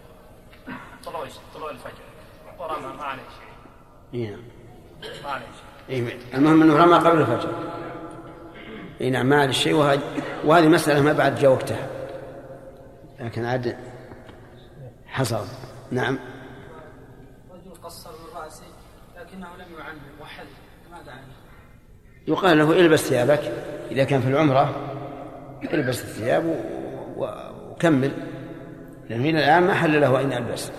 طلوع 1.05 1.27
طلوع 1.55 1.71
الفجر. 1.71 2.11
ورمى 2.59 2.97
ما 2.97 3.05
عليه 3.05 3.23
شيء 3.23 4.31
نعم 4.31 4.43
ما 5.25 5.31
عليه 5.31 5.47
شيء 5.47 5.60
المهم 6.35 6.62
أنه 6.62 6.76
رمى 6.76 6.94
قبل 6.94 7.20
الفجر. 7.20 7.55
إيه 9.00 9.11
نعم 9.11 9.26
ما 9.26 9.40
عليه 9.40 9.53
شيء 9.53 9.74
وهذه 9.74 10.00
وهذه 10.44 10.68
مسألة 10.68 11.03
ما 11.03 11.12
بعد 11.12 11.35
جاء 11.35 11.50
وقتها 11.50 11.88
لكن 13.20 13.44
عاد 13.44 13.76
حصل. 15.07 15.44
نعم. 15.90 16.18
رجل 17.50 17.83
قصر 17.83 18.11
من 18.11 18.42
رأسه 18.42 18.64
لكنه 19.16 19.48
لم 19.57 19.79
يعمم 19.79 20.20
وحل. 20.20 20.46
ماذا 20.90 21.12
عنه؟ 21.12 21.22
يقال 22.29 22.59
له 22.59 22.81
إلبس 22.81 23.00
ثيابك. 23.00 23.53
إذا 23.90 24.05
كان 24.05 24.20
في 24.20 24.29
العمرة 24.29 24.74
إلبس 25.72 26.03
الثياب 26.03 26.46
و... 26.46 26.55
و... 27.16 27.29
وكمل. 27.70 28.12
لأنه 29.11 29.24
إلى 29.24 29.38
الآن 29.38 29.62
ما 29.62 29.74
حل 29.74 30.00
له 30.00 30.20
أن 30.20 30.33
يلبس 30.33 30.70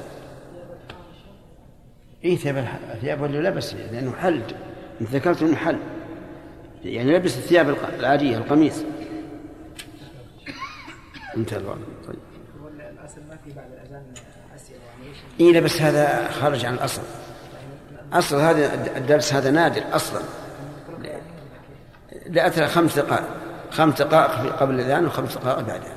إيه 2.23 2.35
ثياب. 2.35 2.67
ثياب 3.01 3.25
اللي 3.25 3.41
لبس 3.49 3.73
لأنه 3.73 4.11
حل 4.11 4.41
ذكرت 5.01 5.41
أنه 5.41 5.55
حل. 5.55 5.77
يعني 6.83 7.17
لبس 7.17 7.37
الثياب 7.37 7.77
العادية 7.99 8.37
القميص. 8.37 8.83
انتهى 11.37 11.59
الوقت 11.59 11.77
طيب. 12.07 12.15
الأصل 12.79 13.21
ما 13.29 13.37
في 13.45 13.51
بعد 13.55 13.71
الأذان 13.71 14.03
أسئلة 14.55 14.79
يعني 15.39 15.51
لا 15.51 15.59
بس 15.59 15.81
هذا 15.81 16.31
خارج 16.31 16.65
عن 16.65 16.73
الأصل. 16.73 17.01
أصل 18.13 18.35
هذا 18.35 18.97
الدرس 18.97 19.33
هذا 19.33 19.51
نادر 19.51 19.83
أصلا. 19.93 20.21
لأثر 22.29 22.67
خمس 22.67 22.99
دقائق. 22.99 23.27
خمس 23.71 24.01
دقائق 24.01 24.55
قبل 24.55 24.73
الأذان 24.75 25.05
وخمس 25.05 25.37
دقائق 25.37 25.59
بعدها 25.59 25.95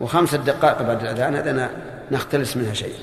وخمس 0.00 0.34
دقائق 0.34 0.82
بعد 0.82 1.00
الأذان 1.00 1.34
هذا 1.34 1.70
نختلس 2.10 2.56
منها 2.56 2.74
شيء 2.74 2.94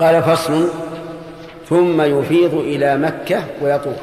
قال 0.00 0.22
فصل 0.22 0.68
ثم 1.70 2.00
يفيض 2.00 2.54
إلى 2.54 2.98
مكة 2.98 3.44
ويطوف. 3.62 3.98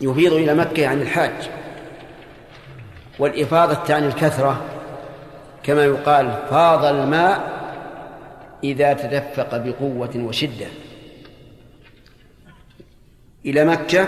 يفيض 0.00 0.32
إلى 0.32 0.54
مكة 0.54 0.80
يعني 0.80 1.02
الحاج. 1.02 1.50
والإفاضة 3.18 3.74
تعني 3.74 4.06
الكثرة 4.06 4.64
كما 5.62 5.84
يقال 5.84 6.32
فاض 6.50 6.84
الماء 6.84 7.58
إذا 8.64 8.92
تدفق 8.92 9.56
بقوة 9.56 10.16
وشدة. 10.16 10.66
إلى 13.46 13.64
مكة 13.64 14.06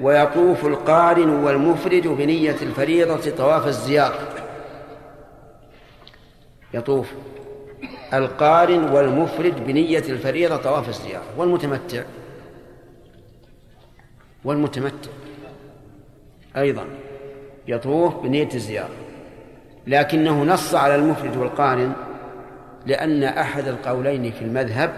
ويطوف 0.00 0.66
القارن 0.66 1.28
والمفرد 1.28 2.06
بنية 2.06 2.56
الفريضة 2.62 3.30
طواف 3.30 3.66
الزيارة. 3.66 4.18
يطوف. 6.74 7.12
القارن 8.14 8.92
والمفرد 8.92 9.66
بنية 9.66 9.98
الفريضة 9.98 10.56
طواف 10.56 10.88
الزيارة 10.88 11.24
والمتمتع. 11.36 12.02
والمتمتع. 14.44 15.10
أيضا 16.56 16.84
يطوف 17.68 18.16
بنية 18.16 18.48
الزيارة. 18.54 18.94
لكنه 19.86 20.44
نص 20.44 20.74
على 20.74 20.94
المفرد 20.94 21.36
والقارن 21.36 21.92
لأن 22.86 23.22
أحد 23.22 23.68
القولين 23.68 24.30
في 24.30 24.42
المذهب 24.42 24.92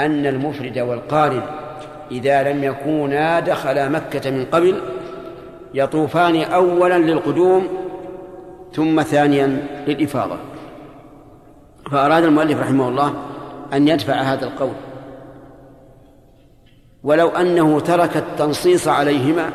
أن 0.00 0.26
المفرد 0.26 0.78
والقارن 0.78 1.42
إذا 2.10 2.52
لم 2.52 2.64
يكونا 2.64 3.40
دخلا 3.40 3.88
مكة 3.88 4.30
من 4.30 4.44
قبل 4.44 4.80
يطوفان 5.74 6.42
أولا 6.42 6.98
للقدوم 6.98 7.68
ثم 8.72 9.02
ثانيا 9.02 9.66
للإفاضة. 9.86 10.36
فأراد 11.90 12.24
المؤلف 12.24 12.60
رحمه 12.60 12.88
الله 12.88 13.14
أن 13.72 13.88
يدفع 13.88 14.14
هذا 14.14 14.44
القول. 14.44 14.74
ولو 17.02 17.28
أنه 17.28 17.80
ترك 17.80 18.16
التنصيص 18.16 18.88
عليهما 18.88 19.50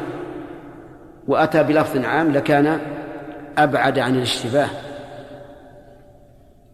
وأتى 1.28 1.64
بلفظ 1.64 2.06
عام 2.06 2.32
لكان 2.32 2.80
أبعد 3.58 4.00
عن 4.00 4.16
الاشتباه. 4.16 4.70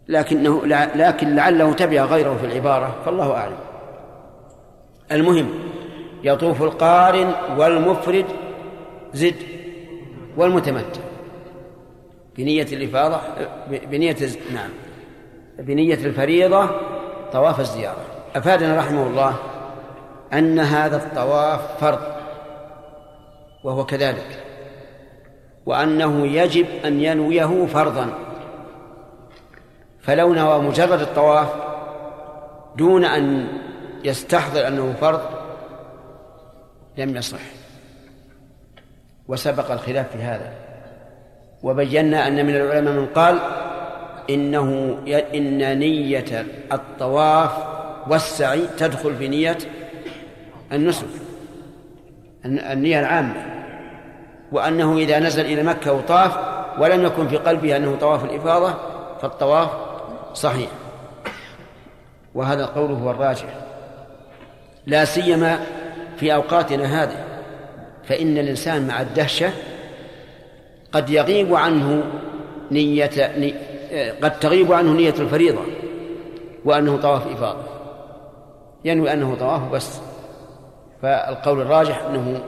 لكنه 0.08 0.66
لكن 0.96 1.36
لعله 1.36 1.74
تبع 1.74 2.06
غيره 2.06 2.38
في 2.38 2.46
العبارة 2.46 2.96
فالله 3.06 3.32
أعلم. 3.34 3.58
المهم 5.12 5.50
يطوف 6.24 6.62
القارن 6.62 7.32
والمفرد 7.58 8.26
زد 9.14 9.36
والمتمتع. 10.38 11.02
بنية 12.38 12.68
الإفاضة 12.72 13.20
بنية 13.70 14.18
نعم. 14.54 14.70
بنية 15.60 15.94
الفريضة 15.94 16.70
طواف 17.32 17.60
الزيارة. 17.60 18.06
أفادنا 18.36 18.78
رحمه 18.78 19.08
الله 19.08 19.36
أن 20.34 20.60
هذا 20.60 20.98
الطواف 20.98 21.80
فرض 21.82 22.02
وهو 23.64 23.86
كذلك 23.86 24.44
وأنه 25.66 26.28
يجب 26.28 26.68
أن 26.86 27.02
ينويه 27.02 27.66
فرضا. 27.66 28.14
فلو 30.02 30.34
نوى 30.34 30.60
مجرد 30.60 31.02
الطواف 31.02 31.48
دون 32.76 33.06
أن 33.06 33.48
يستحضر 34.04 34.68
أنه 34.68 34.94
فرض 35.02 35.22
لم 36.98 37.16
يصح. 37.16 37.40
وسبق 39.28 39.72
الخلاف 39.72 40.12
في 40.12 40.18
هذا 40.18 40.54
وبينا 41.64 42.28
أن 42.28 42.46
من 42.46 42.56
العلماء 42.56 42.94
من 42.94 43.06
قال 43.06 43.40
إنه 44.30 44.98
إن 45.36 45.80
نية 45.80 46.46
الطواف 46.72 47.52
والسعي 48.08 48.62
تدخل 48.78 49.16
في 49.16 49.28
نية 49.28 49.58
النسك 50.72 51.08
النية 52.46 53.00
العامة 53.00 53.46
وأنه 54.52 54.98
إذا 54.98 55.20
نزل 55.20 55.46
إلى 55.46 55.64
مكة 55.64 55.94
وطاف 55.94 56.38
ولم 56.80 57.06
يكن 57.06 57.28
في 57.28 57.38
قلبه 57.38 57.76
أنه 57.76 57.96
طواف 57.96 58.24
الإفاضة 58.24 58.74
فالطواف 59.22 59.70
صحيح. 60.34 60.70
وهذا 62.36 62.64
القول 62.64 62.92
هو 62.92 63.12
الراجح. 63.12 63.46
لا 64.86 65.06
سيما 65.06 65.60
في 66.18 66.34
أوقاتنا 66.34 67.04
هذه 67.04 67.26
فإن 68.04 68.38
الإنسان 68.38 68.88
مع 68.88 69.02
الدهشة 69.02 69.50
قد 70.92 71.10
يغيب 71.10 71.56
عنه 71.56 72.04
نية 72.72 73.12
قد 73.94 74.40
تغيب 74.40 74.74
عنه 74.74 74.94
نية 74.94 75.14
الفريضة 75.20 75.62
وأنه 76.66 76.98
طواف 76.98 77.28
إفاضة. 77.28 77.64
ينوي 78.86 79.14
أنه 79.14 79.36
طواف 79.36 79.72
بس. 79.72 80.02
فالقول 81.02 81.62
الراجح 81.62 82.04
أنه 82.04 82.42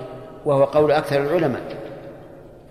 وهو 0.46 0.64
قول 0.64 0.92
أكثر 0.92 1.22
العلماء 1.22 1.62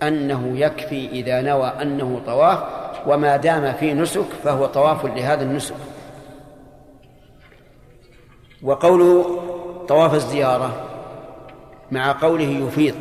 أنه 0.03 0.59
يكفي 0.59 1.09
إذا 1.09 1.43
نوى 1.43 1.67
أنه 1.67 2.21
طواف 2.27 2.59
وما 3.07 3.37
دام 3.37 3.73
في 3.73 3.95
نسك 3.95 4.27
فهو 4.45 4.67
طواف 4.67 5.05
لهذا 5.05 5.43
النسك. 5.43 5.75
وقوله 8.63 9.41
طواف 9.89 10.15
الزيارة 10.15 10.73
مع 11.91 12.13
قوله 12.13 12.67
يفيض 12.67 12.95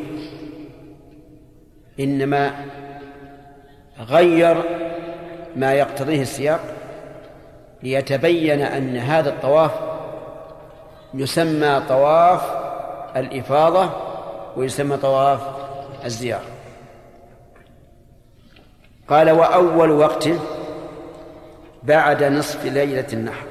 إنما 2.00 2.54
غير 3.98 4.56
ما 5.56 5.72
يقتضيه 5.72 6.22
السياق 6.22 6.60
ليتبين 7.82 8.60
أن 8.60 8.96
هذا 8.96 9.30
الطواف 9.30 9.70
يسمى 11.14 11.82
طواف 11.88 12.42
الإفاضة 13.16 13.90
ويسمى 14.56 14.96
طواف 14.96 15.40
الزيارة. 16.04 16.44
قال 19.08 19.30
وأول 19.30 19.90
وقت 19.90 20.28
بعد 21.82 22.24
نصف 22.24 22.64
ليلة 22.64 23.06
النحر. 23.12 23.46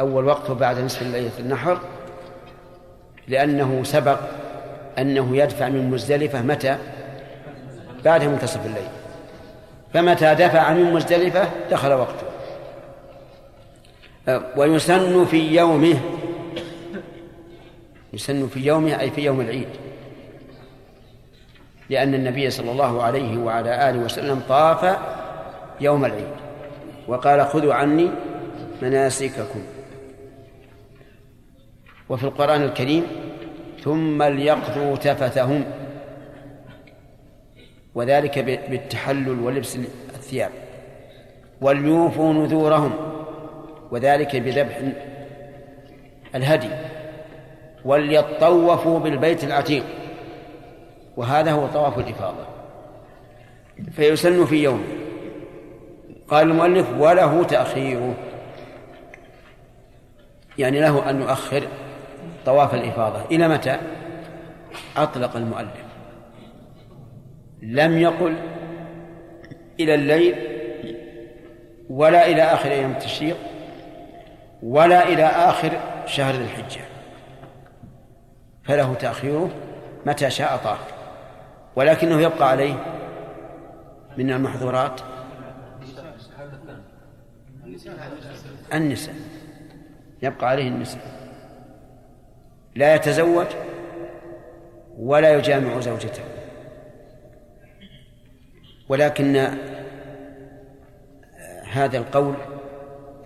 أول 0.00 0.24
وقت 0.24 0.50
بعد 0.50 0.78
نصف 0.78 1.02
ليلة 1.02 1.38
النحر 1.38 1.78
لأنه 3.28 3.82
سبق 3.84 4.18
أنه 4.98 5.36
يدفع 5.36 5.68
من 5.68 5.90
مزدلفة 5.90 6.42
متى؟ 6.42 6.78
بعد 8.04 8.24
منتصف 8.24 8.66
الليل. 8.66 8.88
فمتى 9.94 10.34
دفع 10.34 10.72
من 10.72 10.92
مزدلفة 10.92 11.48
دخل 11.70 11.92
وقته. 11.92 12.26
ويسن 14.56 15.24
في 15.24 15.56
يومه 15.56 16.00
يسن 18.12 18.46
في 18.46 18.60
يومه 18.60 19.00
أي 19.00 19.10
في 19.10 19.24
يوم 19.24 19.40
العيد. 19.40 19.68
لأن 21.90 22.14
النبي 22.14 22.50
صلى 22.50 22.70
الله 22.70 23.02
عليه 23.02 23.38
وعلى 23.38 23.90
آله 23.90 23.98
وسلم 23.98 24.42
طاف 24.48 24.98
يوم 25.80 26.04
العيد 26.04 26.34
وقال 27.08 27.46
خذوا 27.46 27.74
عني 27.74 28.10
مناسككم. 28.82 29.62
وفي 32.08 32.24
القرآن 32.24 32.62
الكريم 32.62 33.06
ثم 33.84 34.22
ليقضوا 34.22 34.96
تفثهم 34.96 35.64
وذلك 37.94 38.38
بالتحلل 38.38 39.40
ولبس 39.40 39.76
الثياب. 40.14 40.50
وليوفوا 41.60 42.32
نذورهم 42.32 42.92
وذلك 43.90 44.36
بذبح 44.36 44.80
الهدي. 46.34 46.70
وليطوفوا 47.84 48.98
بالبيت 48.98 49.44
العتيق 49.44 49.84
وهذا 51.16 51.52
هو 51.52 51.66
طواف 51.66 51.98
الإفاضة. 51.98 52.46
فيسن 53.92 54.44
في 54.44 54.62
يوم. 54.62 54.84
قال 56.28 56.50
المؤلف 56.50 56.86
وله 56.98 57.44
تأخيره 57.44 58.14
يعني 60.58 60.80
له 60.80 61.10
أن 61.10 61.20
يؤخر 61.20 61.62
طواف 62.46 62.74
الإفاضة. 62.74 63.24
إلى 63.30 63.48
متى؟ 63.48 63.76
أطلق 64.96 65.36
المؤلف. 65.36 65.83
لم 67.64 67.98
يقل 67.98 68.36
إلى 69.80 69.94
الليل 69.94 70.34
ولا 71.90 72.26
إلى 72.26 72.42
آخر 72.42 72.70
أيام 72.70 72.90
التشريق 72.90 73.36
ولا 74.62 75.08
إلى 75.08 75.24
آخر 75.24 75.80
شهر 76.06 76.34
الحجة. 76.34 76.80
فله 78.64 78.94
تأخيره 78.94 79.50
متى 80.06 80.30
شاء 80.30 80.56
طاف. 80.56 80.94
ولكنه 81.76 82.20
يبقى 82.20 82.50
عليه 82.50 82.74
من 84.16 84.30
المحظورات 84.30 85.00
النساء. 88.74 89.14
يبقى 90.22 90.48
عليه 90.48 90.68
النساء. 90.68 91.02
لا 92.74 92.94
يتزوج 92.94 93.46
ولا 94.98 95.34
يجامع 95.34 95.80
زوجته. 95.80 96.33
ولكن 98.88 99.48
هذا 101.72 101.98
القول 101.98 102.34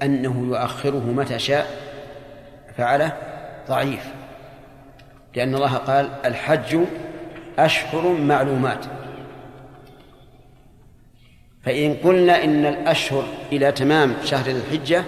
أنه 0.02 0.46
يؤخره 0.48 1.12
متى 1.16 1.38
شاء 1.38 1.66
فعله 2.76 3.12
ضعيف 3.68 4.04
لأن 5.36 5.54
الله 5.54 5.74
قال 5.74 6.10
الحج 6.24 6.78
أشهر 7.58 8.12
معلومات. 8.12 8.84
فإن 11.62 11.94
قلنا 11.94 12.44
إن 12.44 12.66
الأشهر 12.66 13.24
إلى 13.52 13.72
تمام 13.72 14.14
شهر 14.24 14.50
الحجة 14.50 15.04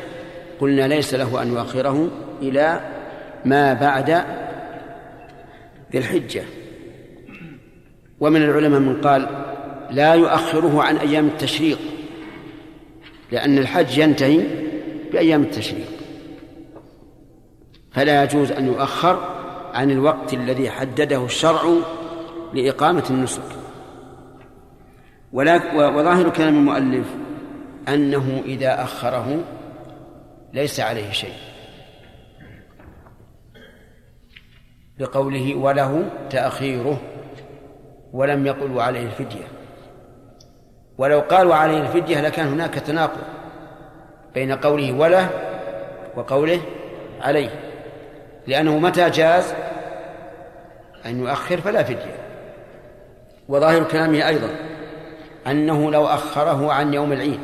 قلنا 0.61 0.89
ليس 0.89 1.15
له 1.15 1.43
أن 1.43 1.53
يؤخره 1.53 2.11
إلى 2.43 2.81
ما 3.45 3.75
بعد 3.75 4.11
ذي 5.93 5.99
الحجة. 5.99 6.43
ومن 8.21 8.43
العلماء 8.43 8.81
من 8.81 9.01
قال 9.01 9.50
لا 9.91 10.15
يؤخره 10.15 10.83
عن 10.83 10.97
أيام 10.97 11.27
التشريق 11.27 11.79
لأن 13.33 13.59
الحج 13.59 13.99
ينتهي 13.99 14.41
بأيام 15.13 15.43
التشريق. 15.43 15.87
فلا 17.93 18.25
يجوز 18.25 18.53
أن 18.53 18.67
يؤخر 18.67 19.41
عن 19.75 19.91
الوقت 19.91 20.35
الذي 20.35 20.71
حدده 20.71 21.25
الشرع 21.25 21.63
لإقامة 22.55 23.05
النسك. 23.11 23.43
وظاهر 25.33 26.31
كلام 26.31 26.57
المؤلف 26.57 27.07
أنه 27.89 28.43
إذا 28.45 28.83
أخره 28.83 29.45
ليس 30.53 30.81
عليه 30.81 31.11
شيء. 31.11 31.37
بقوله 34.99 35.55
وله 35.55 36.11
تأخيره 36.31 37.01
ولم 38.13 38.47
يقل 38.47 38.81
عليه 38.81 39.07
الفدية. 39.07 39.60
ولو 41.01 41.21
قالوا 41.21 41.55
عليه 41.55 41.81
الفدية 41.81 42.21
لكان 42.21 42.47
هناك 42.47 42.75
تناقض 42.75 43.21
بين 44.35 44.53
قوله 44.53 44.93
وله 44.93 45.31
وقوله 46.17 46.61
عليه. 47.21 47.51
لأنه 48.47 48.79
متى 48.79 49.11
جاز؟ 49.11 49.55
أن 51.07 51.21
يؤخر 51.21 51.61
فلا 51.61 51.83
فدية 51.83 52.17
وظاهر 53.49 53.85
كلامه 53.85 54.29
أيضا 54.29 54.49
أنه 55.47 55.91
لو 55.91 56.07
أخره 56.07 56.73
عن 56.73 56.95
يوم 56.95 57.13
العيد 57.13 57.41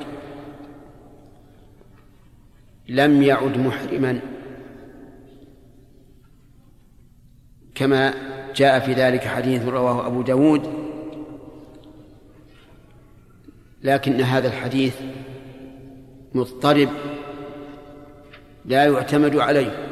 لم 2.88 3.22
يعد 3.22 3.58
محرما 3.58 4.20
كما 7.74 8.14
جاء 8.56 8.80
في 8.80 8.92
ذلك 8.92 9.24
حديث 9.24 9.68
رواه 9.68 10.06
أبو 10.06 10.22
داود 10.22 10.85
لكن 13.86 14.20
هذا 14.20 14.48
الحديث 14.48 14.94
مضطرب 16.34 16.88
لا 18.64 18.84
يعتمد 18.84 19.36
عليه 19.36 19.86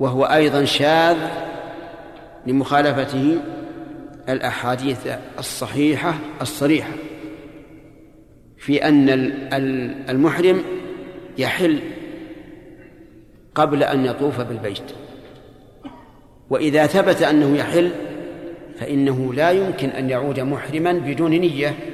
وهو 0.00 0.24
أيضا 0.24 0.64
شاذ 0.64 1.16
لمخالفته 2.46 3.36
الأحاديث 4.28 4.98
الصحيحة 5.38 6.14
الصريحة 6.40 6.90
في 8.58 8.84
أن 8.88 9.08
المحرم 10.08 10.62
يحل 11.38 11.78
قبل 13.54 13.82
أن 13.82 14.04
يطوف 14.04 14.40
بالبيت 14.40 14.92
وإذا 16.50 16.86
ثبت 16.86 17.22
أنه 17.22 17.56
يحل 17.56 17.90
فإنه 18.78 19.34
لا 19.34 19.50
يمكن 19.50 19.88
أن 19.88 20.10
يعود 20.10 20.40
محرما 20.40 20.92
بدون 20.92 21.30
نية. 21.30 21.93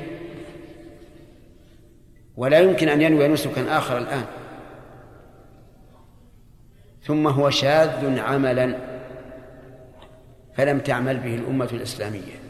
ولا 2.41 2.59
يمكن 2.59 2.89
أن 2.89 3.03
ينوي 3.03 3.29
نسكا 3.29 3.79
آخر 3.79 3.99
الآن. 3.99 4.25
ثم 7.03 7.27
هو 7.27 7.51
شاذ 7.51 8.19
عملا 8.19 8.77
فلم 10.55 10.79
تعمل 10.79 11.17
به 11.17 11.35
الأمة 11.35 11.69
الإسلامية. 11.73 12.41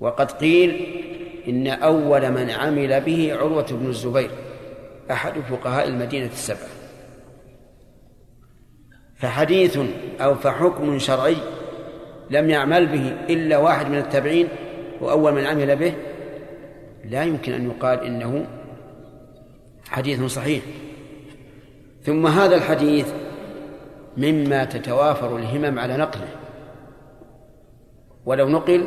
وقد 0.00 0.32
قيل 0.32 0.86
إن 1.48 1.66
أول 1.66 2.30
من 2.30 2.50
عمل 2.50 3.00
به 3.00 3.34
عروة 3.34 3.66
بن 3.70 3.86
الزبير 3.86 4.30
أحد 5.10 5.32
فقهاء 5.50 5.88
المدينة 5.88 6.26
السبعة. 6.26 6.68
فحديث 9.16 9.78
أو 10.20 10.34
فحكم 10.34 10.98
شرعي 10.98 11.36
لم 12.30 12.50
يعمل 12.50 12.86
به 12.86 13.16
إلا 13.34 13.58
واحد 13.58 13.88
من 13.88 13.98
التابعين 13.98 14.48
وأول 15.00 15.32
من 15.32 15.46
عمل 15.46 15.76
به 15.76 15.94
لا 17.10 17.24
يمكن 17.24 17.52
أن 17.52 17.70
يقال 17.70 18.00
إنه 18.00 18.46
حديث 19.88 20.22
صحيح. 20.22 20.62
ثم 22.02 22.26
هذا 22.26 22.56
الحديث 22.56 23.12
مما 24.16 24.64
تتوافر 24.64 25.36
الهمم 25.36 25.78
على 25.78 25.96
نقله. 25.96 26.28
ولو 28.26 28.48
نقل 28.48 28.84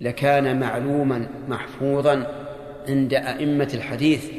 لكان 0.00 0.60
معلوما 0.60 1.28
محفوظا 1.48 2.26
عند 2.88 3.14
أئمة 3.14 3.70
الحديث 3.74 4.30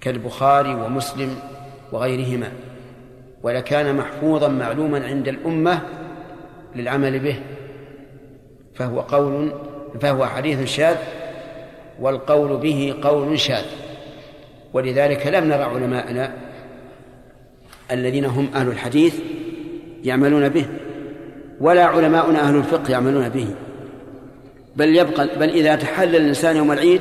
كالبخاري 0.00 0.74
ومسلم 0.74 1.36
وغيرهما. 1.92 2.52
ولكان 3.42 3.96
محفوظا 3.96 4.48
معلوما 4.48 5.06
عند 5.06 5.28
الأمة 5.28 5.82
للعمل 6.76 7.18
به 7.18 7.40
فهو 8.74 9.00
قول 9.00 9.52
فهو 10.00 10.26
حديث 10.26 10.64
شاذ 10.64 10.96
والقول 12.00 12.56
به 12.56 12.94
قول 13.02 13.38
شاذ. 13.40 13.64
ولذلك 14.72 15.26
لم 15.26 15.44
نرى 15.44 15.62
علماءنا 15.62 16.32
الذين 17.90 18.24
هم 18.24 18.48
أهل 18.54 18.68
الحديث 18.68 19.14
يعملون 20.04 20.48
به 20.48 20.66
ولا 21.60 21.84
علماؤنا 21.84 22.40
أهل 22.40 22.56
الفقه 22.56 22.90
يعملون 22.92 23.28
به. 23.28 23.48
بل 24.76 24.96
يبقى 24.96 25.38
بل 25.38 25.48
إذا 25.48 25.76
تحلل 25.76 26.16
الإنسان 26.16 26.56
يوم 26.56 26.72
العيد 26.72 27.00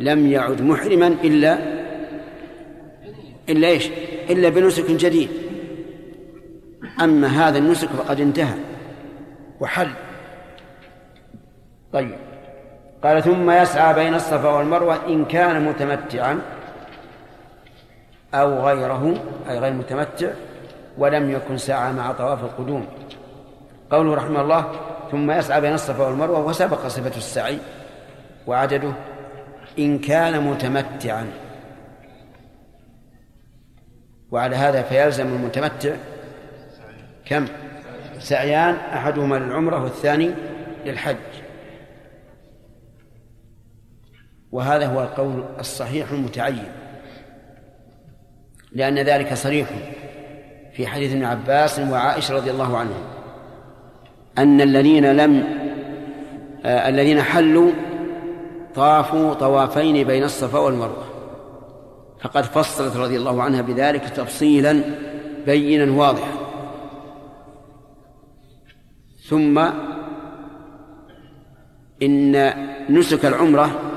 لم 0.00 0.32
يعد 0.32 0.62
محرما 0.62 1.06
إلا 1.06 1.58
إلا 3.48 3.68
إيش؟ 3.68 3.88
إلا 4.30 4.48
بنسك 4.48 4.90
جديد. 4.90 5.28
أما 7.00 7.26
هذا 7.26 7.58
النسك 7.58 7.88
فقد 7.88 8.20
انتهى 8.20 8.54
وحل. 9.60 9.88
طيب. 11.94 12.16
قال 13.04 13.22
ثم 13.22 13.50
يسعى 13.50 13.94
بين 13.94 14.14
الصفا 14.14 14.48
والمروة 14.48 15.06
إن 15.08 15.24
كان 15.24 15.64
متمتعا 15.64 16.40
أو 18.34 18.66
غيره 18.66 19.14
أي 19.50 19.58
غير 19.58 19.72
متمتع 19.72 20.28
ولم 20.98 21.30
يكن 21.30 21.58
سعى 21.58 21.92
مع 21.92 22.12
طواف 22.12 22.44
القدوم. 22.44 22.86
قوله 23.90 24.14
رحمه 24.14 24.40
الله 24.40 24.72
ثم 25.10 25.30
يسعى 25.30 25.60
بين 25.60 25.72
الصفا 25.74 26.06
والمروة 26.06 26.46
وسبق 26.46 26.86
صفة 26.86 27.16
السعي 27.16 27.58
وعدده 28.46 28.92
إن 29.78 29.98
كان 29.98 30.40
متمتعا. 30.40 31.26
وعلى 34.30 34.56
هذا 34.56 34.82
فيلزم 34.82 35.26
المتمتع 35.26 35.94
كم؟ 37.24 37.46
سعيان 38.18 38.74
أحدهما 38.74 39.36
للعمرة 39.36 39.82
والثاني 39.82 40.30
للحج. 40.86 41.33
وهذا 44.54 44.86
هو 44.86 45.02
القول 45.02 45.44
الصحيح 45.60 46.10
المتعين 46.10 46.72
لأن 48.72 48.98
ذلك 48.98 49.34
صريح 49.34 49.68
في 50.72 50.86
حديث 50.86 51.12
ابن 51.12 51.24
عباس 51.24 51.78
وعائشة 51.78 52.34
رضي 52.34 52.50
الله 52.50 52.76
عنهم 52.76 53.04
أن 54.38 54.60
الذين 54.60 55.12
لم 55.12 55.44
آه 56.64 56.88
الذين 56.88 57.22
حلوا 57.22 57.70
طافوا 58.74 59.34
طوافين 59.34 60.06
بين 60.06 60.24
الصفا 60.24 60.58
والمروة. 60.58 61.04
فقد 62.20 62.44
فصلت 62.44 62.96
رضي 62.96 63.16
الله 63.16 63.42
عنها 63.42 63.62
بذلك 63.62 64.04
تفصيلا 64.04 64.80
بينا 65.46 65.92
واضحا. 65.92 66.32
ثم 69.28 69.58
إن 72.02 72.52
نسك 72.90 73.24
العمرة 73.26 73.93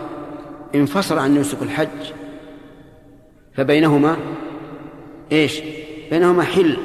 انفصل 0.76 1.20
عن 1.20 1.38
نسك 1.38 1.61
الحج 1.61 2.13
فبينهما 3.53 4.18
إيش؟ 5.32 5.61
بينهما 6.11 6.43
حل 6.43 6.78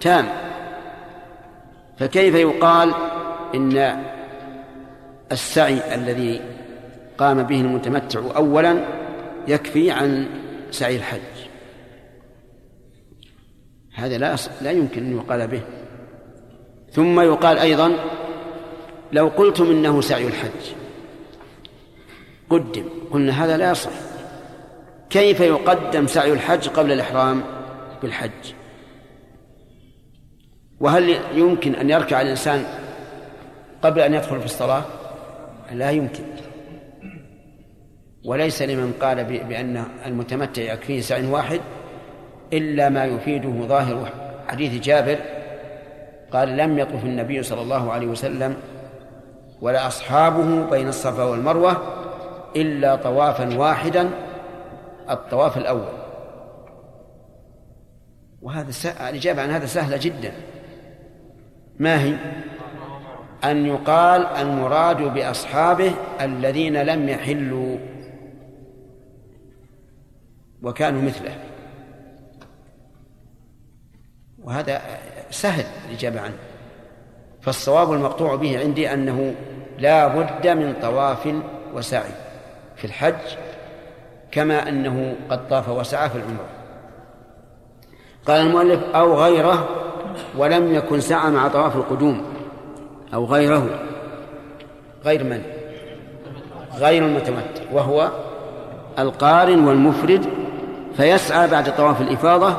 تام. 0.00 0.28
فكيف 1.98 2.34
يقال 2.34 2.94
إن 3.54 4.04
السعي 5.32 5.94
الذي 5.94 6.40
قام 7.18 7.42
به 7.42 7.60
المتمتع 7.60 8.20
أولا 8.36 8.84
يكفي 9.48 9.90
عن 9.90 10.26
سعي 10.70 10.96
الحج؟ 10.96 11.20
هذا 13.94 14.18
لا 14.18 14.36
لا 14.60 14.70
يمكن 14.70 15.02
أن 15.02 15.16
يقال 15.16 15.48
به. 15.48 15.62
ثم 16.92 17.20
يقال 17.20 17.58
أيضا 17.58 17.96
لو 19.12 19.28
قلتم 19.28 19.64
إنه 19.64 20.00
سعي 20.00 20.26
الحج 20.26 20.79
قدم. 22.50 22.84
قلنا 23.10 23.44
هذا 23.44 23.56
لا 23.56 23.70
يصح. 23.70 23.90
كيف 25.10 25.40
يقدم 25.40 26.06
سعي 26.06 26.32
الحج 26.32 26.68
قبل 26.68 26.92
الإحرام؟ 26.92 27.42
بالحج. 28.02 28.54
وهل 30.80 31.16
يمكن 31.34 31.74
أن 31.74 31.90
يركع 31.90 32.20
الإنسان 32.20 32.64
قبل 33.82 34.00
أن 34.00 34.14
يدخل 34.14 34.38
في 34.38 34.44
الصلاة؟ 34.44 34.82
لا 35.72 35.90
يمكن. 35.90 36.24
وليس 38.24 38.62
لمن 38.62 38.92
قال 39.00 39.24
بأن 39.24 39.84
المتمتع 40.06 40.62
يكفيه 40.62 41.00
سعي 41.00 41.26
واحد 41.26 41.60
إلا 42.52 42.88
ما 42.88 43.04
يفيده 43.04 43.66
ظاهر 43.66 44.08
حديث 44.48 44.82
جابر 44.82 45.18
قال 46.32 46.56
لم 46.56 46.78
يطف 46.78 47.04
النبي 47.04 47.42
صلى 47.42 47.62
الله 47.62 47.92
عليه 47.92 48.06
وسلم 48.06 48.56
ولا 49.60 49.86
أصحابه 49.86 50.70
بين 50.70 50.88
الصفا 50.88 51.24
والمروة 51.24 51.99
إلا 52.56 52.96
طوافا 52.96 53.58
واحدا 53.58 54.10
الطواف 55.10 55.56
الأول. 55.58 55.92
وهذا 58.42 58.70
س... 58.70 58.86
الإجابة 58.86 59.42
عن 59.42 59.50
هذا 59.50 59.66
سهلة 59.66 59.96
جدا. 59.96 60.32
ما 61.78 62.02
هي؟ 62.02 62.16
أن 63.44 63.66
يقال 63.66 64.26
المراد 64.26 65.02
بأصحابه 65.02 65.92
الذين 66.20 66.82
لم 66.82 67.08
يحلوا. 67.08 67.78
وكانوا 70.62 71.02
مثله. 71.02 71.38
وهذا 74.42 74.82
سهل 75.30 75.64
الإجابة 75.88 76.20
عنه. 76.20 76.36
فالصواب 77.40 77.92
المقطوع 77.92 78.36
به 78.36 78.58
عندي 78.58 78.92
أنه 78.92 79.34
لا 79.78 80.08
بد 80.08 80.48
من 80.48 80.74
طواف 80.82 81.34
وسعي. 81.74 82.29
في 82.80 82.86
الحج 82.86 83.36
كما 84.30 84.68
أنه 84.68 85.16
قد 85.30 85.48
طاف 85.48 85.68
وسعى 85.68 86.10
في 86.10 86.16
العمرة. 86.16 86.46
قال 88.26 88.46
المؤلف 88.46 88.80
أو 88.94 89.14
غيره 89.14 89.68
ولم 90.36 90.74
يكن 90.74 91.00
سعى 91.00 91.30
مع 91.30 91.48
طواف 91.48 91.76
القدوم. 91.76 92.22
أو 93.14 93.24
غيره. 93.24 93.68
غير 95.04 95.24
من؟ 95.24 95.42
غير 96.74 97.06
المتمتع 97.06 97.62
وهو 97.72 98.10
القارن 98.98 99.68
والمفرد 99.68 100.26
فيسعى 100.96 101.48
بعد 101.48 101.76
طواف 101.76 102.00
الإفاضة 102.00 102.56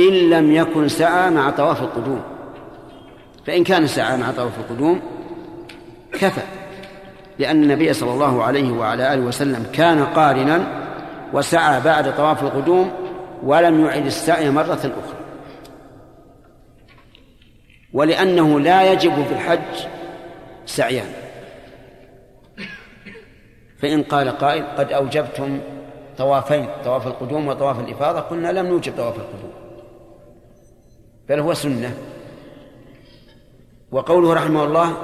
إن 0.00 0.30
لم 0.30 0.52
يكن 0.52 0.88
سعى 0.88 1.30
مع 1.30 1.50
طواف 1.50 1.82
القدوم. 1.82 2.22
فإن 3.46 3.64
كان 3.64 3.86
سعى 3.86 4.16
مع 4.16 4.30
طواف 4.30 4.58
القدوم 4.58 5.00
كفى. 6.12 6.57
لأن 7.38 7.62
النبي 7.62 7.92
صلى 7.92 8.10
الله 8.10 8.42
عليه 8.42 8.72
وعلى 8.72 9.14
آله 9.14 9.22
وسلم 9.22 9.66
كان 9.72 10.04
قارنا 10.04 10.84
وسعى 11.32 11.80
بعد 11.80 12.16
طواف 12.16 12.42
القدوم 12.42 12.92
ولم 13.42 13.84
يعد 13.84 14.06
السعي 14.06 14.50
مرة 14.50 14.74
أخرى. 14.74 15.18
ولأنه 17.92 18.60
لا 18.60 18.92
يجب 18.92 19.24
في 19.24 19.32
الحج 19.32 19.88
سعيان. 20.66 21.06
فإن 23.78 24.02
قال 24.02 24.28
قائل 24.28 24.64
قد 24.76 24.92
أوجبتم 24.92 25.60
طوافين 26.18 26.68
طواف 26.84 27.06
القدوم 27.06 27.48
وطواف 27.48 27.80
الإفاضة 27.80 28.20
قلنا 28.20 28.52
لم 28.52 28.66
نوجب 28.66 28.96
طواف 28.96 29.16
القدوم. 29.16 29.52
بل 31.28 31.40
هو 31.40 31.54
سنة. 31.54 31.94
وقوله 33.92 34.34
رحمه 34.34 34.64
الله 34.64 34.96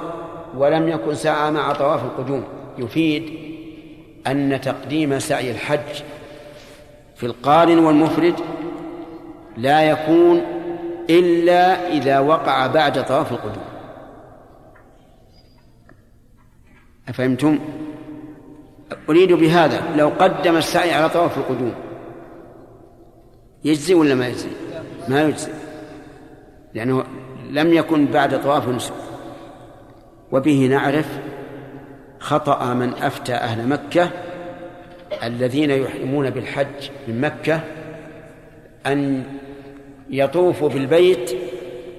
ولم 0.55 0.89
يكن 0.89 1.15
سعى 1.15 1.51
مع 1.51 1.73
طواف 1.73 2.03
القدوم 2.03 2.43
يفيد 2.77 3.39
أن 4.27 4.61
تقديم 4.61 5.19
سعي 5.19 5.51
الحج 5.51 6.03
في 7.15 7.25
القارن 7.25 7.79
والمفرد 7.79 8.35
لا 9.57 9.81
يكون 9.81 10.41
إلا 11.09 11.91
إذا 11.91 12.19
وقع 12.19 12.67
بعد 12.67 13.05
طواف 13.05 13.31
القدوم 13.31 13.63
أفهمتم؟ 17.09 17.59
أريد 19.09 19.33
بهذا 19.33 19.95
لو 19.95 20.09
قدم 20.09 20.55
السعي 20.55 20.93
على 20.93 21.09
طواف 21.09 21.37
القدوم 21.37 21.73
يجزي 23.63 23.93
ولا 23.93 24.15
ما 24.15 24.27
يجزي؟ 24.27 24.49
ما 25.07 25.21
يجزي 25.21 25.51
لأنه 26.73 27.03
لم 27.49 27.73
يكن 27.73 28.05
بعد 28.05 28.41
طواف 28.41 28.67
النسك 28.69 29.04
وبه 30.35 30.67
نعرف 30.67 31.19
خطأ 32.19 32.73
من 32.73 32.93
أفتى 32.93 33.33
أهل 33.33 33.67
مكة 33.67 34.09
الذين 35.23 35.71
يحرمون 35.71 36.29
بالحج 36.29 36.89
من 37.07 37.21
مكة 37.21 37.61
أن 38.85 39.23
يطوفوا 40.09 40.69
بالبيت 40.69 41.31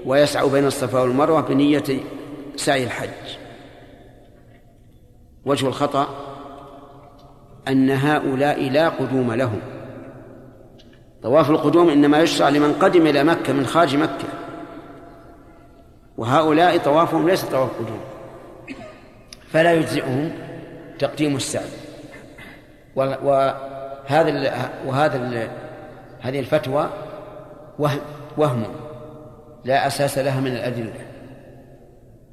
ويسعوا 0.04 0.50
بين 0.50 0.66
الصفا 0.66 1.00
والمروة 1.00 1.40
بنية 1.40 1.84
سعي 2.56 2.84
الحج. 2.84 3.38
وجه 5.46 5.66
الخطأ 5.66 6.08
أن 7.68 7.90
هؤلاء 7.90 8.70
لا 8.70 8.88
قدوم 8.88 9.32
لهم. 9.32 9.60
طواف 11.22 11.50
القدوم 11.50 11.88
إنما 11.88 12.20
يشرع 12.20 12.48
لمن 12.48 12.72
قدم 12.72 13.06
إلى 13.06 13.24
مكة 13.24 13.52
من 13.52 13.66
خارج 13.66 13.96
مكة. 13.96 14.28
وهؤلاء 16.16 16.76
طوافهم 16.78 17.28
ليس 17.28 17.44
طواف 17.44 17.70
قدوم. 17.78 18.15
فلا 19.52 19.72
يجزئهم 19.72 20.32
تقديم 20.98 21.36
السعي 21.36 21.70
وهذا 22.96 24.52
وهذا 24.86 25.48
هذه 26.20 26.40
الفتوى 26.40 26.90
وهم 27.78 28.00
وهم 28.36 28.64
لا 29.64 29.86
أساس 29.86 30.18
لها 30.18 30.40
من 30.40 30.52
الأدلة. 30.52 30.92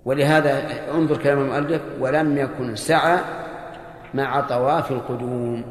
ولهذا 0.05 0.63
انظر 0.91 1.17
كلام 1.17 1.39
المؤلف 1.39 1.81
ولم 1.99 2.37
يكن 2.37 2.75
سعى 2.75 3.19
مع 4.13 4.41
طواف 4.41 4.91
القدوم 4.91 5.63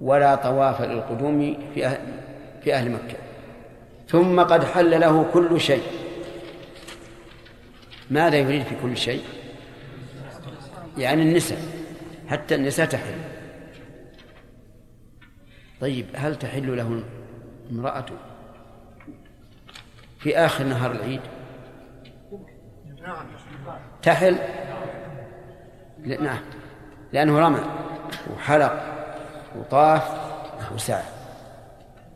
ولا 0.00 0.34
طواف 0.34 0.82
للقدوم 0.82 1.56
في 1.74 1.86
أهل, 1.86 1.98
في 2.62 2.74
أهل 2.74 2.90
مكة. 2.90 3.16
ثم 4.08 4.40
قد 4.40 4.64
حل 4.64 5.00
له 5.00 5.26
كل 5.32 5.60
شيء. 5.60 5.82
ماذا 8.10 8.36
يريد 8.36 8.62
في 8.62 8.74
كل 8.82 8.96
شيء؟ 8.96 9.22
يعني 10.98 11.22
النساء 11.22 11.58
حتى 12.28 12.54
النساء 12.54 12.86
تحل. 12.86 13.14
طيب 15.80 16.06
هل 16.14 16.36
تحل 16.36 16.76
له 16.76 17.02
امرأة 17.70 18.06
في 20.18 20.36
آخر 20.36 20.64
نهار 20.64 20.90
العيد؟ 20.90 21.20
تحل؟ 24.02 24.38
نعم. 26.04 26.40
لأنه 27.12 27.40
رمى 27.40 27.60
وحلق 28.34 28.84
وطاف 29.56 30.20
وسعى 30.74 31.02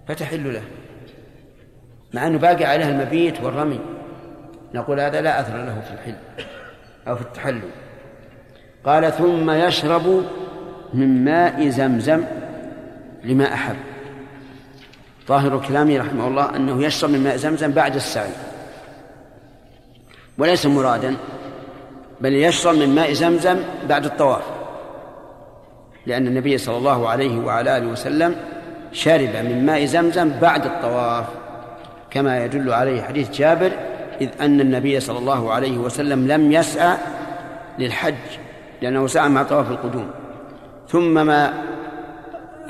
فتحل 0.08 0.54
له 0.54 0.62
مع 2.14 2.26
أنه 2.26 2.38
باقي 2.38 2.64
عليها 2.64 2.88
المبيت 2.88 3.40
والرمي. 3.40 3.80
نقول 4.74 5.00
هذا 5.00 5.20
لا 5.20 5.40
أثر 5.40 5.56
له 5.56 5.80
في 5.80 5.90
الحل 5.90 6.16
أو 7.08 7.16
في 7.16 7.22
التحلل. 7.22 7.70
قال 8.86 9.12
ثم 9.12 9.50
يشرب 9.50 10.24
من 10.94 11.24
ماء 11.24 11.68
زمزم 11.68 12.24
لما 13.24 13.54
أحب. 13.54 13.76
ظاهر 15.28 15.62
كلامه 15.68 15.98
رحمه 15.98 16.28
الله 16.28 16.56
أنه 16.56 16.82
يشرب 16.82 17.10
من 17.10 17.24
ماء 17.24 17.36
زمزم 17.36 17.72
بعد 17.72 17.94
السعي 17.94 18.30
وليس 20.38 20.66
مرادا 20.66 21.16
بل 22.20 22.32
يشرب 22.32 22.74
من 22.74 22.94
ماء 22.94 23.12
زمزم 23.12 23.56
بعد 23.88 24.04
الطواف 24.04 24.42
لأن 26.06 26.26
النبي 26.26 26.58
صلى 26.58 26.76
الله 26.76 27.08
عليه 27.08 27.38
وعلى 27.38 27.76
آله 27.76 27.86
وسلم 27.86 28.36
شرب 28.92 29.36
من 29.36 29.66
ماء 29.66 29.84
زمزم 29.84 30.30
بعد 30.30 30.66
الطواف 30.66 31.26
كما 32.10 32.44
يدل 32.44 32.72
عليه 32.72 33.02
حديث 33.02 33.30
جابر 33.30 33.72
إذ 34.20 34.28
أن 34.40 34.60
النبي 34.60 35.00
صلى 35.00 35.18
الله 35.18 35.52
عليه 35.52 35.78
وسلم 35.78 36.28
لم 36.28 36.52
يسعى 36.52 36.96
للحج. 37.78 38.43
لأنه 38.84 39.06
سعى 39.06 39.28
مع 39.28 39.42
طواف 39.42 39.70
القدوم. 39.70 40.10
ثم 40.88 41.26
ما 41.26 41.64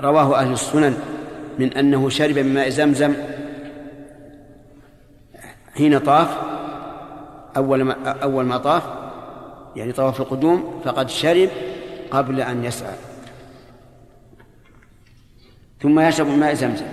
رواه 0.00 0.40
أهل 0.40 0.52
السنن 0.52 0.96
من 1.58 1.72
أنه 1.72 2.08
شرب 2.08 2.38
من 2.38 2.54
ماء 2.54 2.68
زمزم 2.68 3.14
حين 5.76 5.98
طاف 5.98 6.38
أول 7.56 7.82
ما 7.82 8.08
أول 8.08 8.44
ما 8.44 8.56
طاف 8.58 8.82
يعني 9.76 9.92
طواف 9.92 10.20
القدوم 10.20 10.80
فقد 10.84 11.08
شرب 11.08 11.48
قبل 12.10 12.40
أن 12.40 12.64
يسعى. 12.64 12.94
ثم 15.82 16.00
يشرب 16.00 16.26
من 16.26 16.38
ماء 16.38 16.54
زمزم. 16.54 16.86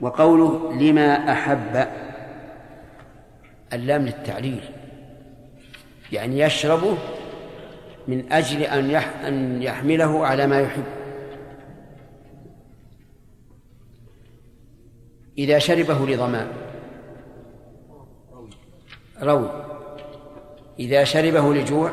وقوله 0.00 0.72
لما 0.80 1.32
أحب 1.32 1.86
اللام 3.72 4.02
للتعليل. 4.02 4.60
يعني 6.12 6.40
يشربه 6.40 6.96
من 8.08 8.32
أجل 8.32 8.62
أن 8.62 8.94
أن 8.94 9.62
يحمله 9.62 10.26
على 10.26 10.46
ما 10.46 10.60
يحب. 10.60 10.84
إذا 15.38 15.58
شربه 15.58 16.06
لظماء 16.06 16.48
روي. 19.22 19.50
إذا 20.78 21.04
شربه 21.04 21.54
لجوع 21.54 21.90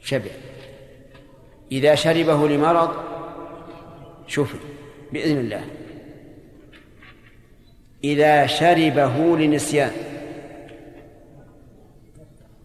شبع. 0.00 0.30
إذا 1.72 1.94
شربه 1.94 2.48
لمرض 2.48 2.90
شفي. 4.26 4.58
بإذن 5.12 5.38
الله. 5.38 5.64
إذا 8.04 8.46
شربه 8.46 9.36
لنسيان. 9.36 9.92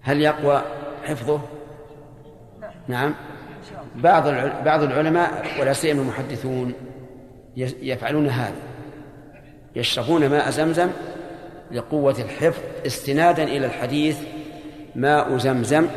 هل 0.02 0.22
يقوى؟ 0.22 0.83
حفظه؟ 1.04 1.42
نعم. 2.88 3.14
بعض 3.96 4.24
بعض 4.66 4.84
العلماء 4.84 5.46
ولا 5.60 5.74
سيما 5.74 6.02
المحدثون 6.02 6.74
يفعلون 7.58 8.28
هذا. 8.28 8.56
يشربون 9.76 10.30
ماء 10.30 10.50
زمزم 10.50 10.90
لقوة 11.72 12.16
الحفظ 12.20 12.62
استنادا 12.86 13.44
إلى 13.44 13.66
الحديث 13.66 14.20
ماء 14.96 15.38
زمزم 15.38 15.88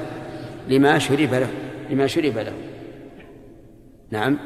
لما 0.69 0.99
شرب 0.99 1.35
له 1.35 1.49
لما 1.91 2.07
شرب 2.07 2.39
له. 2.39 2.53
نعم. 4.11 4.39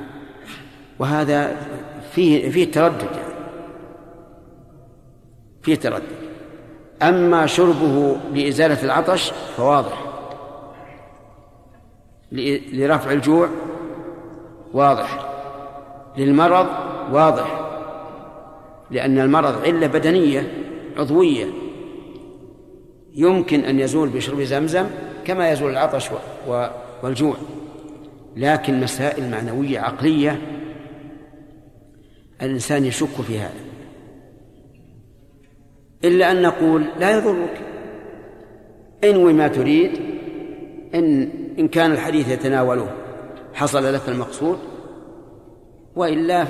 وهذا 0.98 1.56
فيه 2.12 2.50
فيه 2.50 2.70
تردد 2.70 3.02
يعني. 3.02 3.34
فيه 5.62 5.74
تردد. 5.74 6.02
أما 7.02 7.46
شربه 7.46 8.16
لإزالة 8.34 8.82
العطش 8.82 9.32
فواضح. 9.56 10.09
لرفع 12.32 13.12
الجوع 13.12 13.48
واضح 14.72 15.30
للمرض 16.16 16.66
واضح 17.12 17.60
لأن 18.90 19.18
المرض 19.18 19.64
علة 19.64 19.86
بدنية 19.86 20.52
عضوية. 20.96 21.46
يمكن 23.14 23.60
أن 23.60 23.80
يزول 23.80 24.08
بشرب 24.08 24.40
زمزم 24.40 24.86
كما 25.24 25.50
يزول 25.50 25.70
العطش 25.70 26.08
والجوع 27.02 27.34
لكن 28.36 28.80
مسائل 28.80 29.30
معنوية 29.30 29.80
عقلية 29.80 30.40
الإنسان 32.42 32.84
يشك 32.84 33.20
في 33.26 33.38
هذا. 33.38 33.60
إلا 36.04 36.32
أن 36.32 36.42
نقول 36.42 36.84
لا 36.98 37.18
يضرك. 37.18 37.60
انوي 39.04 39.32
ما 39.32 39.48
تريد 39.48 39.90
إن 40.94 41.30
إن 41.60 41.68
كان 41.68 41.92
الحديث 41.92 42.28
يتناوله 42.28 42.88
حصل 43.54 43.94
لك 43.94 44.08
المقصود؟ 44.08 44.58
وإلا 45.96 46.46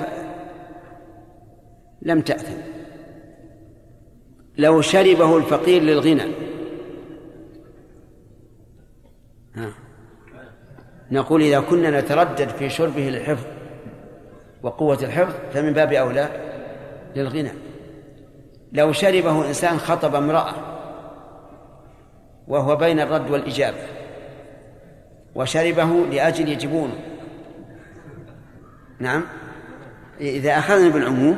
لم 2.01 2.21
تأثم. 2.21 2.61
لو 4.57 4.81
شربه 4.81 5.37
الفقير 5.37 5.81
للغنى. 5.81 6.33
ها. 9.55 9.73
نقول 11.11 11.41
إذا 11.41 11.59
كنا 11.59 12.01
نتردد 12.01 12.49
في 12.49 12.69
شربه 12.69 13.01
للحفظ 13.01 13.45
وقوة 14.63 15.03
الحفظ 15.03 15.33
فمن 15.53 15.73
باب 15.73 15.93
أولى 15.93 16.29
للغنى. 17.15 17.51
لو 18.73 18.91
شربه 18.91 19.47
إنسان 19.47 19.77
خطب 19.77 20.15
امرأة 20.15 20.53
وهو 22.47 22.75
بين 22.75 22.99
الرد 22.99 23.31
والإجابة 23.31 24.00
وشربه 25.35 26.05
لأجل 26.11 26.49
يجبونه 26.49 26.95
نعم. 28.99 29.23
إذا 30.19 30.57
أخذنا 30.57 30.89
بالعموم 30.89 31.37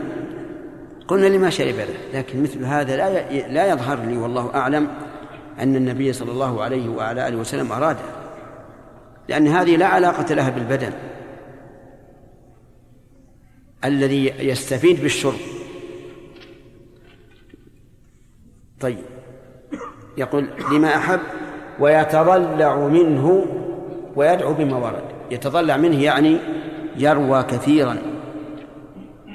قلنا 1.08 1.28
لما 1.28 1.50
شرب 1.50 1.76
له 1.76 2.20
لكن 2.20 2.44
مثل 2.44 2.66
هذا 2.66 2.98
لا 2.98 3.32
لا 3.48 3.68
يظهر 3.68 4.00
لي 4.06 4.18
والله 4.18 4.56
أعلم 4.56 4.88
أن 5.60 5.76
النبي 5.76 6.14
صلى 6.14 6.32
الله 6.32 6.64
عليه 6.64 6.90
وعلى 6.90 7.28
آله 7.28 7.38
وسلم 7.38 7.72
أراده 7.72 8.24
لأن 9.28 9.48
هذه 9.48 9.76
لا 9.76 9.86
علاقة 9.86 10.36
لها 10.36 10.50
بالبدن. 10.50 10.92
الذي 13.86 14.34
يستفيد 14.40 15.02
بالشرب. 15.02 15.40
طيب. 18.80 19.04
يقول 20.18 20.48
لما 20.72 20.96
أحب 20.96 21.20
ويتضلع 21.80 22.76
منه 22.76 23.46
ويدعو 24.16 24.54
بما 24.54 24.78
ورد 24.78 25.04
يتضلع 25.32 25.78
منه 25.78 26.04
يعني 26.04 26.38
يروى 26.98 27.44
كثيرا 27.44 27.98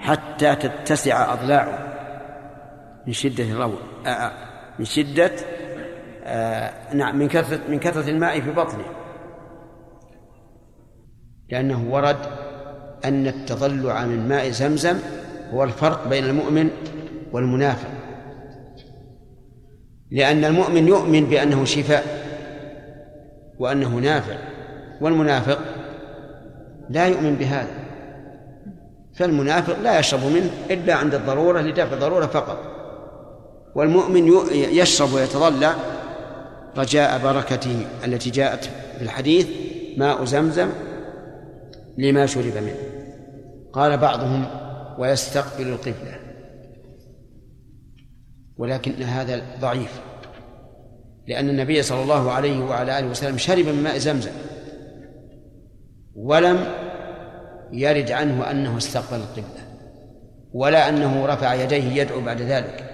حتى 0.00 0.54
تتسع 0.54 1.32
أضلاعه 1.32 1.88
من 3.06 3.12
شدة 3.12 3.44
الروى 3.44 3.78
آه، 4.06 4.08
آه، 4.08 4.32
من 4.78 4.84
شدة 4.84 5.32
آه 6.24 6.94
نعم 6.94 7.18
من 7.18 7.28
كثرة 7.28 7.60
من 7.68 7.78
كثرة 7.78 8.10
الماء 8.10 8.40
في 8.40 8.50
بطنه. 8.50 8.84
لأنه 11.50 11.94
ورد 11.94 12.16
أن 13.04 13.26
التضلع 13.26 14.04
من 14.04 14.28
ماء 14.28 14.50
زمزم 14.50 14.98
هو 15.52 15.64
الفرق 15.64 16.08
بين 16.08 16.24
المؤمن 16.24 16.70
والمنافق. 17.32 17.88
لأن 20.10 20.44
المؤمن 20.44 20.88
يؤمن 20.88 21.24
بأنه 21.24 21.64
شفاء 21.64 22.04
وأنه 23.58 23.88
نافع. 23.88 24.38
والمنافق 25.00 25.58
لا 26.90 27.06
يؤمن 27.06 27.34
بهذا. 27.36 27.88
فالمنافق 29.14 29.78
لا 29.78 29.98
يشرب 29.98 30.24
منه 30.24 30.50
إلا 30.70 30.94
عند 30.94 31.14
الضرورة 31.14 31.60
لدفع 31.60 31.92
الضرورة 31.94 32.26
فقط. 32.26 32.58
والمؤمن 33.74 34.32
يشرب 34.52 35.12
ويتضلع 35.12 35.74
رجاء 36.76 37.18
بركته 37.18 37.86
التي 38.04 38.30
جاءت 38.30 38.64
في 38.98 39.02
الحديث 39.02 39.46
ماء 39.96 40.24
زمزم 40.24 40.68
لما 41.98 42.26
شرب 42.26 42.56
منه. 42.56 42.74
قال 43.72 43.96
بعضهم 43.96 44.44
ويستقبل 44.98 45.68
القبلة. 45.68 46.18
ولكن 48.56 49.02
هذا 49.02 49.42
ضعيف. 49.60 50.00
لأن 51.28 51.48
النبي 51.48 51.82
صلى 51.82 52.02
الله 52.02 52.32
عليه 52.32 52.64
وعلى 52.64 52.98
آله 52.98 53.06
وسلم 53.06 53.38
شرب 53.38 53.66
من 53.66 53.82
ماء 53.82 53.98
زمزم. 53.98 54.30
ولم 56.18 56.64
يرد 57.72 58.10
عنه 58.10 58.50
أنه 58.50 58.76
استقبل 58.76 59.16
القبلة 59.16 59.68
ولا 60.52 60.88
أنه 60.88 61.26
رفع 61.26 61.54
يديه 61.54 62.02
يدعو 62.02 62.20
بعد 62.20 62.42
ذلك. 62.42 62.84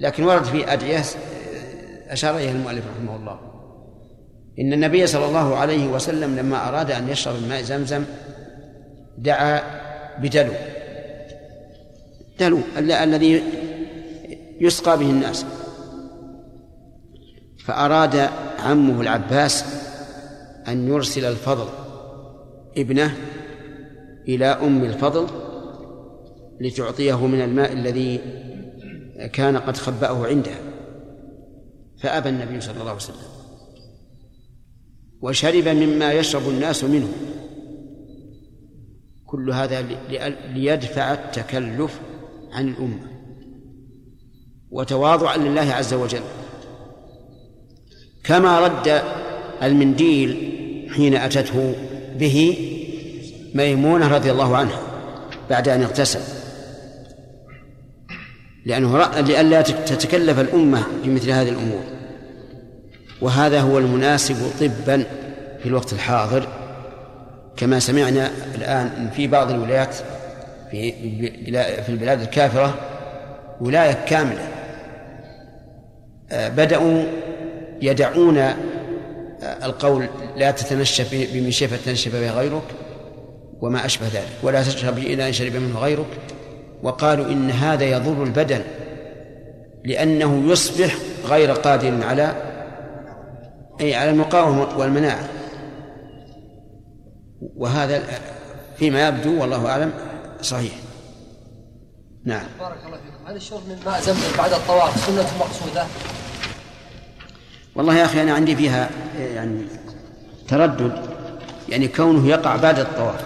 لكن 0.00 0.24
ورد 0.24 0.44
في 0.44 0.72
أدعية 0.72 1.02
أشار 2.08 2.36
إليها 2.36 2.52
المؤلف 2.52 2.84
رحمه 2.96 3.16
الله. 3.16 3.40
إن 4.60 4.72
النبي 4.72 5.06
صلى 5.06 5.26
الله 5.26 5.56
عليه 5.56 5.88
وسلم 5.88 6.36
لما 6.36 6.68
أراد 6.68 6.90
أن 6.90 7.08
يشرب 7.08 7.34
من 7.34 7.48
ماء 7.48 7.62
زمزم 7.62 8.04
دعا 9.18 9.60
بدلو. 10.18 10.52
دلو 12.40 12.58
الذي 12.78 13.42
يسقى 14.60 14.98
به 14.98 15.10
الناس. 15.10 15.44
فأراد 17.64 18.28
عمه 18.64 19.00
العباس 19.00 19.64
أن 20.68 20.88
يرسل 20.88 21.24
الفضل. 21.24 21.83
ابنه 22.78 23.16
إلى 24.28 24.46
أم 24.46 24.84
الفضل 24.84 25.26
لتعطيه 26.60 27.26
من 27.26 27.40
الماء 27.40 27.72
الذي 27.72 28.20
كان 29.32 29.56
قد 29.56 29.76
خبأه 29.76 30.26
عندها 30.26 30.58
فأبى 31.98 32.28
النبي 32.28 32.60
صلى 32.60 32.72
الله 32.72 32.84
عليه 32.84 32.94
وسلم 32.94 33.34
وشرب 35.20 35.68
مما 35.68 36.12
يشرب 36.12 36.48
الناس 36.48 36.84
منه. 36.84 37.08
كل 39.26 39.50
هذا 39.50 39.82
ليدفع 40.54 41.12
التكلف 41.12 42.00
عن 42.52 42.68
الأمة 42.68 43.10
وتواضعا 44.70 45.36
لله 45.36 45.72
عز 45.72 45.94
وجل. 45.94 46.22
كما 48.24 48.60
رد 48.60 49.02
المنديل 49.62 50.52
حين 50.94 51.16
أتته 51.16 51.74
به 52.14 52.56
ميمونة 53.54 54.08
رضي 54.08 54.30
الله 54.30 54.56
عنها 54.56 54.80
بعد 55.50 55.68
أن 55.68 55.82
اغتسل. 55.82 56.20
لأنه 58.66 59.20
لئلا 59.20 59.62
تتكلف 59.62 60.40
الأمة 60.40 60.82
بمثل 61.04 61.30
هذه 61.30 61.48
الأمور. 61.48 61.82
وهذا 63.20 63.60
هو 63.60 63.78
المناسب 63.78 64.36
طبا 64.60 65.04
في 65.62 65.66
الوقت 65.66 65.92
الحاضر. 65.92 66.48
كما 67.56 67.78
سمعنا 67.78 68.30
الآن 68.54 69.10
في 69.16 69.26
بعض 69.26 69.50
الولايات 69.50 69.94
في 70.70 70.92
في 71.82 71.88
البلاد 71.88 72.20
الكافرة 72.20 72.74
ولاية 73.60 73.92
كاملة 73.92 74.48
آه، 76.32 76.48
بدأوا 76.48 77.02
يدعون 77.82 78.38
القول 79.44 80.08
لا 80.36 80.50
تتنشف 80.50 81.28
بمنشفة 81.32 81.76
تنشف 81.76 82.16
بها 82.16 82.32
غيرك 82.32 82.62
وما 83.60 83.86
أشبه 83.86 84.06
ذلك 84.06 84.32
ولا 84.42 84.62
تشرب 84.62 84.98
إلى 84.98 85.28
أن 85.28 85.32
شرب 85.32 85.56
منه 85.56 85.78
غيرك. 85.78 86.06
وقالوا 86.82 87.26
إن 87.26 87.50
هذا 87.50 87.84
يضر 87.84 88.22
البدن 88.22 88.62
لأنه 89.84 90.52
يصبح 90.52 90.96
غير 91.24 91.52
قادر 91.52 92.04
على 92.04 92.34
أي 93.80 93.94
على 93.94 94.10
المقاومة 94.10 94.78
والمناعة. 94.78 95.28
وهذا 97.56 98.02
فيما 98.76 99.08
يبدو 99.08 99.40
والله 99.40 99.68
أعلم 99.68 99.92
صحيح. 100.42 100.72
نعم. 102.24 102.46
بارك 102.60 102.78
الله 102.86 102.96
فيكم. 102.96 103.26
هل 103.26 103.36
الشرب 103.36 103.68
من 103.68 103.78
ماء 103.86 104.00
زمزم 104.00 104.36
بعد 104.38 104.52
الطواف 104.52 105.06
سنة 105.06 105.26
مقصودة؟ 105.40 105.86
والله 107.74 107.96
يا 107.96 108.04
أخي 108.04 108.22
أنا 108.22 108.34
عندي 108.34 108.56
فيها 108.56 108.90
يعني 109.18 109.62
تردد 110.48 110.92
يعني 111.68 111.88
كونه 111.88 112.28
يقع 112.28 112.56
بعد 112.56 112.78
الطواف. 112.78 113.20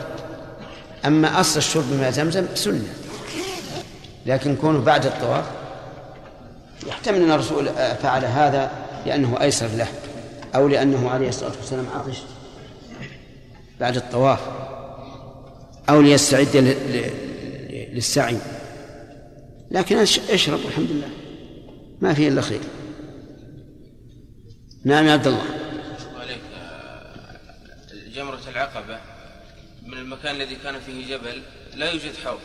أما 1.06 1.40
أصل 1.40 1.58
الشرب 1.58 1.84
من 1.84 2.10
زمزم 2.10 2.46
سنة. 2.54 2.84
لكن 4.26 4.56
كونه 4.56 4.80
بعد 4.80 5.06
الطواف 5.06 5.44
يحتمل 6.86 7.22
أن 7.22 7.30
الرسول 7.30 7.68
فعل 8.02 8.24
هذا 8.24 8.70
لأنه 9.06 9.40
أيسر 9.40 9.66
له 9.66 9.86
أو 10.54 10.68
لأنه 10.68 11.10
عليه 11.10 11.28
الصلاة 11.28 11.52
والسلام 11.60 11.86
عطش 11.94 12.18
بعد 13.80 13.96
الطواف 13.96 14.38
أو 15.88 16.00
ليستعد 16.00 16.56
للسعي. 17.92 18.38
لكن 19.70 19.96
أشرب 20.30 20.58
الحمد 20.68 20.90
لله. 20.90 21.08
ما 22.00 22.14
فيه 22.14 22.28
إلا 22.28 22.40
خير. 22.40 22.60
نعم 24.88 25.06
يا 25.06 25.12
عبد 25.12 25.26
الله. 25.26 25.44
عليك. 26.20 26.40
جمرة 28.14 28.40
العقبة 28.48 28.98
من 29.86 29.92
المكان 29.92 30.36
الذي 30.36 30.56
كان 30.56 30.80
فيه 30.80 31.16
جبل 31.16 31.42
لا 31.74 31.90
يوجد 31.90 32.12
حوض. 32.24 32.38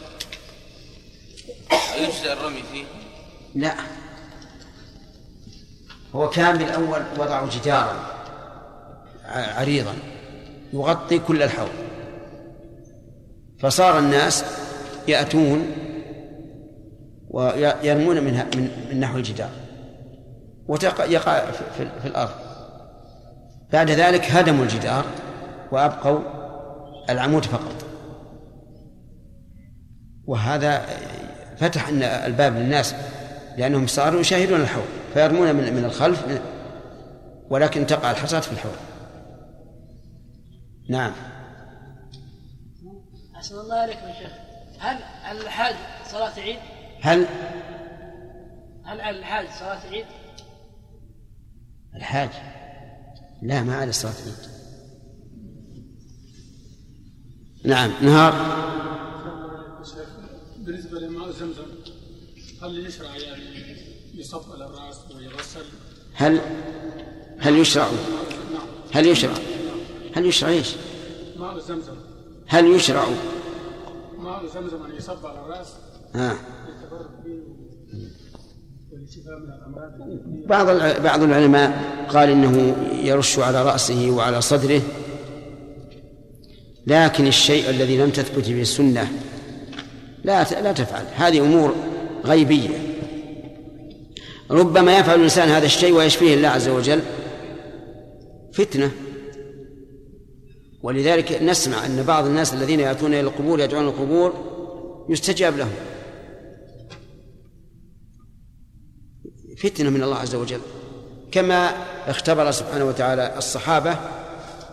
يجزى 1.98 2.34
الرمي 2.34 2.64
فيه؟ 2.72 2.84
لا. 3.56 3.76
هو 6.16 6.30
كان 6.30 6.58
بالأول 6.58 7.02
وضعوا 7.18 7.50
جدارا 7.50 8.26
عريضا 9.26 9.96
يغطي 10.74 11.20
كل 11.20 11.44
الحوض. 11.44 11.72
فصار 13.60 14.00
الناس 14.00 14.46
يأتون 15.08 15.76
ويرمون 17.30 18.24
منها 18.24 18.44
من 18.56 19.00
نحو 19.00 19.18
الجدار. 19.18 19.63
ويقع 20.68 21.52
في, 21.52 21.90
في 22.02 22.08
الأرض. 22.08 22.32
بعد 23.74 23.92
ذلك 23.92 24.32
هدموا 24.32 24.64
الجدار 24.64 25.06
وأبقوا 25.72 26.20
العمود 27.10 27.46
فقط. 27.46 27.86
وهذا 30.26 30.86
فتح 31.58 31.88
الباب 32.04 32.56
للناس 32.56 32.96
لأنهم 33.58 33.88
صاروا 33.88 34.20
يشاهدون 34.20 34.62
الحوض 34.62 34.88
فيرمون 35.14 35.56
من 35.56 35.74
من 35.74 35.86
الخلف 35.86 36.28
من 36.28 36.40
ولكن 37.50 37.86
تقع 37.86 38.12
الحصاة 38.12 38.40
في 38.40 38.52
الحوض. 38.52 38.76
نعم. 40.90 41.12
أحسن 43.36 43.56
الله 43.56 43.76
عليكم 43.76 44.08
يا 44.08 44.14
شيخ. 44.14 44.32
هل 44.80 44.98
على 45.24 45.42
الحاج 45.42 45.76
صلاة 46.06 46.40
عيد؟ 46.40 46.60
هل؟ 47.02 47.26
هل 48.86 49.02
الحاج 49.02 49.48
صلاة 49.60 49.80
عيد؟ 49.92 50.06
الحاج. 51.96 52.30
لا 53.42 53.64
ما 53.64 53.76
على 53.76 53.92
صلاة 53.92 54.14
عيد 54.14 54.54
نعم 57.64 57.92
نهار. 58.02 58.34
بالنسبة 60.58 61.00
لماء 61.00 61.32
زمزم 61.32 61.66
هل 62.64 62.88
يشرع 62.88 63.16
يعني 63.16 63.44
يصب 64.14 64.52
على 64.54 64.66
الرأس 64.66 64.98
ويغسل؟ 65.16 65.66
هل 66.14 66.42
هل 67.40 67.58
يشرع؟ 67.58 67.90
هل 68.94 69.08
يشرع؟ 69.08 69.34
هل 70.16 70.26
يشرع 70.26 70.50
إيش؟ 70.50 70.76
ماء 71.38 71.60
زمزم 71.60 71.96
هل 72.48 72.66
يشرع؟ 72.66 73.08
ماء 74.18 74.46
زمزم 74.46 74.84
أن 74.84 74.96
يصب 74.96 75.26
على 75.26 75.40
الرأس؟ 75.40 75.68
آه. 76.16 76.38
بعض 80.48 80.68
بعض 81.02 81.24
العلماء 81.24 81.84
قال 82.10 82.30
إنه 82.30 82.76
يرش 83.04 83.40
على 83.40 83.64
رأسه 83.64 84.10
وعلى 84.10 84.42
صدره 84.42 84.82
لكن 86.88 87.28
الشيء 87.28 87.70
الذي 87.70 87.98
لم 87.98 88.10
تثبت 88.10 88.50
به 88.50 88.62
السنة 88.62 89.12
لا 90.24 90.44
لا 90.62 90.72
تفعل. 90.72 91.06
هذه 91.16 91.40
أمور 91.40 91.76
غيبية. 92.26 92.70
ربما 94.52 94.98
يفعل 94.98 95.16
الإنسان 95.16 95.50
هذا 95.50 95.66
الشيء 95.66 95.94
ويشفيه 95.94 96.34
الله 96.34 96.48
عز 96.48 96.68
وجل 96.68 97.00
فتنة. 98.54 98.92
ولذلك 100.84 101.42
نسمع 101.42 101.86
أن 101.86 102.04
بعض 102.04 102.26
الناس 102.26 102.54
الذين 102.54 102.80
يأتون 102.80 103.14
إلى 103.14 103.20
القبور 103.20 103.60
يدعون 103.60 103.88
القبور 103.88 104.34
يستجاب 105.10 105.58
لهم. 105.58 105.72
فتنة 109.64 109.90
من 109.90 110.04
الله 110.04 110.18
عز 110.18 110.36
وجل. 110.36 110.62
كما 111.32 111.70
اختبر 112.08 112.52
سبحانه 112.52 112.86
وتعالى 112.86 113.38
الصحابة 113.38 113.98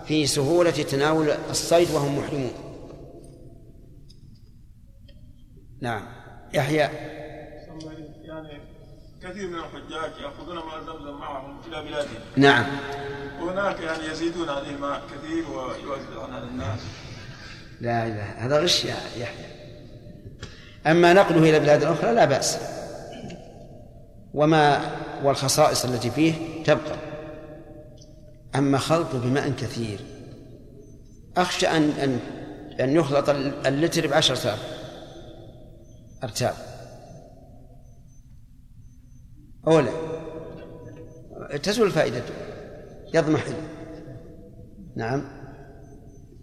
في 0.06 0.26
سهولة 0.26 0.70
تناول 0.70 1.30
الصيد 1.50 1.90
وهم 1.90 2.18
محرمون. 2.18 2.52
نعم. 5.80 6.02
يحيى. 6.54 6.88
يعني 8.24 8.60
كثير 9.22 9.46
من 9.48 9.54
الحجاج 9.54 10.10
يأخذون 10.22 10.56
ماء 10.56 10.80
زمزم 10.86 11.18
معهم 11.18 11.60
إلى 11.68 11.82
بلادهم. 11.82 12.20
نعم. 12.36 12.66
وهناك 13.40 13.80
يعني 13.80 14.06
يزيدون 14.06 14.48
هذه 14.48 14.70
الماء 14.70 15.02
كثير 15.06 15.50
ويوزعون 15.50 16.34
على 16.34 16.44
الناس. 16.44 16.80
لا 17.80 18.06
إله. 18.06 18.46
هذا 18.46 18.60
غش 18.60 18.84
يا 18.84 18.96
يحيى. 19.16 19.46
أما 20.86 21.12
نقله 21.12 21.50
إلى 21.50 21.60
بلاد 21.60 21.84
أخرى 21.84 22.14
لا 22.14 22.24
بأس. 22.24 22.79
وما 24.34 24.80
والخصائص 25.24 25.84
التي 25.84 26.10
فيه 26.10 26.64
تبقى. 26.64 26.96
أما 28.54 28.78
خلطه 28.78 29.18
بماء 29.18 29.50
كثير 29.50 30.00
أخشى 31.36 31.66
أن 31.66 31.90
أن 31.90 32.20
أن 32.80 32.96
يخلط 32.96 33.28
اللتر 33.66 34.06
بعشرة 34.06 34.58
أرتاب. 36.24 36.54
أولى 39.66 39.90
تزول 41.62 41.90
فائدته 41.90 42.34
يضمحل 43.14 43.54
نعم. 44.96 45.24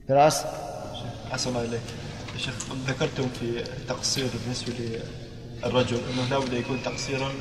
فراس. 0.09 0.43
أحسن 1.31 1.49
الله 1.49 1.61
إليك. 1.61 1.81
يا 2.33 2.37
شيخ 2.37 2.53
ذكرتم 2.87 3.29
في 3.39 3.63
تقصير 3.87 4.27
بالنسبة 4.33 4.73
للرجل 5.63 5.97
أنه 5.97 6.29
لابد 6.29 6.53
يكون 6.53 6.83
تقصيرا 6.83 7.31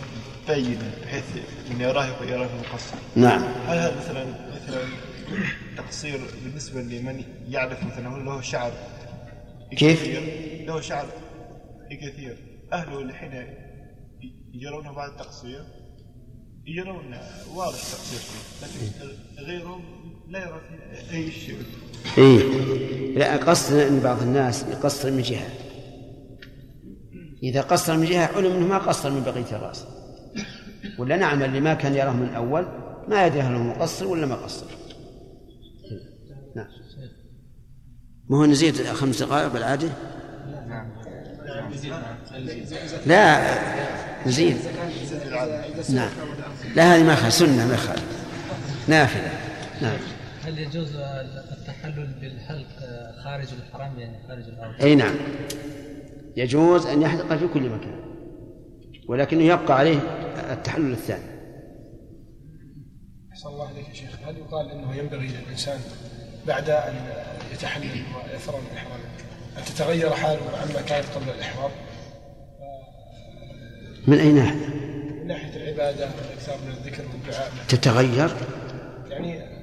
بينا 0.49 0.91
بحيث 1.03 1.25
من 1.71 1.81
يراه 1.81 2.07
يراه 2.23 2.49
مقصر 2.59 2.97
نعم. 3.17 3.43
هل 3.43 3.79
هذا 3.79 3.97
مثلا 3.97 4.25
مثلا 4.25 4.83
تقصير 5.77 6.21
بالنسبة 6.45 6.81
لمن 6.81 7.25
يعرف 7.49 7.85
مثلا 7.85 8.09
هو 8.09 8.17
له 8.17 8.41
شعر 8.41 8.73
كيف؟ 9.77 10.05
له 10.67 10.81
شعر 10.81 11.07
كثير. 11.91 12.37
أهله 12.73 13.13
حين 13.13 13.47
يرونه 14.55 14.93
بعد 14.93 15.11
التقصير 15.11 15.65
يرون 16.67 17.17
واضح 17.55 17.79
تقصير 17.79 18.19
فيه 18.19 18.67
لكن 18.67 19.17
غيرهم 19.45 19.83
لا 20.29 20.39
يرى 20.39 20.61
فيه 20.69 21.17
أي 21.17 21.31
شيء. 21.31 21.63
إيه. 22.19 23.19
لا 23.19 23.37
قصر 23.37 23.87
أن 23.89 24.01
بعض 24.01 24.23
الناس 24.23 24.63
يقصر 24.63 25.11
من 25.11 25.23
جهة. 25.23 25.51
إذا 27.43 27.61
قصر 27.61 27.97
من 27.97 28.05
جهة 28.05 28.31
علم 28.37 28.53
أنه 28.53 28.67
ما 28.67 28.79
قصر 28.79 29.11
من 29.11 29.23
بقية 29.23 29.57
الرأس. 29.57 29.96
ولا 30.99 31.17
نعم 31.17 31.43
اللي 31.43 31.61
ما 31.61 31.75
كان 31.75 31.95
يراه 31.95 32.13
من 32.13 32.35
أول 32.35 32.67
ما 33.09 33.27
يدري 33.27 33.41
هل 33.41 33.55
هو 33.55 33.63
مقصر 33.63 34.07
ولا 34.07 34.27
ما 34.27 34.35
قصر. 34.35 34.67
نعم. 36.57 36.67
ما 38.29 38.39
هو 38.39 38.45
نزيد 38.45 38.83
خمس 38.83 39.23
دقائق 39.23 39.53
بالعادة؟ 39.53 39.89
لا 43.07 43.59
نزيد. 44.27 44.57
نعم. 45.91 46.11
لا 46.77 46.95
هذه 46.95 47.03
ما 47.03 47.15
خالف 47.15 47.35
سنة 47.35 47.67
ما 47.67 47.77
خالف. 47.77 48.05
نافلة. 48.89 49.31
نعم. 49.83 49.99
هل 50.45 50.59
يجوز 50.59 50.97
التحلل 50.97 52.09
بالحلق 52.21 52.67
خارج 53.25 53.47
الحرم 53.53 53.99
يعني 53.99 54.19
خارج 54.29 54.45
الأرض؟ 54.49 54.83
أي 54.83 54.95
نعم. 54.95 55.15
يجوز 56.37 56.87
أن 56.87 57.03
يحلق 57.03 57.37
في 57.37 57.49
كل 57.49 57.69
مكان 57.69 58.01
ولكنه 59.09 59.43
يبقى 59.43 59.79
عليه 59.79 60.26
التحلل 60.53 60.93
الثاني. 60.93 61.37
أحسن 63.33 63.49
الله 63.49 63.69
عليك 63.69 63.89
يا 63.89 63.95
شيخ. 63.95 64.11
هل 64.27 64.39
يقال 64.39 64.71
أنه 64.71 64.95
ينبغي 64.95 65.29
للإنسان 65.29 65.81
بعد 66.47 66.71
أن 66.71 66.95
يتحلل 67.53 68.03
ويثرى 68.17 68.59
الإحرام 68.73 69.01
أن 69.59 69.65
تتغير 69.65 70.11
حاله 70.11 70.59
عما 70.63 70.83
كانت 70.83 71.07
قبل 71.07 71.31
الإحرام؟ 71.31 71.71
من 74.07 74.19
أي 74.19 74.33
ناحية؟ 74.33 74.67
من 75.21 75.27
ناحية 75.27 75.57
العبادة 75.57 76.09
والإكثار 76.17 76.59
من 76.59 76.69
الذكر 76.69 77.03
والدعاء. 77.13 77.51
تتغير؟ 77.69 78.31
يعني 79.11 79.57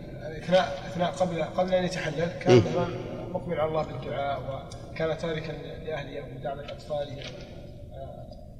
أثناء 0.43 0.80
أثناء 0.88 1.11
قبل 1.11 1.43
قبل 1.43 1.74
أن 1.74 1.84
يتحلل 1.84 2.26
كان 2.39 2.51
إيه؟ 2.51 2.88
مقبل 3.30 3.59
على 3.59 3.69
الله 3.69 3.84
بالدعاء 3.84 4.65
وكان 4.91 5.17
تاركا 5.17 5.51
لأهله 5.86 6.24
ودعم 6.36 6.59
الأطفال 6.59 7.07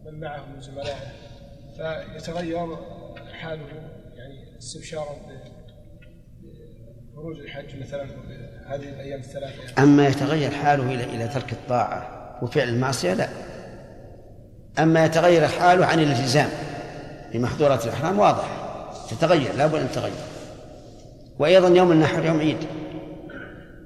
من 0.05 0.20
معه 0.20 0.45
من 0.55 0.61
زملائه. 0.61 1.11
فيتغير 1.78 2.78
حاله 3.41 3.67
يعني 4.15 4.57
استبشارا 4.57 5.15
بخروج 7.13 7.39
الحج 7.39 7.82
مثلا 7.82 8.03
هذه 8.65 8.89
الأيام 8.89 9.19
الثلاثة. 9.19 9.84
أما 9.84 10.07
يتغير 10.07 10.51
حاله 10.51 10.93
إلى 10.93 11.03
إلى 11.03 11.28
ترك 11.28 11.53
الطاعة 11.53 12.39
وفعل 12.41 12.69
المعصية 12.69 13.13
لا. 13.13 13.30
أما 14.80 15.05
يتغير 15.05 15.47
حاله 15.47 15.86
عن 15.86 15.99
الالتزام 15.99 16.49
بمحظورات 17.34 17.86
الإحرام 17.86 18.19
واضح. 18.19 18.47
تتغير 19.09 19.55
لا 19.55 19.67
بد 19.67 19.80
أن 19.80 19.91
تتغير. 19.91 20.13
وأيضا 21.39 21.67
يوم 21.67 21.91
النحر 21.91 22.26
يوم 22.26 22.39
عيد 22.39 22.57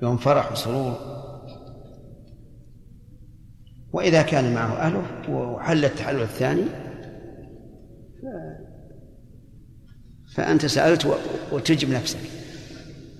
يوم 0.02 0.18
فرح 0.18 0.52
وسرور. 0.52 1.18
وإذا 3.94 4.22
كان 4.22 4.54
معه 4.54 4.78
أهله 4.78 5.04
وحل 5.30 5.86
التحلل 5.86 6.22
الثاني 6.22 6.64
فأنت 10.36 10.66
سألت 10.66 11.18
وتجب 11.52 11.90
نفسك. 11.90 12.20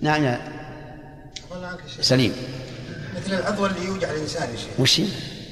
نعم 0.00 0.24
يا. 0.24 0.58
سليم. 2.00 2.32
مثل 3.16 3.34
العضو 3.38 3.66
اللي 3.66 3.84
يوجع 3.84 4.10
الإنسان 4.10 4.50
يا 4.50 4.56
شيخ. 4.56 4.80
وش؟ 4.80 5.00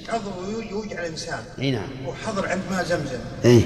عضو 0.09 0.31
يو- 0.51 0.61
يوجع 0.61 1.01
الإنسان. 1.01 1.39
إي 1.59 1.71
نعم. 1.71 1.89
وحضر 2.07 2.49
عند 2.49 2.63
ماء 2.71 2.85
زمزم. 2.85 3.19
إي. 3.45 3.65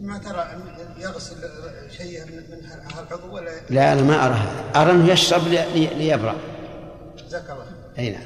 ما 0.00 0.18
ترى 0.18 0.56
يغسل 0.98 1.36
شيء 1.96 2.24
من 2.24 2.66
هالعضو 2.96 3.34
ولا؟ 3.34 3.50
لا 3.70 3.92
أنا 3.92 4.02
ما 4.02 4.26
أرى 4.26 4.34
هذا. 4.34 4.82
أرى 4.82 4.90
أنه 4.92 5.12
يشرب 5.12 5.48
لي- 5.48 5.66
لي- 5.74 5.94
ليبرأ. 5.94 6.36
جزاك 7.26 7.50
الله 7.50 7.64
إي 7.98 8.10
نعم. 8.10 8.22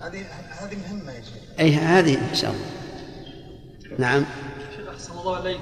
هذه 0.00 0.24
هذه 0.60 0.76
مهمة 0.76 1.12
يا 1.12 1.20
شيخ. 1.20 1.60
إي 1.60 1.74
هذه 1.74 2.14
إن 2.30 2.34
شاء 2.34 2.50
الله. 2.50 2.64
نعم. 3.98 4.24
أحسن 5.00 5.18
الله 5.18 5.36
عليك 5.36 5.60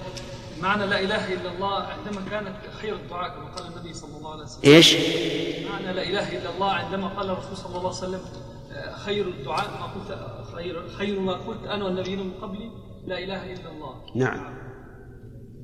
معنى 0.61 0.87
لا 0.87 1.01
إله 1.01 1.33
إلا 1.33 1.53
الله 1.53 1.75
عندما 1.75 2.31
كانت 2.31 2.57
خير 2.81 2.95
الدعاء 2.95 3.31
كما 3.31 3.45
قال 3.45 3.73
النبي 3.73 3.95
صلى 3.95 4.17
الله 4.19 4.33
عليه 4.33 4.43
وسلم. 4.43 4.73
إيش؟ 4.73 4.97
معنى 5.71 5.93
لا 5.93 6.03
إله 6.03 6.39
إلا 6.39 6.51
الله 6.55 6.71
عندما 6.71 7.09
قال 7.09 7.31
الرسول 7.31 7.57
صلى 7.57 7.67
الله 7.67 7.79
عليه 7.79 7.89
وسلم 7.89 8.21
آه، 8.73 8.97
خير 8.97 9.27
الدعاء 9.29 9.65
ما 9.81 9.87
قلت 9.87 10.19
خير 10.55 10.89
خير 10.89 11.21
ما 11.21 11.33
قلت 11.33 11.65
أنا 11.65 11.85
والنبيين 11.85 12.19
من 12.19 12.33
قبلي 12.43 12.71
لا 13.07 13.19
إله 13.19 13.53
إلا 13.53 13.71
الله. 13.71 13.95
نعم. 14.15 14.45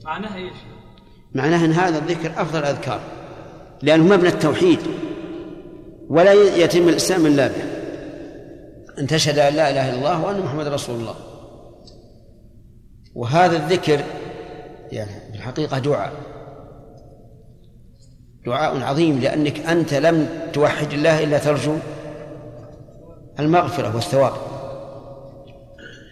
معناها 0.05 0.37
إيش؟ 0.37 0.57
معناه 1.35 1.65
أن 1.65 1.73
هذا 1.73 1.99
الذكر 1.99 2.43
أفضل 2.43 2.59
الاذكار 2.59 3.01
لأنه 3.83 4.05
مبنى 4.05 4.29
التوحيد 4.29 4.79
ولا 6.09 6.33
يتم 6.33 6.89
الإسلام 6.89 7.27
إلا 7.27 7.49
به. 7.49 7.65
أن 8.99 9.07
تشهد 9.07 9.39
أن 9.39 9.55
لا 9.55 9.71
إله 9.71 9.91
إلا 9.91 9.99
الله 9.99 10.25
وأن 10.25 10.41
محمد 10.41 10.67
رسول 10.67 11.01
الله. 11.01 11.15
وهذا 13.15 13.57
الذكر 13.57 14.05
يعني 14.93 15.33
في 15.33 15.37
الحقيقة 15.37 15.79
دعاء. 15.79 16.13
دعاء 18.47 18.83
عظيم 18.83 19.19
لأنك 19.19 19.61
أنت 19.61 19.95
لم 19.95 20.49
توحد 20.53 20.93
الله 20.93 21.25
إلا 21.25 21.39
ترجو 21.39 21.79
المغفرة 23.39 23.95
والثواب. 23.95 24.33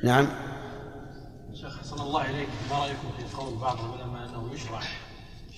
نعم. 0.04 0.28
شيخ 1.54 1.78
حسن 1.80 2.00
الله 2.00 2.30
إليك. 2.30 2.48
ما 2.70 2.78
رأيكم 2.78 3.08
في 3.18 3.36
قول 3.36 3.54
بعض 3.54 3.76
العلماء 3.78 4.28
أنه 4.28 4.54
يشرع 4.54 4.80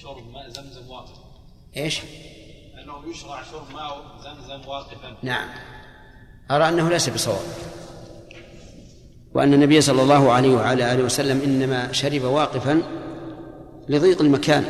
شرب 0.03 0.33
ماء 0.33 0.49
زمزم 0.49 0.91
واقفا 0.91 1.25
إيش؟ 1.77 2.01
أنه 2.83 3.11
يشرع 3.11 3.43
شرب 3.43 3.75
ماء 3.75 3.97
زمزم 4.25 4.69
واقفا 4.69 5.17
نعم. 5.23 5.49
أرى 6.51 6.69
أنه 6.69 6.89
ليس 6.89 7.09
بصواب. 7.09 7.43
وأن 9.35 9.55
النبي 9.55 9.81
صلى 9.81 10.03
الله 10.03 10.33
عليه 10.33 10.55
وعلى 10.55 10.93
آله 10.93 11.05
وسلم 11.05 11.41
إنما 11.41 11.93
شرب 11.93 12.23
واقفا 12.23 12.83
لضيق 13.89 14.21
المكان. 14.21 14.65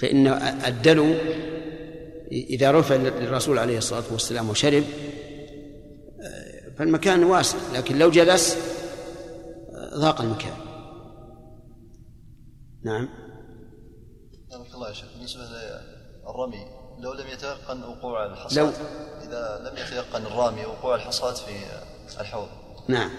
فإن 0.00 0.26
الدلو 0.66 1.14
إذا 2.32 2.70
رفع 2.70 2.94
للرسول 2.94 3.58
عليه 3.58 3.78
الصلاة 3.78 4.02
والسلام 4.12 4.50
وشرب 4.50 4.84
فالمكان 6.78 7.24
واسع 7.24 7.58
لكن 7.74 7.98
لو 7.98 8.10
جلس 8.10 8.56
ضاق 9.94 10.20
المكان. 10.20 10.52
نعم. 12.84 13.08
بارك 14.50 14.74
الله 14.74 14.88
يا 14.88 14.94
شيخ. 14.94 15.08
بالنسبة 15.16 15.40
للرمي 15.42 16.64
لو 16.98 17.12
لم 17.12 17.26
يتيقن 17.32 17.82
وقوع 17.82 18.26
الحصاد 18.26 18.58
لو- 18.58 18.72
إذا 19.28 19.70
لم 19.70 19.76
يتيقن 19.76 20.26
الرامي 20.26 20.64
وقوع 20.66 20.94
الحصاد 20.94 21.34
في 21.34 21.52
الحوض. 22.20 22.48
نعم. 22.88 23.10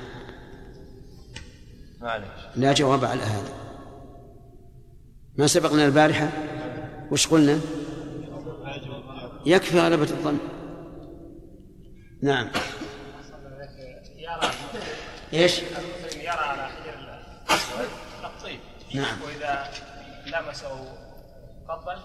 ما 2.02 2.12
عليك 2.12 2.30
لا 2.56 2.74
جواب 2.74 3.06
على 3.06 3.22
هذا. 3.22 3.54
ما 5.38 5.48
سبقنا 5.48 5.86
البارحة؟ 5.86 6.30
وش 7.12 7.28
قلنا؟ 7.28 7.60
يكفي 9.46 9.80
غلبة 9.80 10.04
الظن. 10.04 10.38
نعم. 12.22 12.50
يرى 14.18 14.52
إيش؟ 15.34 15.60
المسلم 15.60 16.22
يرى 16.22 16.30
على 16.30 16.68
حجر 16.68 17.20
الطيب 18.24 18.60
نعم. 18.94 19.22
وإذا 19.22 19.70
لمسه 20.26 20.70
قبل 21.70 21.98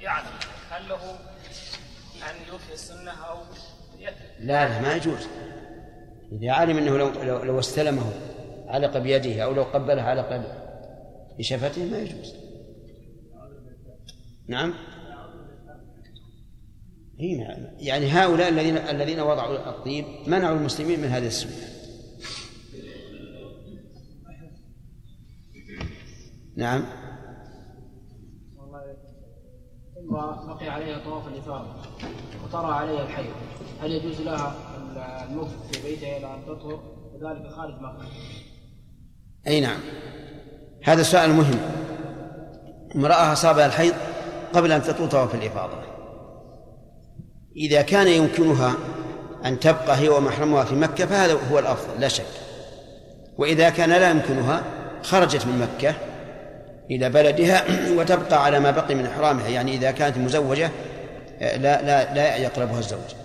يعلم 0.00 0.26
هل 0.70 0.88
له 0.88 1.18
أن 2.30 2.48
يوفي 2.48 2.72
السنة 2.72 3.12
أو 3.12 3.38
يترك 3.98 4.36
لا 4.40 4.68
لا 4.68 4.80
ما 4.80 4.96
يجوز. 4.96 5.28
إذا 6.34 6.52
علم 6.52 6.76
أنه 6.78 6.98
لو 6.98 7.08
لو, 7.22 7.42
لو 7.42 7.58
استلمه 7.58 8.12
علق 8.66 8.98
بيده 8.98 9.44
أو 9.44 9.52
لو 9.52 9.62
قبله 9.62 10.02
علق 10.02 10.42
بشفته 11.38 11.84
ما 11.84 11.98
يجوز. 11.98 12.34
نعم؟ 14.48 14.74
هي 17.20 17.36
نعم. 17.36 17.66
يعني 17.78 18.06
هؤلاء 18.06 18.48
الذين 18.48 18.76
الذين 18.76 19.20
وضعوا 19.20 19.70
الطيب 19.70 20.04
منعوا 20.26 20.56
المسلمين 20.56 21.00
من 21.00 21.08
هذه 21.08 21.26
السنة 21.26 21.52
نعم. 26.56 26.84
امرأة 30.10 30.54
بقي 30.54 30.68
عليها 30.68 30.98
طواف 31.04 31.28
الإفاضة 31.28 31.74
وطرى 32.44 32.74
عليها 32.74 33.02
الحيض 33.02 33.34
هل 33.80 33.92
يجوز 33.92 34.20
لها 34.20 34.73
المكث 35.28 35.50
في 35.72 35.82
بيتها 35.82 36.16
إلى 36.16 36.26
أن 36.26 36.46
تطهر 36.46 36.80
وذلك 37.14 37.50
خارج 37.50 37.74
مكة؟ 37.74 38.06
أي 39.46 39.60
نعم. 39.60 39.80
هذا 40.84 41.02
سؤال 41.02 41.30
مهم. 41.30 41.58
امرأة 42.96 43.32
أصابها 43.32 43.66
الحيض 43.66 43.94
قبل 44.52 44.72
أن 44.72 44.82
تطوف 44.82 45.10
طواف 45.10 45.34
الإفاضة. 45.34 45.76
إذا 47.56 47.82
كان 47.82 48.08
يمكنها 48.08 48.74
أن 49.44 49.60
تبقى 49.60 49.96
هي 49.96 50.08
ومحرمها 50.08 50.64
في 50.64 50.74
مكة 50.74 51.06
فهذا 51.06 51.38
هو 51.52 51.58
الأفضل 51.58 52.00
لا 52.00 52.08
شك. 52.08 52.24
وإذا 53.38 53.70
كان 53.70 53.90
لا 53.90 54.10
يمكنها 54.10 54.62
خرجت 55.02 55.46
من 55.46 55.58
مكة 55.58 55.94
إلى 56.90 57.10
بلدها 57.10 57.64
وتبقى 57.98 58.44
على 58.44 58.60
ما 58.60 58.70
بقي 58.70 58.94
من 58.94 59.06
إحرامها. 59.06 59.48
يعني 59.48 59.74
إذا 59.74 59.90
كانت 59.90 60.18
مزوجة 60.18 60.70
لا 61.40 61.82
لا 61.82 62.14
لا 62.14 62.36
يقربها 62.36 62.78
الزوج. 62.78 63.23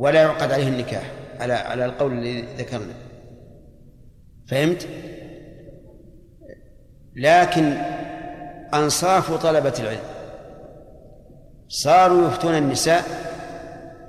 ولا 0.00 0.22
يعقد 0.22 0.52
عليه 0.52 0.68
النكاح 0.68 1.12
على 1.40 1.52
على 1.52 1.84
القول 1.84 2.12
الذي 2.12 2.44
ذكرنا. 2.58 2.94
فهمت؟ 4.48 4.86
لكن 7.16 7.64
أنصاف 8.74 9.42
طلبة 9.42 9.74
العلم 9.78 10.00
صاروا 11.68 12.28
يفتون 12.28 12.54
النساء 12.54 13.04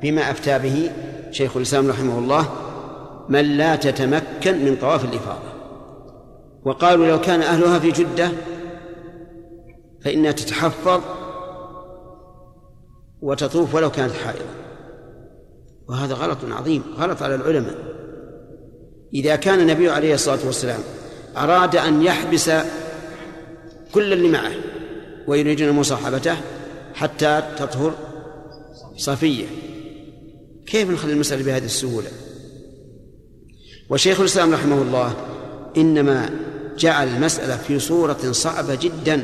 بما 0.02 0.32
أفتى 0.32 0.60
به 0.60 0.92
شيخ 1.32 1.58
الإسلام 1.58 1.90
رحمه 1.90 2.20
الله 2.20 2.50
من 3.30 3.58
لا 3.58 3.76
تتمكن 3.76 4.66
من 4.66 4.76
طواف 4.82 5.06
الإفاضة. 5.06 5.52
وقالوا 6.64 7.08
لو 7.08 7.22
كان 7.22 7.42
أهلها 7.42 7.80
في 7.80 7.92
جدة 7.92 8.32
فإنها 10.04 10.32
تتحفظ 10.32 11.02
وتطوف 13.22 13.76
ولو 13.76 13.92
كانت 13.92 14.14
حائضة. 14.14 14.62
وهذا 15.90 16.14
غلط 16.14 16.38
عظيم 16.44 16.84
غلط 16.98 17.24
على 17.24 17.36
العلماء. 17.36 17.76
إذا 19.14 19.36
كان 19.36 19.60
النبي 19.60 19.90
عليه 19.90 20.14
الصلاة 20.14 20.40
والسلام 20.46 20.80
أراد 21.38 21.76
أن 21.76 22.02
يحبس 22.02 22.52
كل 23.92 24.14
اللي 24.14 24.28
معه 24.28 24.52
ويريدون 25.28 25.72
مصاحبته 25.72 26.36
حتى 26.94 27.44
تطهر 27.58 27.94
صفية 28.98 29.46
كيف 30.66 30.90
نخلي 30.90 31.14
المسألة 31.14 31.44
بهذه 31.44 31.66
السهولة؟ 31.66 32.08
وشيخ 33.90 34.20
الإسلام 34.20 34.54
رحمه 34.54 34.82
الله 34.82 35.14
إنما 35.78 36.30
جعل 36.78 37.08
المسألة 37.08 37.58
في 37.58 37.80
صورة 37.80 38.32
صعبة 38.32 38.76
جدا. 38.76 39.24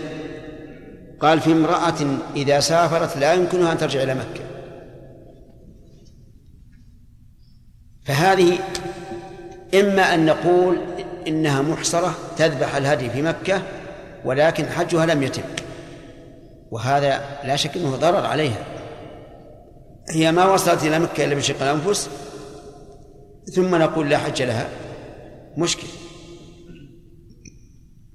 قال 1.19 1.39
في 1.39 1.51
امرأة 1.51 2.17
إذا 2.35 2.59
سافرت 2.59 3.17
لا 3.17 3.33
يمكنها 3.33 3.71
أن 3.71 3.77
ترجع 3.77 4.03
إلى 4.03 4.15
مكة. 4.15 4.46
فهذه 8.07 8.59
إما 9.75 10.13
أن 10.13 10.25
نقول 10.25 10.77
إنها 11.27 11.61
محصرة 11.61 12.15
تذبح 12.37 12.75
الهدي 12.75 13.09
في 13.09 13.21
مكة 13.21 13.61
ولكن 14.25 14.65
حجها 14.65 15.05
لم 15.05 15.23
يتم. 15.23 15.41
وهذا 16.71 17.23
لا 17.43 17.55
شك 17.55 17.77
أنه 17.77 17.95
ضرر 17.95 18.25
عليها. 18.25 18.65
هي 20.09 20.31
ما 20.31 20.45
وصلت 20.45 20.83
إلى 20.83 20.99
مكة 20.99 21.25
إلا 21.25 21.35
بشق 21.35 21.61
الأنفس 21.61 22.09
ثم 23.55 23.75
نقول 23.75 24.09
لا 24.09 24.17
حج 24.17 24.41
لها. 24.41 24.69
مشكل. 25.57 25.87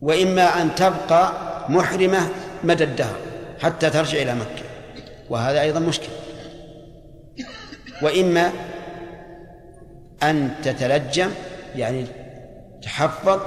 وإما 0.01 0.63
أن 0.63 0.75
تبقى 0.75 1.33
محرمة 1.69 2.29
مدى 2.65 2.85
الدهر 2.85 3.17
حتى 3.61 3.91
ترجع 3.91 4.23
إلى 4.23 4.35
مكة. 4.35 4.65
وهذا 5.31 5.61
أيضا 5.61 5.81
مشكل. 5.81 6.09
وإما 8.03 8.53
أن 10.23 10.51
تتلجم 10.63 11.31
يعني 11.75 12.07
تحفظ 12.83 13.41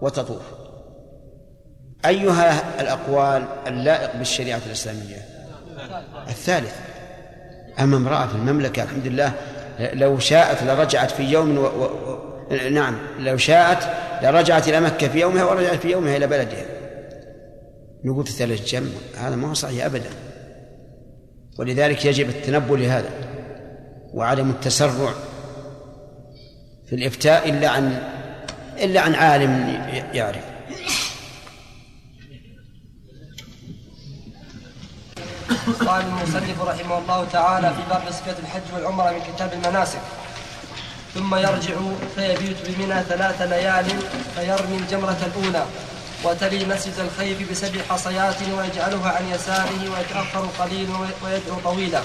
وتطوف. 0.00 0.42
أيها 2.06 2.80
الأقوال 2.80 3.44
اللائق 3.66 4.16
بالشريعة 4.16 4.60
الإسلامية؟ 4.66 5.16
الثالث 6.28 6.74
أما 7.80 7.96
امرأة 7.96 8.26
في 8.26 8.34
المملكة 8.34 8.82
الحمد 8.82 9.06
لله 9.06 9.32
لو 9.80 10.18
شاءت 10.18 10.62
لرجعت 10.62 11.10
في 11.10 11.22
يوم 11.22 11.58
و... 11.58 11.62
و... 11.62 11.84
و... 11.84 12.18
نعم 12.70 12.98
لو 13.18 13.36
شاءت 13.36 13.88
لرجعت 14.22 14.68
إلى 14.68 14.80
مكة 14.80 15.08
في 15.08 15.20
يومها 15.20 15.44
ورجعت 15.44 15.78
في 15.78 15.90
يومها 15.90 16.16
إلى 16.16 16.26
بلدها. 16.26 16.64
نقول 18.04 18.24
تتلجم 18.24 18.88
هذا 19.18 19.36
ما 19.36 19.50
هو 19.50 19.54
صحيح 19.54 19.84
أبدا. 19.84 20.10
ولذلك 21.58 22.04
يجب 22.04 22.28
التنبؤ 22.28 22.76
لهذا 22.76 23.10
وعدم 24.14 24.50
التسرع 24.50 25.12
في 26.88 26.94
الإفتاء 26.96 27.48
إلا 27.48 27.68
عن 27.68 28.02
إلا 28.78 29.00
عن 29.00 29.14
عالم 29.14 29.82
يعرف. 30.12 30.44
قال 35.86 36.04
المصنف 36.04 36.62
رحمه 36.62 36.98
الله 36.98 37.24
تعالى 37.32 37.74
في 37.74 37.82
باب 37.90 38.02
صفة 38.10 38.36
الحج 38.38 38.62
والعمرة 38.74 39.10
من 39.10 39.20
كتاب 39.34 39.52
المناسك. 39.52 40.00
ثم 41.14 41.34
يرجع 41.34 41.74
فيبيت 42.16 42.56
بمنى 42.66 43.02
ثلاث 43.02 43.42
ليال 43.42 43.86
فيرمي 44.36 44.76
الجمرة 44.76 45.18
الأولى 45.26 45.66
وتلي 46.24 46.64
مسجد 46.64 46.94
الخيف 46.98 47.50
بسبع 47.50 47.80
حصيات 47.90 48.36
ويجعلها 48.42 49.10
عن 49.10 49.28
يساره 49.34 49.90
ويتأخر 49.90 50.46
قليلا 50.58 50.92
ويدعو 51.24 51.60
طويلا. 51.64 52.00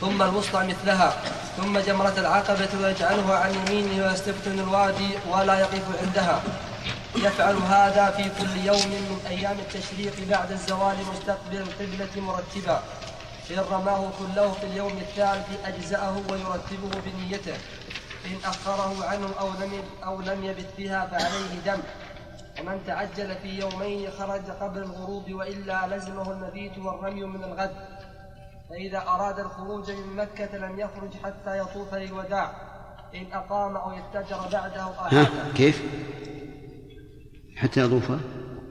ثم 0.00 0.22
الوسطى 0.22 0.66
مثلها 0.66 1.10
ثم 1.56 1.78
جمرة 1.78 2.14
العقبة 2.18 2.68
ويجعلها 2.82 3.36
عن 3.38 3.54
يمينه 3.54 4.06
ويستفتن 4.06 4.58
الوادي 4.58 5.10
ولا 5.30 5.60
يقف 5.60 6.06
عندها. 6.06 6.42
يفعل 7.16 7.54
هذا 7.56 8.10
في 8.10 8.22
كل 8.22 8.66
يوم 8.66 8.86
من 8.86 9.24
أيام 9.28 9.58
التشريق 9.58 10.28
بعد 10.28 10.52
الزوال 10.52 10.96
مستقبل 11.12 11.56
القبلة 11.56 12.22
مرتبا. 12.22 12.82
إن 13.50 13.58
رماه 13.70 14.10
كله 14.18 14.52
في 14.52 14.66
اليوم 14.66 14.92
الثالث 14.98 15.46
أجزأه 15.64 16.16
ويرتبه 16.30 17.00
بنيته. 17.06 17.56
إن 18.26 18.36
أخره 18.44 19.04
عنه 19.04 19.28
أو 19.40 19.48
لم 19.48 19.82
أو 20.04 20.20
لم 20.20 20.44
يبت 20.44 20.68
بها 20.78 21.06
فعليه 21.06 21.60
دم. 21.66 21.80
ومن 22.60 22.80
تعجل 22.86 23.34
في 23.42 23.58
يومين 23.60 24.10
خرج 24.18 24.50
قبل 24.60 24.78
الغروب 24.78 25.32
وإلا 25.32 25.96
لزمه 25.96 26.30
المبيت 26.32 26.78
والرمي 26.78 27.24
من 27.24 27.44
الغد. 27.44 27.76
فإذا 28.70 28.98
أراد 28.98 29.38
الخروج 29.38 29.90
من 29.90 30.16
مكة 30.16 30.58
لم 30.58 30.78
يخرج 30.78 31.10
حتى 31.24 31.58
يطوف 31.58 31.94
للوداع. 31.94 32.52
إن 33.14 33.32
أقام 33.32 33.76
أو 33.76 33.92
يتجر 33.92 34.38
بعده 34.52 34.98
أعاد 34.98 35.52
كيف؟ 35.54 35.82
حتى 37.56 37.80
يطوف؟ 37.80 38.12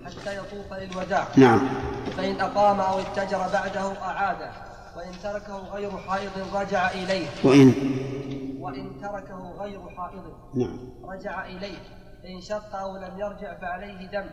حتى 0.05 0.37
يطوف 0.37 0.73
للوداع. 0.73 1.27
نعم. 1.37 1.69
فإن 2.17 2.41
أقام 2.41 2.79
أو 2.81 2.99
اتجر 2.99 3.37
بعده 3.37 4.01
أعاده 4.01 4.51
وإن 4.97 5.11
تركه 5.23 5.57
غير 5.57 5.97
حائض 5.97 6.55
رجع 6.55 6.91
إليه. 6.91 7.27
وإن؟ 7.43 7.73
وإن 8.59 9.01
تركه 9.01 9.51
غير 9.59 9.89
حائض 9.89 10.33
نعم. 10.55 10.89
رجع 11.03 11.45
إليه. 11.45 11.77
فإن 12.23 12.41
شق 12.41 12.75
أو 12.75 12.97
لم 12.97 13.19
يرجع 13.19 13.59
فعليه 13.59 14.07
دم 14.07 14.29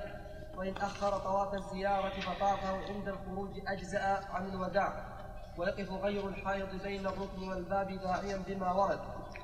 وإن 0.57 0.75
أخر 0.77 1.19
طواف 1.19 1.55
الزيارة 1.55 2.21
فطافه 2.21 2.95
عند 2.95 3.09
الخروج 3.09 3.51
أجزأ 3.67 4.21
عن 4.33 4.47
الوداع. 4.49 5.13
ويقف 5.59 5.89
غير 6.05 6.29
الحائض 6.29 6.69
بين 6.85 7.01
الركن 7.01 7.43
والباب 7.49 7.89
داعيا 8.05 8.39
بما 8.49 8.73
ورد. 8.73 8.99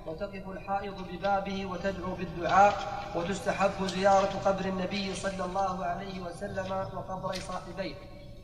وتقف 0.07 0.49
الحائض 0.49 0.95
ببابه 1.13 1.67
وتدعو 1.67 2.15
بالدعاء. 2.15 2.75
وتستحب 3.17 3.87
زيارة 3.87 4.33
قبر 4.45 4.65
النبي 4.65 5.15
صلى 5.15 5.45
الله 5.45 5.85
عليه 5.85 6.21
وسلم 6.21 6.73
وقبر 6.73 7.35
صاحبيه. 7.35 7.95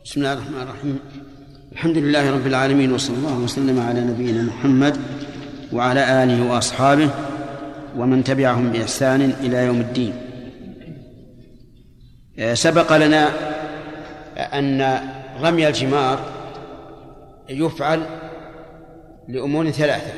بسم 0.05 0.19
الله 0.21 0.33
الرحمن 0.33 0.61
الرحيم. 0.61 0.99
الحمد 1.71 1.97
لله 1.97 2.31
رب 2.31 2.47
العالمين 2.47 2.93
وصلى 2.93 3.17
الله 3.17 3.37
وسلم 3.37 3.79
على 3.79 4.01
نبينا 4.01 4.43
محمد 4.43 4.97
وعلى 5.73 6.23
آله 6.23 6.51
وأصحابه 6.51 7.09
ومن 7.97 8.23
تبعهم 8.23 8.71
بإحسان 8.71 9.21
إلى 9.21 9.57
يوم 9.65 9.81
الدين. 9.81 10.13
آه، 12.39 12.53
سبق 12.53 12.97
لنا 12.97 13.29
أن 14.37 14.99
رمي 15.41 15.67
الجمار 15.67 16.34
يفعل 17.49 18.05
لأمور 19.27 19.71
ثلاثة. 19.71 20.13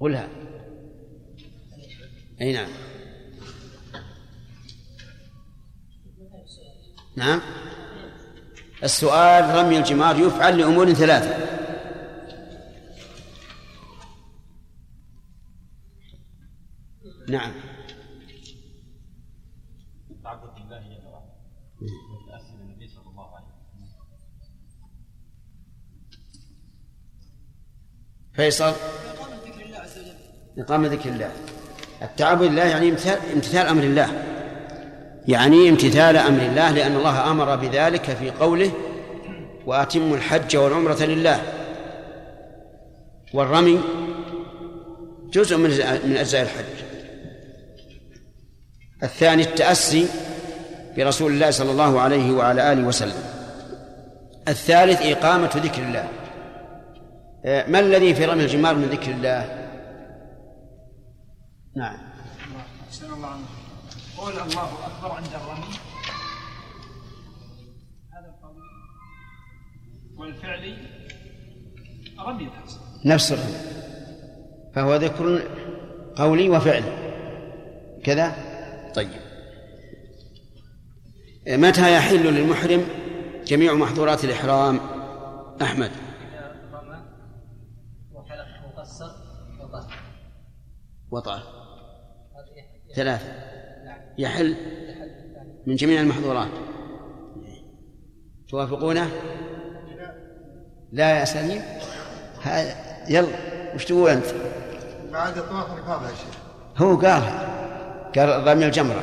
قلها. 0.00 0.28
أي 2.40 2.52
نعم. 2.52 2.68
نعم. 7.16 7.40
السؤال 8.82 9.56
رمي 9.56 9.78
الجمار 9.78 10.16
يفعل 10.16 10.58
لأمور 10.58 10.92
ثلاثة. 10.92 11.48
نعم 17.28 17.52
تعبد 20.22 20.56
الله 20.56 20.80
جل 20.80 21.06
وعلا 21.06 21.32
وتأسي 22.10 22.54
النبي 22.54 22.88
صلى 22.88 23.10
الله 23.10 23.36
عليه 23.36 23.46
وسلم 23.46 23.88
فيصل؟ 28.38 28.72
إقامة 30.58 30.88
ذكر 30.88 31.08
الله. 31.08 31.30
التعبد 32.02 32.42
لله 32.42 32.64
يعني 32.64 32.88
امتثال, 32.88 33.18
امتثال 33.34 33.66
أمر 33.66 33.82
الله. 33.82 34.08
يعني 35.28 35.68
امتثال 35.68 36.16
أمر 36.16 36.42
الله 36.42 36.70
لأن 36.70 36.96
الله 36.96 37.30
أمر 37.30 37.56
بذلك 37.56 38.02
في 38.02 38.30
قوله 38.30 38.70
وأتموا 39.66 40.16
الحج 40.16 40.56
والعمرة 40.56 41.02
لله. 41.02 41.42
والرمي 43.34 43.80
جزء 45.32 45.56
من 45.56 45.70
من 46.04 46.16
أجزاء 46.16 46.42
الحج. 46.42 46.64
الثاني 49.02 49.42
التأسي 49.42 50.06
برسول 50.96 51.32
الله 51.32 51.50
صلى 51.50 51.70
الله 51.70 52.00
عليه 52.00 52.32
وعلى 52.32 52.72
آله 52.72 52.82
وسلم. 52.82 53.22
الثالث 54.48 55.02
إقامة 55.02 55.50
ذكر 55.56 55.82
الله. 55.82 56.08
ما 57.44 57.80
الذي 57.80 58.14
في 58.14 58.24
رمي 58.24 58.42
الجمار 58.42 58.74
من 58.74 58.84
ذكر 58.84 59.10
الله؟ 59.10 59.68
نعم. 61.76 61.96
أحسن 62.88 63.12
الله 63.12 63.28
عنك. 63.28 63.44
قول 64.16 64.32
الله 64.32 64.86
أكبر 64.86 65.12
عند 65.12 65.26
الرمي. 65.26 65.74
هذا 68.12 68.28
القول. 68.28 68.62
والفعل 70.16 70.76
رمي 72.26 72.44
الحصى. 72.44 72.78
نفس 73.04 73.32
الرمي. 73.32 73.78
فهو 74.74 74.96
ذكر 74.96 75.42
قولي 76.16 76.48
وفعلي 76.48 77.08
كذا؟ 78.04 78.34
طيب. 78.94 79.10
آه، 81.48 81.56
متى 81.56 81.94
يحل 81.94 82.34
للمحرم 82.34 82.84
جميع 83.46 83.74
محظورات 83.74 84.24
الإحرام؟ 84.24 84.80
أحمد 85.62 85.90
رمى 86.72 87.02
وحلق 88.12 88.46
وقصر 88.66 89.10
وطهر 89.60 89.92
وطأ 91.10 91.42
ثلاثة 92.96 93.32
يحل 94.18 94.54
من 95.66 95.76
جميع 95.76 96.00
المحظورات 96.00 96.48
توافقونه؟ 98.50 99.08
لا 100.92 101.18
يا 101.20 101.24
سليم 101.24 101.62
ها- 102.42 103.10
يلا 103.10 103.28
وش 103.74 103.84
تقول 103.84 104.10
أنت؟ 104.10 104.24
بعد 105.12 105.34
طواف 105.34 105.72
الإفاضة 105.78 106.08
يا 106.08 106.14
شيخ 106.14 106.38
هو 106.76 106.96
قال 106.96 107.22
قال 108.16 108.48
رمي 108.48 108.66
الجمرة 108.66 109.02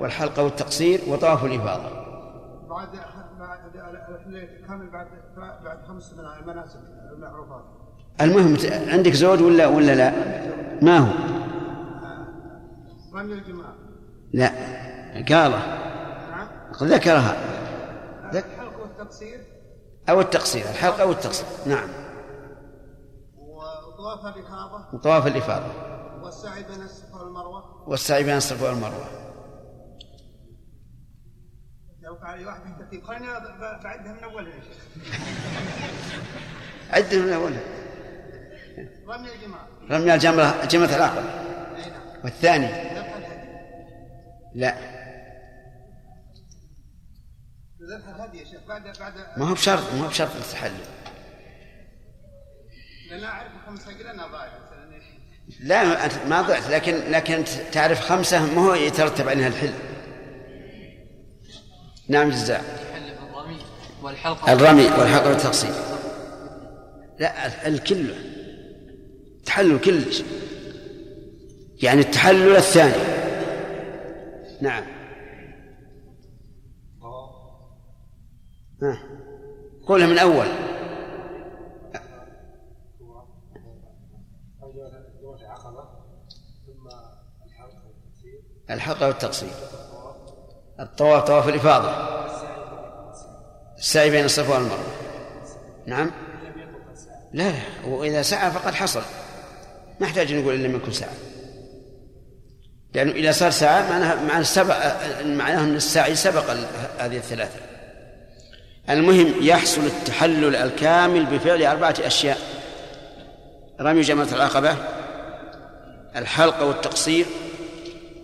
والحلقة 0.00 0.42
والتقصير 0.44 1.00
وطواف 1.08 1.44
الإفاضة 1.44 1.88
بعد 2.68 2.88
بعد 3.38 3.58
بعد 4.92 5.06
بعد 5.64 5.78
خمس 5.88 6.12
من 6.12 6.24
المناسك 6.40 6.80
المعروفات 7.16 7.64
المهم 8.20 8.56
عندك 8.88 9.12
زوج 9.12 9.42
ولا 9.42 9.66
ولا 9.66 9.94
لا؟ 9.94 10.12
ما 10.82 10.98
هو؟ 10.98 11.37
رمي 13.18 13.32
الجمار 13.32 13.74
لا 14.32 14.48
قاله 15.28 15.62
ذكرها. 16.82 17.36
ذك- 18.32 18.44
الحلق 18.44 18.80
والتقصير؟ 18.82 19.40
أو 20.08 20.20
التقصير 20.20 20.62
الحلق 20.62 21.00
أو 21.00 21.12
التقصير. 21.12 21.46
نعم. 21.66 21.88
وطواف 23.36 24.36
الإفاضة؟ 24.36 24.94
وطواف 24.94 25.26
الإفاضة. 25.26 25.72
والسعي 26.22 26.62
بين 26.62 26.82
الصفا 26.82 27.16
والمروة؟ 27.16 27.88
والسعي 27.88 28.24
بين 28.24 28.36
الصفا 28.36 28.68
والمروة. 28.68 29.08
لو 32.02 32.16
فعل 32.16 32.46
واحد 32.46 32.60
من 32.92 33.02
خلينا 33.02 33.38
بعدها 33.82 34.12
من 34.12 34.24
أولها. 34.24 34.54
يا 34.54 34.60
شيخ 34.60 34.84
عد 36.90 37.14
من 37.14 37.32
أول 37.32 37.52
رمي 39.08 39.28
الجمار 39.34 39.68
رمي 39.90 40.14
الجمرة 40.14 40.64
جمرة 40.64 40.96
العقبة 40.96 41.24
والثاني. 42.24 42.68
لا. 44.54 44.98
ما 49.36 49.48
هو 49.48 49.54
بشرط 49.54 49.92
ما 49.92 50.04
هو 50.04 50.08
بشرط 50.08 50.36
التحلل. 50.36 50.72
أنا 53.10 54.26
ضايع 54.26 54.52
مثلا 54.66 55.00
لا 55.60 56.04
أنت 56.04 56.12
ما 56.28 56.42
ضعت 56.42 56.70
لكن 56.70 57.10
لكن 57.10 57.44
تعرف 57.72 58.00
خمسة 58.00 58.54
ما 58.54 58.60
هو 58.60 58.74
يترتب 58.74 59.28
عليها 59.28 59.48
الحل. 59.48 59.72
نعم 62.08 62.30
جزاء. 62.30 62.88
الرمي 64.48 64.84
والحق 64.84 65.26
والتقصير 65.26 65.72
لا 67.18 67.68
الكل. 67.68 68.14
تحلل 69.46 69.80
كلش 69.80 70.22
يعني 71.82 72.00
التحلل 72.00 72.56
الثاني. 72.56 73.17
نعم. 74.60 74.84
ها. 78.82 78.98
قولها 79.86 80.06
من 80.06 80.18
أول 80.18 80.46
الحلقة 88.70 89.06
والتقصير 89.06 89.50
الطواف 90.80 91.24
طواف 91.24 91.48
الإفاضة. 91.48 91.90
السعي 93.78 94.10
بين 94.10 94.24
الصفا 94.24 94.54
والمروة. 94.54 94.92
نعم. 95.86 96.10
لا 97.32 97.50
لا. 97.50 97.88
وإذا 97.88 98.22
سعى 98.22 98.50
فقد 98.50 98.74
حصل. 98.74 99.02
ما 100.00 100.06
يحتاج 100.06 100.34
نقول 100.34 100.62
لم 100.62 100.76
يكن 100.76 100.92
سعى. 100.92 101.27
لأنه 102.94 103.12
إذا 103.12 103.32
صار 103.32 103.50
سعى 103.50 103.82
معناها 103.82 104.14
معناه 104.14 104.42
سبق 104.42 104.76
معناه 105.24 105.64
أن 105.64 105.76
السعي 105.76 106.14
سبق 106.14 106.50
هذه 106.98 107.16
الثلاثة. 107.16 107.60
المهم 108.90 109.34
يحصل 109.40 109.80
التحلل 109.86 110.56
الكامل 110.56 111.26
بفعل 111.26 111.62
أربعة 111.62 111.94
أشياء. 112.00 112.38
رمي 113.80 114.00
جمرة 114.00 114.28
العقبة 114.32 114.76
الحلق 116.16 116.62
والتقصير 116.62 117.26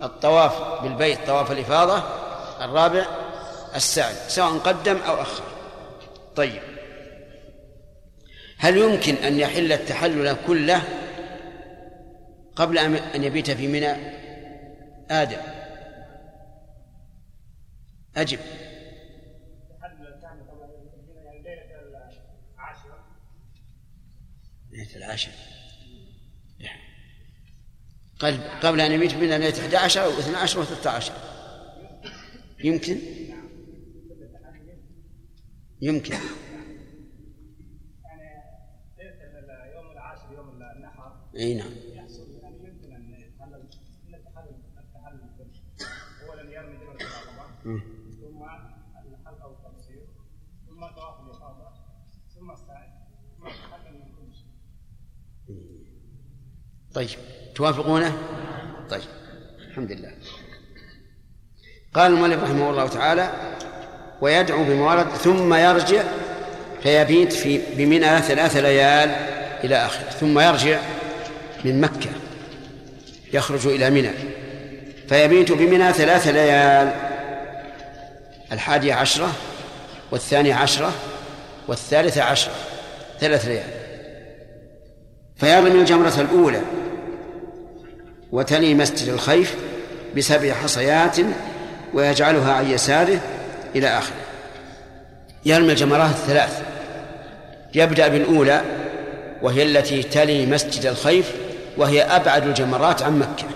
الطواف 0.03 0.83
بالبيت 0.83 1.19
طواف 1.27 1.51
الإفاضة 1.51 2.03
الرابع 2.61 3.05
السعي 3.75 4.15
سواء 4.27 4.57
قدم 4.57 4.97
أو 5.07 5.21
أخر. 5.21 5.43
طيب. 6.35 6.61
هل 8.57 8.77
يمكن 8.77 9.15
أن 9.15 9.39
يحل 9.39 9.71
التحلل 9.71 10.35
كله 10.47 10.81
قبل 12.55 12.77
أن 13.15 13.23
يبيت 13.23 13.51
في 13.51 13.67
منى؟ 13.67 14.24
آدم. 15.09 15.41
أجب. 18.15 18.39
ليلة 24.71 24.95
العاشر. 24.95 25.31
قبل 28.19 28.37
قبل 28.63 28.81
أن 28.81 28.91
يبيت 28.91 29.13
من 29.13 29.19
ليلة 29.29 29.59
11 29.59 30.03
أو 30.03 30.09
12 30.09 30.59
و 30.59 30.63
13 30.63 31.13
يمكن؟ 32.63 32.99
يمكن. 35.81 36.15
يوم 39.75 39.91
العاشر 39.91 40.31
يوم 40.33 40.49
النحر. 40.49 41.15
أي 41.35 41.53
نعم 41.53 41.71
يحصل 41.93 42.39
يعني 42.43 42.57
يمكن 42.57 42.95
ان 42.95 43.13
يتحلل 43.13 43.67
ان 44.07 44.15
التحلل 44.15 44.55
التحلل 44.77 45.19
اولا 46.29 46.51
يرمي 46.51 46.77
جمره 46.77 46.95
العقبه 46.95 47.45
مم. 47.65 47.81
ثم 48.21 48.43
الحلقة 49.13 49.47
والتقصير 49.47 50.07
ثم 50.67 50.85
طواف 50.85 51.19
الافاضه 51.19 51.69
ثم 52.35 52.51
السعي 52.51 52.89
ثم 53.37 53.47
التحلل 53.47 53.93
من 53.93 54.11
كل 54.15 54.33
شيء 54.35 54.55
طيب 56.95 57.09
توافقونه؟ 57.55 58.13
طيب 58.89 59.01
الحمد 59.69 59.91
لله 59.91 60.11
قال 61.93 62.11
المؤلف 62.11 62.43
رحمه 62.43 62.69
الله 62.69 62.87
تعالى 62.87 63.29
ويدعو 64.21 64.63
بموارد 64.63 65.09
ثم 65.09 65.53
يرجع 65.53 66.03
فيبيت 66.83 67.33
في 67.33 67.61
بمنى 67.77 68.21
ثلاث 68.21 68.57
ليال 68.57 69.09
إلى 69.63 69.85
آخره 69.85 70.09
ثم 70.09 70.39
يرجع 70.39 70.79
من 71.65 71.81
مكة 71.81 72.09
يخرج 73.33 73.67
إلى 73.67 73.89
منى 73.89 74.11
فيبيت 75.09 75.51
بمنى 75.51 75.93
ثلاث 75.93 76.27
ليال 76.27 76.93
الحادية 78.51 78.93
عشرة 78.93 79.31
والثانية 80.11 80.55
عشرة 80.55 80.93
والثالثة 81.67 82.23
عشرة 82.23 82.53
ثلاث 83.19 83.45
ليال 83.45 83.69
فيرمي 85.35 85.81
الجمرة 85.81 86.13
الأولى 86.21 86.61
وتلي 88.31 88.73
مسجد 88.73 89.09
الخيف 89.09 89.55
بسبع 90.17 90.53
حصيات 90.53 91.17
ويجعلها 91.93 92.53
عن 92.53 92.69
يساره 92.69 93.19
إلى 93.75 93.87
آخره. 93.87 94.15
يرمي 95.45 95.71
الجمرات 95.71 96.09
الثلاث. 96.09 96.63
يبدأ 97.75 98.07
بالأولى 98.07 98.61
وهي 99.41 99.63
التي 99.63 100.03
تلي 100.03 100.45
مسجد 100.45 100.85
الخيف 100.85 101.35
وهي 101.77 102.01
أبعد 102.03 102.47
الجمرات 102.47 103.01
عن 103.01 103.19
مكة. 103.19 103.47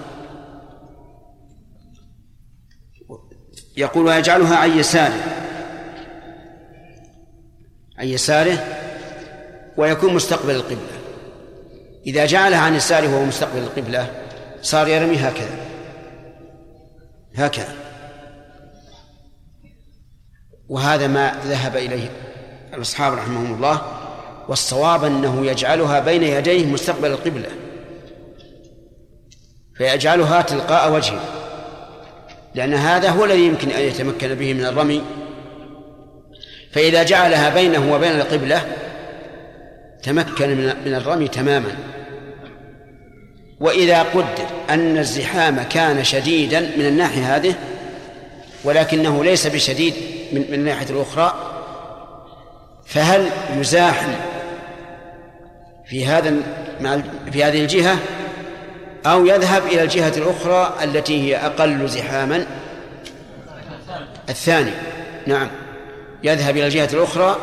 يقول 3.78 4.06
ويجعلها 4.06 4.56
عن 4.56 4.80
يساره. 4.80 5.24
عن 7.98 8.08
يساره 8.08 8.64
ويكون 9.78 10.14
مستقبل 10.14 10.56
القبلة. 10.56 11.00
إذا 12.08 12.26
جعلها 12.26 12.60
عن 12.60 12.76
يساره 12.76 13.16
وهو 13.16 13.26
مستقبل 13.26 13.60
القبلة. 13.60 14.08
صار 14.62 14.88
يرمي 14.88 15.16
هكذا. 15.16 15.58
هكذا. 17.36 17.76
وهذا 20.70 21.08
ما 21.08 21.40
ذهب 21.46 21.78
إليه 21.78 22.10
الأصحاب 22.74 23.14
رحمهم 23.14 23.54
الله 23.54 23.82
والصواب 24.48 25.04
أنه 25.04 25.46
يجعلها 25.46 26.00
بين 26.00 26.24
يديه 26.24 26.66
مستقبل 26.66 27.12
القبلة. 27.12 27.50
فيجعلها 29.76 30.42
تلقاء 30.42 30.94
وجهه. 30.94 31.22
لأن 32.56 32.74
هذا 32.74 33.10
هو 33.10 33.26
الذي 33.26 33.46
يمكن 33.46 33.70
أن 33.70 33.82
يتمكن 33.82 34.36
به 34.36 34.54
من 34.54 34.66
الرمي. 34.66 35.02
فإذا 36.72 37.04
جعلها 37.04 37.50
بينه 37.50 37.94
وبين 37.94 38.12
القبلة 38.12 38.76
تمكن 40.04 40.50
من 40.50 40.76
من 40.86 40.94
الرمي 40.96 41.28
تماما. 41.28 41.99
وإذا 43.60 44.04
قدر 44.04 44.46
أن 44.70 44.98
الزحام 44.98 45.64
كان 45.64 46.04
شديدا 46.04 46.60
من 46.60 46.86
الناحية 46.86 47.36
هذه 47.36 47.56
ولكنه 48.64 49.24
ليس 49.24 49.48
بشديد 49.48 49.94
من 50.34 50.46
من 50.50 50.54
الناحية 50.54 50.90
الأخرى 50.90 51.34
فهل 52.86 53.30
يزاحم 53.58 54.12
في 55.86 56.06
هذا 56.06 56.34
مع 56.82 57.02
في 57.32 57.44
هذه 57.44 57.62
الجهة؟ 57.62 57.98
أو 59.06 59.26
يذهب 59.26 59.66
إلى 59.66 59.84
الجهة 59.84 60.14
الأخرى 60.18 60.74
التي 60.84 61.24
هي 61.24 61.38
أقل 61.46 61.88
زحاما؟ 61.88 62.46
الثاني 64.30 64.72
نعم. 65.28 65.48
يذهب 66.24 66.58
إلى 66.58 66.66
الجهة 66.66 66.90
الأخرى 66.94 67.38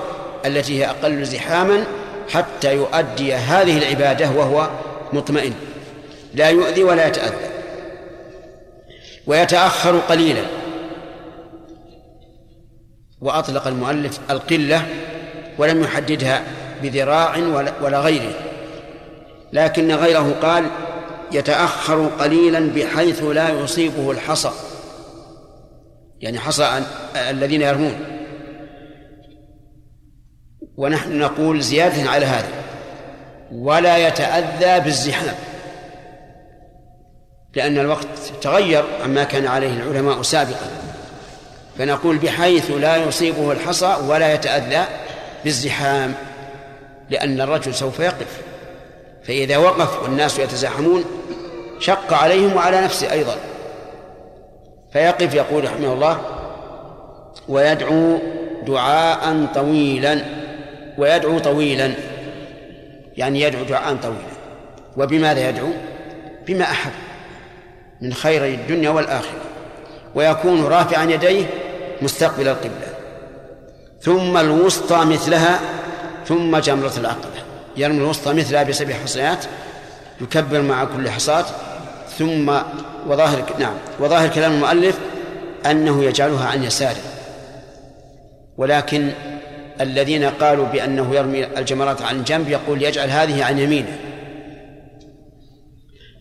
التي 0.47 0.79
هي 0.79 0.91
أقل 0.91 1.25
زحاما 1.25 1.85
حتى 2.33 2.75
يؤدي 2.75 3.35
هذه 3.35 3.79
العبادة 3.79 4.31
وهو 4.31 4.71
مطمئن. 5.13 5.53
لا 6.37 6.51
يؤذي 6.51 6.85
ولا 6.85 7.07
يتأذى. 7.07 7.49
ويتأخر 9.27 9.99
قليلا. 9.99 10.43
وأطلق 13.21 13.67
المؤلف 13.67 14.21
القلة 14.31 14.87
ولم 15.59 15.83
يحددها 15.83 16.43
بذراع 16.83 17.37
ولا, 17.81 18.01
غيره. 18.01 18.35
لكن 19.53 19.93
غيره 19.93 20.35
قال 20.43 20.65
يتأخر 21.33 22.07
قليلا 22.07 22.61
بحيث 22.61 23.23
لا 23.23 23.49
يصيبه 23.49 24.11
الحصى. 24.11 24.51
يعني 26.21 26.39
حصى 26.39 26.83
الذين 27.31 27.63
يرمون. 27.63 27.95
ونحن 30.77 31.19
نقول 31.19 31.61
زيادة 31.61 32.11
على 32.11 32.27
هذا. 32.27 32.49
ولا 33.53 34.09
يتأذى 34.09 34.85
بالزحام. 34.85 35.35
لأن 37.57 37.79
الوقت 37.79 38.07
تغير 38.43 38.85
عما 39.05 39.25
كان 39.25 39.47
عليه 39.47 39.73
العلماء 39.73 40.23
سابقا. 40.23 40.71
فنقول 41.79 42.19
بحيث 42.19 42.71
لا 42.71 42.97
يصيبه 42.97 43.53
الحصى 43.53 43.97
ولا 44.07 44.35
يتأذى 44.35 44.85
بالزحام 45.45 46.15
لأن 47.11 47.41
الرجل 47.41 47.75
سوف 47.75 48.01
يقف. 48.01 48.43
فإذا 49.25 49.57
وقف 49.57 50.03
والناس 50.03 50.39
يتزاحمون 50.39 51.05
شق 51.81 52.13
عليهم 52.13 52.57
وعلى 52.57 52.81
نفسه 52.81 53.13
أيضا. 53.13 53.37
فيقف 54.93 55.35
يقول 55.35 55.65
رحمه 55.65 55.93
الله 55.93 56.21
ويدعو 57.49 58.19
دعاء 58.67 59.47
طويلا. 59.55 60.21
ويدعو 60.99 61.39
طويلا 61.39 61.93
يعني 63.17 63.41
يدعو 63.41 63.65
دعاء 63.65 63.97
طويلا. 63.97 64.37
وبماذا 64.97 65.49
يدعو؟ 65.49 65.69
بما 66.47 66.65
أحب. 66.65 66.93
من 68.01 68.13
خير 68.13 68.45
الدنيا 68.45 68.91
والآخرة 68.91 69.41
ويكون 70.15 70.65
رافعا 70.65 71.05
يديه 71.05 71.47
مستقبل 72.03 72.49
القبلة. 72.49 72.89
ثم 74.01 74.37
الوسطى 74.37 75.05
مثلها 75.05 75.61
ثم 76.27 76.59
جمرة 76.59 76.93
العقبة. 76.97 77.37
يرمي 77.77 77.99
الوسطى 77.99 78.35
مثلها 78.35 78.63
بسبع 78.63 78.95
حصيات 78.95 79.45
يكبر 80.21 80.63
مع 80.63 80.85
كل 80.85 81.11
حصاة 81.11 81.45
ثم 82.19 82.49
وظاهر 83.07 83.45
نعم 83.59 83.75
وظاهر 84.01 84.29
كلام 84.29 84.53
المؤلف 84.53 84.99
أنه 85.67 86.05
يجعلها 86.05 86.47
عن 86.47 86.65
يساره. 86.65 87.03
ولكن 88.57 89.11
الذين 89.81 90.25
قالوا 90.25 90.67
بأنه 90.67 91.15
يرمي 91.15 91.45
الجمرات 91.45 92.03
عن 92.03 92.25
جنب 92.25 92.49
يقول 92.49 92.83
يجعل 92.83 93.11
هذه 93.11 93.45
عن 93.45 93.59
يمينه. 93.59 93.99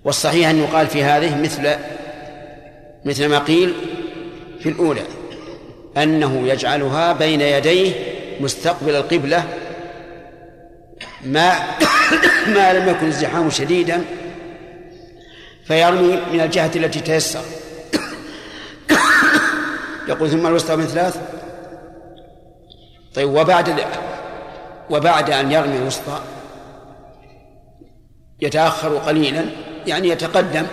والصحيح 0.06 0.50
أن 0.50 0.60
يقال 0.60 0.88
في 0.88 1.04
هذه 1.04 1.42
مثل 1.42 1.76
مثل 3.06 3.26
ما 3.26 3.40
قيل 3.40 3.74
في 4.60 4.70
الأولى 4.70 5.02
أنه 5.98 6.48
يجعلها 6.48 7.14
بين 7.14 7.42
يديه 7.42 7.94
مستقبل 8.40 8.96
القبلة 8.96 9.44
ما 11.26 11.54
ما 12.56 12.74
لم 12.74 12.90
يكن 12.90 13.08
الزحام 13.08 13.50
شديدا 13.50 14.06
فيرمي 15.66 16.20
من 16.34 16.42
الجهة 16.42 16.72
التي 16.76 17.00
تيسر. 17.00 17.42
يقول 20.10 20.30
ثم 20.30 20.48
الوسطى 20.48 20.76
من 20.76 20.86
ثلاث. 20.86 21.20
طيب 23.16 23.30
وبعد 23.30 23.86
وبعد 24.90 25.30
أن 25.30 25.52
يرمي 25.52 25.78
الوسطى 25.78 26.20
يتأخر 28.42 28.98
قليلا. 28.98 29.46
يعني 29.88 30.10
يتقدم 30.10 30.66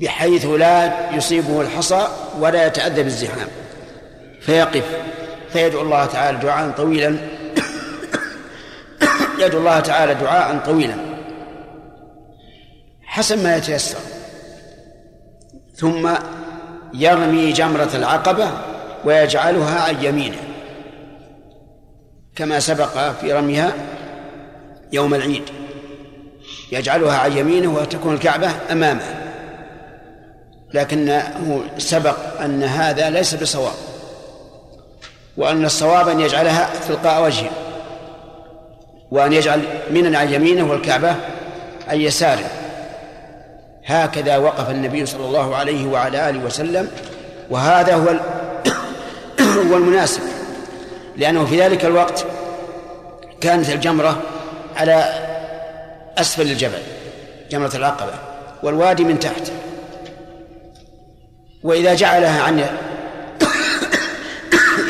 بحيث 0.00 0.46
لا 0.46 0.92
يصيبه 1.16 1.60
الحصى 1.60 2.08
ولا 2.38 2.66
يتأذى 2.66 3.02
بالزحام. 3.02 3.48
فيقف 4.40 4.84
فيدعو 5.52 5.82
الله 5.82 6.06
تعالى 6.06 6.38
دعاء 6.38 6.70
طويلا. 6.70 7.16
يدعو 9.40 9.60
الله 9.60 9.80
تعالى 9.80 10.14
دعاء 10.14 10.58
طويلا. 10.58 10.94
حسب 13.02 13.42
ما 13.42 13.56
يتيسر. 13.56 13.98
ثم 15.76 16.10
يرمي 16.94 17.52
جمرة 17.52 17.90
العقبة 17.94 18.50
ويجعلها 19.04 19.80
عن 19.80 20.04
يمينه. 20.04 20.38
كما 22.36 22.60
سبق 22.60 23.12
في 23.12 23.32
رميها 23.32 23.72
يوم 24.92 25.14
العيد. 25.14 25.61
يجعلها 26.72 27.18
عن 27.18 27.36
يمينه 27.36 27.74
وتكون 27.74 28.14
الكعبة 28.14 28.50
أمامه. 28.70 29.02
لكنه 30.74 31.62
سبق 31.78 32.40
أن 32.40 32.62
هذا 32.62 33.10
ليس 33.10 33.34
بصواب 33.34 33.74
وأن 35.36 35.64
الصواب 35.64 36.08
أن 36.08 36.20
يجعلها 36.20 36.70
تلقاء 36.88 37.24
وجهه 37.24 37.50
وأن 39.10 39.32
يجعل 39.32 39.62
من 39.90 40.16
عن 40.16 40.32
يمينه 40.32 40.70
والكعبة 40.70 41.14
عن 41.88 42.00
يساره. 42.00 42.50
هكذا 43.84 44.36
وقف 44.36 44.70
النبي 44.70 45.06
صلى 45.06 45.26
الله 45.26 45.56
عليه 45.56 45.86
وعلى 45.86 46.30
آله 46.30 46.44
وسلم 46.44 46.90
وهذا 47.50 47.94
هو 47.94 48.08
هو 49.70 49.76
المناسب 49.76 50.22
لأنه 51.16 51.44
في 51.44 51.62
ذلك 51.62 51.84
الوقت 51.84 52.24
كانت 53.40 53.70
الجمرة 53.70 54.20
على 54.76 55.31
أسفل 56.18 56.42
الجبل 56.42 56.82
جمرة 57.50 57.70
العقبة 57.74 58.12
والوادي 58.62 59.04
من 59.04 59.18
تحت. 59.18 59.52
وإذا 61.62 61.94
جعلها 61.94 62.42
عن 62.42 62.58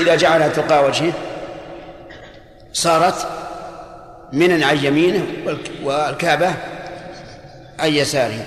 إذا 0.02 0.16
جعلها 0.16 0.48
تلقاء 0.48 0.88
وجهه 0.88 1.12
صارت 2.72 3.28
من 4.32 4.62
عن 4.62 4.84
يمينه 4.84 5.26
والكعبة 5.82 6.54
عن 7.78 7.92
يساره. 7.92 8.46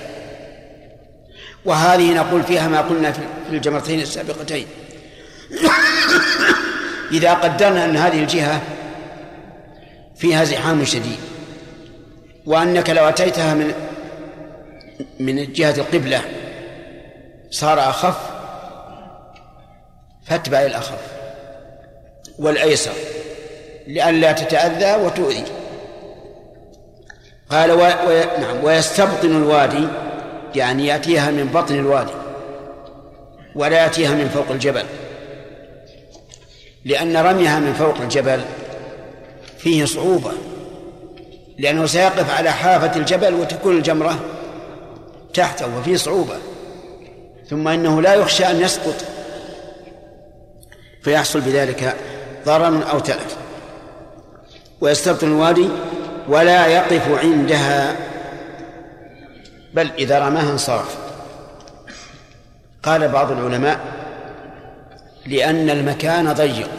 وهذه 1.65 2.14
نقول 2.14 2.43
فيها 2.43 2.68
ما 2.68 2.81
قلنا 2.81 3.11
في 3.11 3.22
الجمرتين 3.49 3.99
السابقتين. 3.99 4.68
إذا 7.11 7.34
قدرنا 7.34 7.85
أن 7.85 7.97
هذه 7.97 8.19
الجهة 8.19 8.61
فيها 10.15 10.43
زحام 10.43 10.85
شديد. 10.85 11.35
وأنك 12.46 12.90
لو 12.90 13.10
أتيتها 13.10 13.54
من 13.54 13.74
من 15.20 15.54
جهة 15.54 15.76
القبلة 15.78 16.22
صار 17.52 17.80
أخف 17.80 18.18
فاتبع 20.26 20.62
الأخف 20.62 21.00
والأيسر 22.40 22.92
لئلا 23.88 24.32
تتأذى 24.32 25.04
وتؤذي. 25.04 25.44
قال 27.50 27.72
و... 27.72 27.80
و... 27.82 28.24
نعم 28.40 28.64
ويستبطن 28.64 29.38
الوادي 29.38 29.88
يعني 30.56 30.88
يأتيها 30.88 31.32
من 31.32 31.46
بطن 31.46 31.76
الوادي 31.76 32.14
ولا 33.56 33.84
يأتيها 33.84 34.12
من 34.12 34.30
فوق 34.30 34.52
الجبل 34.52 34.86
لأن 36.86 37.18
رميها 37.18 37.60
من 37.60 37.74
فوق 37.74 38.02
الجبل 38.02 38.42
فيه 39.58 39.86
صعوبة. 39.86 40.32
لأنه 41.57 41.86
سيقف 41.86 42.38
على 42.38 42.52
حافة 42.52 42.95
الجبل 42.95 43.34
وتكون 43.34 43.77
الجمرة 43.77 44.19
تحته 45.34 45.77
وفيه 45.77 45.95
صعوبة. 45.95 46.38
ثم 47.49 47.68
إنه 47.68 48.02
لا 48.02 48.14
يخشى 48.14 48.45
أن 48.45 48.61
يسقط. 48.61 49.06
فيحصل 51.03 51.41
بذلك 51.41 51.95
ضرر 52.45 52.91
أو 52.91 52.99
تلف. 52.99 53.38
ويستبطن 54.82 55.27
الوادي 55.27 55.69
ولا 56.27 56.68
يقف 56.68 57.23
عندها. 57.23 57.95
بل 59.73 59.91
إذا 59.98 60.19
رماها 60.19 60.52
انصرف. 60.52 60.98
قال 62.84 63.07
بعض 63.07 63.32
العلماء 63.32 63.80
لأن 65.26 65.69
المكان 65.69 66.34
ضيق. 66.34 66.69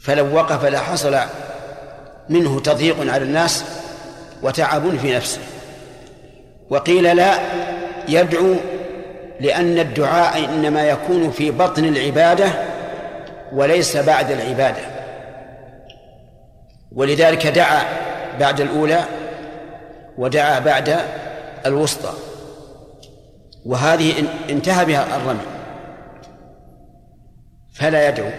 فلو 0.00 0.36
وقف 0.36 0.64
لحصل 0.64 1.18
منه 2.28 2.60
تضييق 2.60 3.12
على 3.12 3.24
الناس 3.24 3.64
وتعب 4.42 4.96
في 4.96 5.16
نفسه. 5.16 5.40
وقيل 6.70 7.16
لا 7.16 7.38
يدعو 8.08 8.54
لأن 9.40 9.78
الدعاء 9.78 10.44
إنما 10.44 10.88
يكون 10.88 11.30
في 11.30 11.50
بطن 11.50 11.84
العبادة 11.84 12.48
وليس 13.52 13.96
بعد 13.96 14.30
العبادة. 14.30 14.82
ولذلك 16.92 17.46
دعا 17.46 17.82
بعد 18.40 18.60
الأولى 18.60 19.00
ودعا 20.18 20.58
بعد 20.58 21.00
الوسطى. 21.66 22.12
وهذه 23.66 24.24
انتهى 24.50 24.84
بها 24.84 25.16
الرمي. 25.16 25.46
فلا 27.74 28.08
يدعو. 28.08 28.30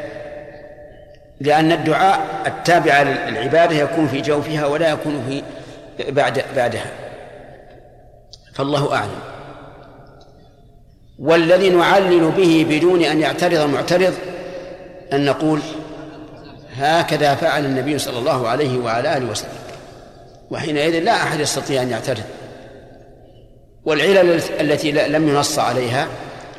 لأن 1.39 1.71
الدعاء 1.71 2.43
التابع 2.47 3.01
للعبادة 3.01 3.75
يكون 3.75 4.07
في 4.07 4.21
جوفها 4.21 4.65
ولا 4.65 4.89
يكون 4.89 5.23
في 5.29 5.43
بعد 6.11 6.43
بعدها. 6.55 6.91
فالله 8.53 8.95
أعلم. 8.95 9.19
والذي 11.19 11.69
نعلل 11.69 12.31
به 12.31 12.65
بدون 12.69 13.03
أن 13.03 13.21
يعترض 13.21 13.69
معترض 13.69 14.13
أن 15.13 15.25
نقول 15.25 15.59
هكذا 16.75 17.35
فعل 17.35 17.65
النبي 17.65 17.99
صلى 17.99 18.19
الله 18.19 18.47
عليه 18.47 18.77
وعلى 18.79 19.17
آله 19.17 19.31
وسلم. 19.31 19.49
وحينئذ 20.51 20.99
لا 20.99 21.11
أحد 21.11 21.39
يستطيع 21.39 21.81
أن 21.81 21.89
يعترض. 21.89 22.23
والعلل 23.85 24.41
التي 24.59 24.91
لم 24.91 25.27
ينص 25.27 25.59
عليها 25.59 26.07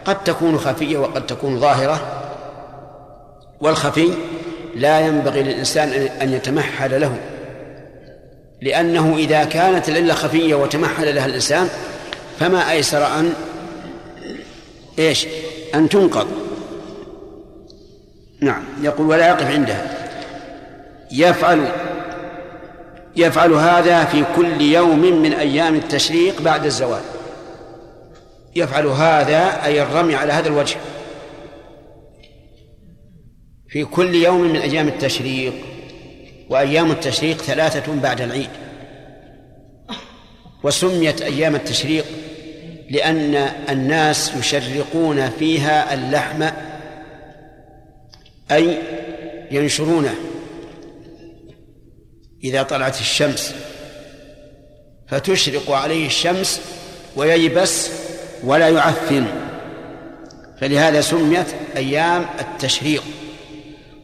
قد 0.05 0.25
تكون 0.25 0.59
خفية 0.59 0.99
وقد 0.99 1.27
تكون 1.27 1.61
ظاهرة. 1.61 2.01
والخفي 3.61 4.11
لا 4.77 5.01
ينبغي 5.01 5.43
للإنسان 5.43 5.89
أن 6.23 6.33
يتمحل 6.33 7.01
له 7.01 7.17
لأنه 8.63 9.17
إذا 9.17 9.45
كانت 9.45 9.89
العلة 9.89 10.15
خفية 10.15 10.55
وتمحل 10.55 11.15
لها 11.15 11.27
الإنسان 11.27 11.69
فما 12.41 12.71
أيسر 12.71 13.07
أن 13.07 13.33
إيش؟ 14.99 15.27
أن 15.75 15.89
تنقض. 15.89 16.27
نعم 18.41 18.63
يقول 18.83 19.07
ولا 19.07 19.29
يقف 19.29 19.51
عندها. 19.51 19.83
يفعل 21.13 21.69
يفعل 23.17 23.53
هذا 23.53 24.05
في 24.05 24.25
كل 24.37 24.61
يوم 24.61 24.99
من 24.99 25.33
أيام 25.33 25.75
التشريق 25.75 26.43
بعد 26.43 26.65
الزوال. 26.65 27.01
يفعل 28.57 28.87
هذا 28.87 29.65
أي 29.65 29.83
الرمي 29.83 30.15
على 30.15 30.33
هذا 30.33 30.49
الوجه. 30.49 30.77
في 33.77 33.85
كل 33.85 34.15
يوم 34.15 34.41
من 34.41 34.57
أيام 34.57 34.89
التشريق 34.89 35.53
وأيام 36.49 36.91
التشريق 36.91 37.43
ثلاثة 37.43 37.95
بعد 37.95 38.21
العيد. 38.21 38.49
وسميت 40.63 41.23
أيام 41.23 41.55
التشريق 41.55 42.05
لأن 42.91 43.35
الناس 43.69 44.33
يشرقون 44.37 45.31
فيها 45.31 45.95
اللحم 45.95 46.49
أي 48.51 48.79
ينشرونه 49.51 50.15
إذا 52.45 52.63
طلعت 52.63 53.01
الشمس. 53.01 53.55
فتشرق 55.09 55.71
عليه 55.71 56.07
الشمس 56.07 56.61
وييبس 57.17 57.91
ولا 58.45 58.69
يعفن. 58.69 59.27
فلهذا 60.61 61.01
سميت 61.01 61.47
أيام 61.77 62.27
التشريق. 62.41 63.03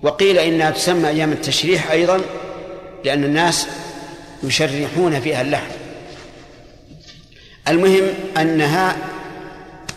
وقيل 0.02 0.38
إنها 0.38 0.70
تسمى 0.70 1.08
أيام 1.08 1.32
التشريح 1.32 1.90
أيضا 1.90 2.20
لأن 3.04 3.24
الناس 3.24 3.66
يشرحون 4.42 5.20
فيها 5.20 5.42
اللحم 5.42 5.70
المهم 7.68 8.08
أنها 8.36 8.96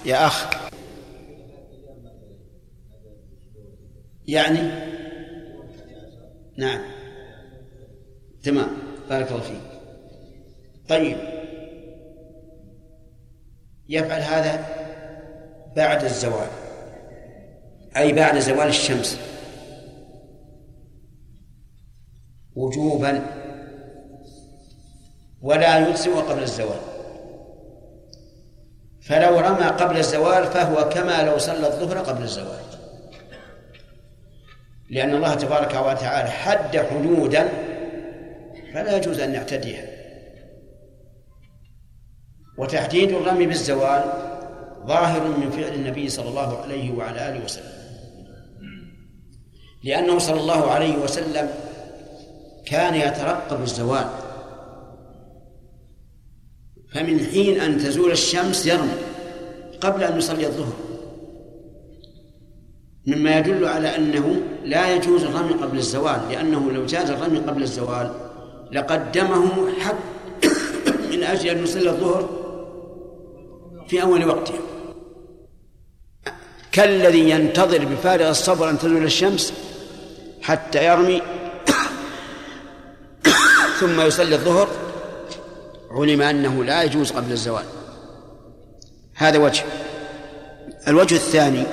يا 0.06 0.26
أخ 0.28 0.50
يعني 4.28 4.60
نعم. 6.58 6.82
تمام. 8.44 8.68
بارك 9.10 9.32
الله 9.32 9.42
فيك. 9.42 9.62
طيب. 10.90 11.18
يفعل 13.90 14.22
هذا 14.22 14.66
بعد 15.76 16.04
الزوال 16.04 16.48
أي 17.98 18.14
بعد 18.14 18.40
زوال 18.40 18.68
الشمس. 18.68 19.20
وجوبا 22.56 23.26
ولا 25.42 25.90
يجزئ 25.90 26.14
قبل 26.14 26.44
الزوال. 26.44 26.80
فلو 29.02 29.40
رمى 29.40 29.66
قبل 29.66 29.98
الزوال 29.98 30.44
فهو 30.44 30.90
كما 30.90 31.24
لو 31.24 31.38
صلى 31.38 31.68
الظهر 31.68 31.98
قبل 31.98 32.24
الزوال. 32.24 32.60
لأن 34.90 35.16
الله 35.16 35.36
تبارك 35.36 35.74
وتعالى 35.74 36.30
حد 36.30 36.78
حدودا 36.78 37.50
فلا 38.74 38.98
يجوز 38.98 39.20
أن 39.20 39.32
نعتديها. 39.32 39.86
وتحديد 42.58 43.12
الرمي 43.12 43.46
بالزوال 43.46 44.04
ظاهر 44.88 45.28
من 45.28 45.52
فعل 45.52 45.74
النبي 45.74 46.10
صلى 46.10 46.30
الله 46.30 46.62
عليه 46.62 46.92
وعلى 46.92 47.30
آله 47.30 47.44
وسلم. 47.44 47.76
لأنه 49.84 50.20
صلى 50.20 50.40
الله 50.40 50.72
عليه 50.72 50.98
وسلم 50.98 51.50
كان 52.66 52.96
يترقب 52.96 53.62
الزوال. 53.62 54.10
فمن 56.94 57.20
حين 57.20 57.60
أن 57.60 57.78
تزول 57.78 58.12
الشمس 58.12 58.66
يرمي 58.66 58.94
قبل 59.82 60.04
أن 60.04 60.18
يصلي 60.18 60.48
الظهر. 60.48 60.74
مما 63.08 63.38
يدل 63.38 63.66
على 63.66 63.96
أنه 63.96 64.42
لا 64.64 64.96
يجوز 64.96 65.24
الرمي 65.24 65.54
قبل 65.54 65.78
الزوال 65.78 66.22
لأنه 66.30 66.72
لو 66.72 66.86
جاز 66.86 67.10
الرمي 67.10 67.40
قبل 67.40 67.64
الزوال 67.64 68.12
لقدمه 68.72 69.72
حتى 69.80 70.50
من 71.12 71.24
أجل 71.24 71.50
أن 71.50 71.64
يصلي 71.64 71.90
الظهر 71.90 72.30
في 73.88 74.02
أول 74.02 74.26
وقته. 74.26 74.54
كالذي 76.72 77.30
ينتظر 77.30 77.86
بفارغ 77.86 78.30
الصبر 78.30 78.70
أن 78.70 78.80
تزول 78.80 79.04
الشمس 79.04 79.54
حتى 80.42 80.86
يرمي 80.86 81.22
ثم 83.80 84.02
يصلي 84.02 84.36
الظهر 84.36 84.68
علم 85.92 86.22
أنه 86.22 86.64
لا 86.64 86.84
يجوز 86.84 87.12
قبل 87.12 87.32
الزوال. 87.32 87.64
هذا 89.16 89.40
وجه. 89.40 89.64
الوجه 90.88 91.16
الثاني 91.16 91.64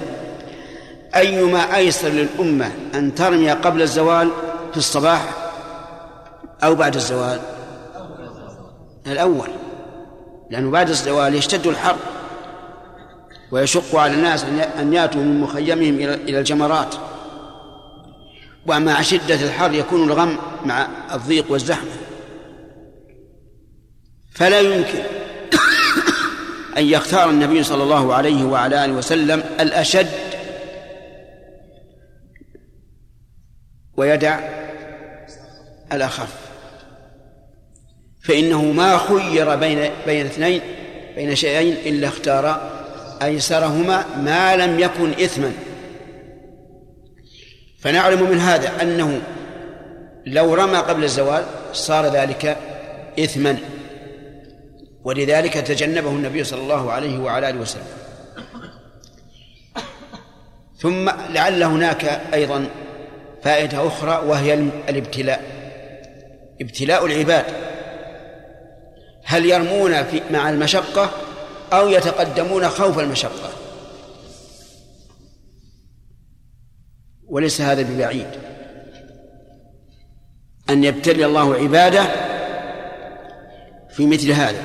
أيما 1.17 1.77
أيسر 1.77 2.09
للأمة 2.09 2.71
أن 2.95 3.15
ترمي 3.15 3.51
قبل 3.51 3.83
الزوال 3.83 4.31
في 4.71 4.77
الصباح 4.77 5.29
أو 6.65 6.75
بعد 6.75 6.95
الزوال؟ 6.95 7.41
الأول. 9.07 9.49
لأنه 10.51 10.71
بعد 10.71 10.89
الزوال 10.89 11.35
يشتد 11.35 11.67
الحر 11.67 11.97
ويشق 13.53 13.97
على 13.97 14.15
الناس 14.15 14.45
أن 14.79 14.93
يأتوا 14.93 15.21
من 15.21 15.41
مخيمهم 15.41 15.95
إلى 15.99 16.39
الجمرات. 16.39 16.95
ومع 18.67 19.03
شدة 19.03 19.35
الحر 19.35 19.73
يكون 19.73 20.05
الغم 20.05 20.39
مع 20.65 20.89
الضيق 21.15 21.53
والزحمة. 21.53 21.91
فلا 24.35 24.61
يمكن 24.61 25.03
أن 26.79 26.85
يختار 26.85 27.31
النبي 27.31 27.63
صلى 27.63 27.83
الله 27.83 28.15
عليه 28.15 28.45
وعلى 28.45 28.85
آله 28.85 28.93
وسلم 28.93 29.43
الأشد 29.61 30.09
ويدع 33.97 34.41
الأخف. 35.93 36.35
فإنه 38.25 38.63
ما 38.63 38.99
خير 38.99 39.57
بين 39.57 39.91
بين 40.07 40.27
اثنين 40.27 40.61
بين 41.17 41.35
شيئين 41.35 41.77
إلا 41.95 42.09
اختار 42.09 42.73
أيسرهما 43.23 44.05
ما 44.17 44.57
لم 44.57 44.81
يكن 44.81 45.11
إثما. 45.11 45.53
فنعلم 47.83 48.31
من 48.31 48.39
هذا 48.39 48.83
أنه 48.83 49.23
لو 50.27 50.55
رمى 50.55 50.79
قبل 50.79 51.05
الزوال 51.05 51.45
صار 51.73 52.07
ذلك 52.07 52.57
إثما 53.19 53.59
ولذلك 55.05 55.53
تجنبه 55.55 56.11
النبي 56.11 56.45
صلى 56.45 56.61
الله 56.61 56.93
عليه 56.93 57.19
وعلى 57.19 57.51
آله 57.51 57.61
وسلم. 57.61 57.87
ثم 60.79 61.11
لعل 61.31 61.63
هناك 61.63 62.05
أيضا 62.35 62.67
فائدة 63.43 63.87
أخرى 63.87 64.23
وهي 64.27 64.55
الابتلاء. 64.89 65.43
ابتلاء 66.61 67.07
العباد. 67.07 67.45
هل 69.25 69.47
يرمون 69.47 70.05
في 70.05 70.23
مع 70.31 70.51
المشقة 70.51 71.11
أو 71.73 71.89
يتقدمون 71.89 72.69
خوف 72.69 72.99
المشقة؟ 72.99 73.52
وليس 77.33 77.61
هذا 77.61 77.83
ببعيد. 77.83 78.27
أن 80.71 80.85
يبتلي 80.85 81.27
الله 81.27 81.55
عباده 81.55 82.05
في 83.91 84.07
مثل 84.07 84.33
هذا. 84.33 84.63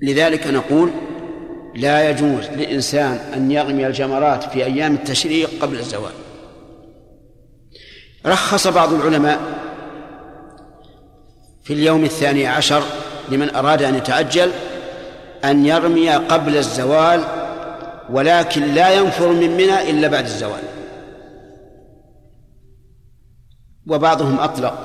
لذلك 0.00 0.46
نقول 0.46 0.90
لا 1.74 2.10
يجوز 2.10 2.44
للإنسان 2.46 3.12
أن 3.12 3.50
يرمي 3.50 3.86
الجمرات 3.86 4.44
في 4.44 4.64
أيام 4.64 4.94
التشريق 4.94 5.50
قبل 5.62 5.78
الزوال. 5.78 6.12
رخص 8.26 8.66
بعض 8.66 8.92
العلماء 8.92 9.40
في 11.62 11.72
اليوم 11.72 12.04
الثاني 12.04 12.46
عشر 12.46 12.82
لمن 13.28 13.54
أراد 13.54 13.82
أن 13.82 13.94
يتعجل 13.94 14.50
أن 15.44 15.66
يرمي 15.66 16.10
قبل 16.10 16.56
الزوال 16.56 17.43
ولكن 18.10 18.74
لا 18.74 18.90
ينفر 18.94 19.28
من 19.28 19.50
منى 19.50 19.90
إلا 19.90 20.08
بعد 20.08 20.24
الزوال. 20.24 20.62
وبعضهم 23.86 24.40
أطلق 24.40 24.78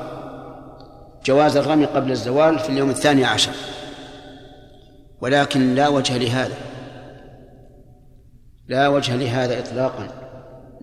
جواز 1.26 1.58
الرمي 1.58 1.86
قبل 1.86 2.12
الزوال 2.12 2.60
في 2.60 2.70
اليوم 2.70 2.90
الثاني 2.90 3.26
عشر. 3.26 3.52
ولكن 5.22 5.76
لا 5.76 5.88
وجه 5.88 6.18
لهذا. 6.18 6.58
لا 8.68 8.88
وجه 8.88 9.16
لهذا 9.16 9.60
إطلاقا 9.60 10.08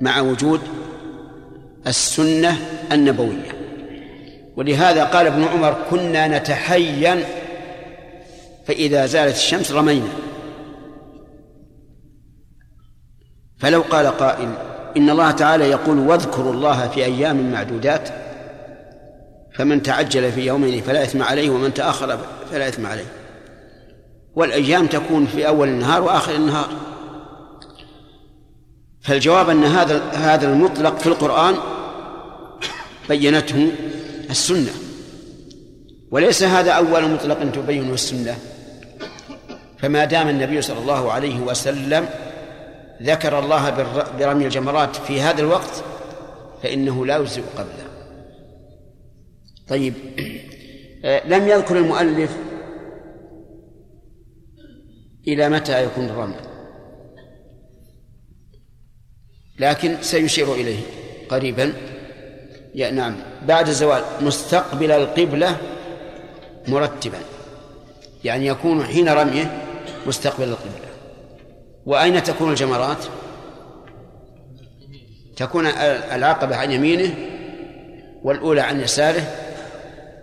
مع 0.00 0.20
وجود 0.20 0.60
السنة 1.86 2.56
النبوية. 2.92 3.52
ولهذا 4.56 5.04
قال 5.04 5.26
ابن 5.26 5.44
عمر 5.44 5.76
كنا 5.90 6.38
نتحين 6.38 7.20
فإذا 8.66 9.06
زالت 9.06 9.36
الشمس 9.36 9.72
رمينا. 9.72 10.25
فلو 13.58 13.82
قال 13.90 14.06
قائل 14.06 14.48
إن 14.96 15.10
الله 15.10 15.30
تعالى 15.30 15.64
يقول 15.70 15.98
واذكروا 15.98 16.52
الله 16.52 16.88
في 16.88 17.04
أيام 17.04 17.52
معدودات 17.52 18.08
فمن 19.54 19.82
تعجل 19.82 20.32
في 20.32 20.46
يومين 20.46 20.82
فلا 20.82 21.02
إثم 21.02 21.22
عليه 21.22 21.50
ومن 21.50 21.74
تأخر 21.74 22.18
فلا 22.50 22.68
إثم 22.68 22.86
عليه. 22.86 23.12
والأيام 24.34 24.86
تكون 24.86 25.26
في 25.26 25.48
أول 25.48 25.68
النهار 25.68 26.02
وآخر 26.02 26.34
النهار. 26.34 26.68
فالجواب 29.00 29.50
أن 29.50 29.64
هذا 29.64 30.02
هذا 30.12 30.48
المطلق 30.52 30.98
في 30.98 31.06
القرآن 31.06 31.54
بينته 33.08 33.72
السنة. 34.30 34.70
وليس 36.10 36.42
هذا 36.42 36.72
أول 36.72 37.10
مطلق 37.10 37.50
تبينه 37.54 37.94
السنة. 37.94 38.36
فما 39.78 40.04
دام 40.04 40.28
النبي 40.28 40.62
صلى 40.62 40.78
الله 40.78 41.12
عليه 41.12 41.40
وسلم 41.40 42.08
ذكر 43.02 43.38
الله 43.38 43.70
برمي 44.18 44.44
الجمرات 44.44 44.96
في 44.96 45.20
هذا 45.20 45.40
الوقت 45.40 45.84
فإنه 46.62 47.06
لا 47.06 47.16
يجزئ 47.16 47.42
قبله. 47.56 47.86
طيب 49.68 49.94
آه، 51.04 51.26
لم 51.26 51.48
يذكر 51.48 51.78
المؤلف 51.78 52.36
إلى 55.28 55.48
متى 55.48 55.84
يكون 55.84 56.04
الرمي 56.04 56.34
لكن 59.58 59.96
سيشير 60.02 60.54
إليه 60.54 60.80
قريبا. 61.28 61.72
يا 62.74 62.90
نعم. 62.90 63.16
بعد 63.42 63.68
الزوال 63.68 64.02
مستقبل 64.20 64.90
القبلة 64.92 65.56
مرتبا. 66.68 67.18
يعني 68.24 68.46
يكون 68.46 68.84
حين 68.84 69.08
رميه 69.08 69.62
مستقبل 70.06 70.48
القبلة. 70.48 70.85
وأين 71.86 72.22
تكون 72.22 72.50
الجمرات؟ 72.50 73.04
تكون 75.36 75.66
العقبة 76.12 76.56
عن 76.56 76.72
يمينه 76.72 77.14
والأولى 78.22 78.60
عن 78.60 78.80
يساره 78.80 79.22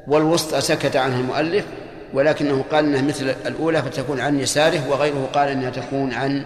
والوسطى 0.07 0.61
سكت 0.61 0.95
عنها 0.95 1.19
المؤلف 1.19 1.65
ولكنه 2.14 2.65
قال 2.72 2.85
إنها 2.85 3.02
مثل 3.02 3.35
الأولى 3.45 3.81
فتكون 3.81 4.19
عن 4.19 4.40
يساره 4.40 4.90
وغيره 4.90 5.30
قال 5.34 5.49
إنها 5.49 5.69
تكون 5.69 6.14
عن 6.14 6.45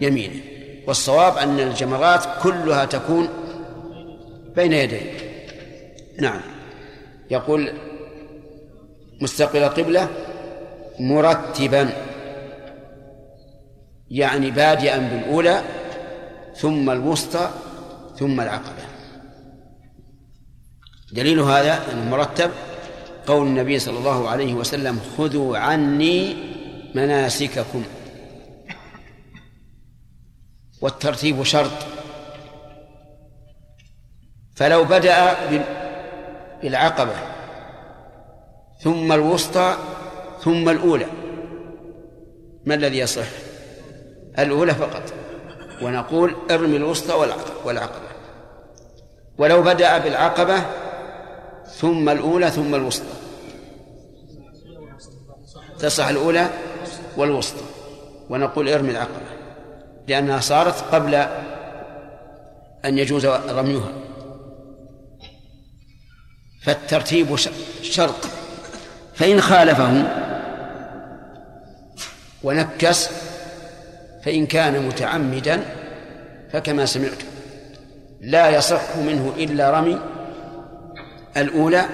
يمينه. 0.00 0.40
والصواب 0.86 1.38
أن 1.38 1.60
الجمرات 1.60 2.24
كلها 2.42 2.84
تكون 2.84 3.28
بين 4.56 4.72
يديه. 4.72 5.12
نعم. 6.20 6.40
يقول 7.30 7.72
مستقبل 9.20 9.62
القبله 9.62 10.08
مرتبا. 11.00 11.90
يعني 14.10 14.50
بادئا 14.50 14.98
بالأولى 14.98 15.62
ثم 16.56 16.90
الوسطى 16.90 17.50
ثم 18.18 18.40
العقبة. 18.40 18.82
دليل 21.12 21.40
هذا 21.40 21.92
المرتب 21.92 22.50
قول 23.26 23.46
النبي 23.46 23.78
صلى 23.78 23.98
الله 23.98 24.28
عليه 24.28 24.54
وسلم 24.54 25.00
خذوا 25.18 25.58
عني 25.58 26.36
مناسككم. 26.94 27.84
والترتيب 30.80 31.42
شرط. 31.42 31.86
فلو 34.54 34.84
بدأ 34.84 35.36
بالعقبة 36.62 37.14
ثم 38.80 39.12
الوسطى 39.12 39.76
ثم 40.40 40.68
الأولى 40.68 41.06
ما 42.64 42.74
الذي 42.74 42.98
يصح؟ 42.98 43.45
الأولى 44.38 44.74
فقط. 44.74 45.02
ونقول 45.82 46.36
ارمي 46.50 46.76
الوسطى 46.76 47.14
والعقبة. 47.64 48.08
ولو 49.38 49.62
بدأ 49.62 49.98
بالعقبة 49.98 50.62
ثم 51.66 52.08
الأولى 52.08 52.50
ثم 52.50 52.74
الوسطى. 52.74 53.14
تصح 55.78 56.06
الأولى 56.06 56.50
والوسطى. 57.16 57.64
ونقول 58.30 58.68
ارمي 58.68 58.90
العقبة. 58.90 59.26
لأنها 60.08 60.40
صارت 60.40 60.94
قبل 60.94 61.14
أن 62.84 62.98
يجوز 62.98 63.26
رميها. 63.26 63.92
فالترتيب 66.62 67.36
شرط. 67.82 68.26
فإن 69.14 69.40
خالفه 69.40 70.02
ونكس 72.42 73.08
فإن 74.26 74.46
كان 74.46 74.86
متعمدا 74.86 75.62
فكما 76.52 76.86
سمعت. 76.86 77.22
لا 78.20 78.50
يصح 78.50 78.96
منه 78.96 79.32
إلا 79.36 79.70
رمي 79.70 80.00
الأولى 81.36 81.86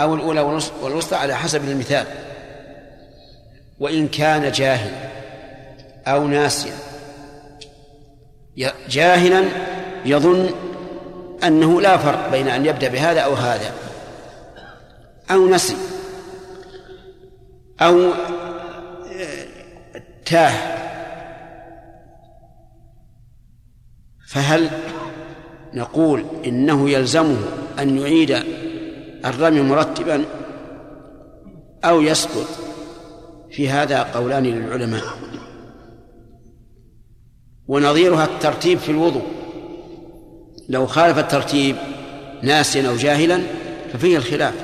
أو 0.00 0.14
الأولى 0.14 0.40
والوسطى 0.82 1.16
على 1.16 1.34
حسب 1.34 1.64
المثال. 1.64 2.06
وإن 3.80 4.08
كان 4.08 4.52
جاهلا 4.52 5.08
أو 6.06 6.26
ناسيا. 6.26 6.72
جاهلا 8.88 9.44
يظن 10.04 10.50
أنه 11.44 11.80
لا 11.80 11.96
فرق 11.96 12.30
بين 12.30 12.48
أن 12.48 12.66
يبدأ 12.66 12.88
بهذا 12.88 13.20
أو 13.20 13.34
هذا. 13.34 13.72
أو 15.30 15.48
نسي. 15.48 15.76
أو 17.80 18.00
آه، 18.00 19.44
تاه. 20.24 20.83
فهل 24.34 24.70
نقول 25.74 26.24
إنه 26.46 26.90
يلزمه 26.90 27.36
أن 27.78 27.98
يعيد 27.98 28.38
الرمي 29.24 29.60
مرتبا 29.60 30.24
أو 31.84 32.00
يسقط؟ 32.00 32.46
في 33.50 33.68
هذا 33.68 34.02
قولان 34.02 34.42
للعلماء. 34.42 35.02
ونظيرها 37.68 38.24
الترتيب 38.24 38.78
في 38.78 38.88
الوضوء. 38.88 39.26
لو 40.68 40.86
خالف 40.86 41.18
الترتيب 41.18 41.76
ناسيا 42.42 42.88
أو 42.88 42.96
جاهلا 42.96 43.40
ففيه 43.92 44.16
الخلاف. 44.16 44.54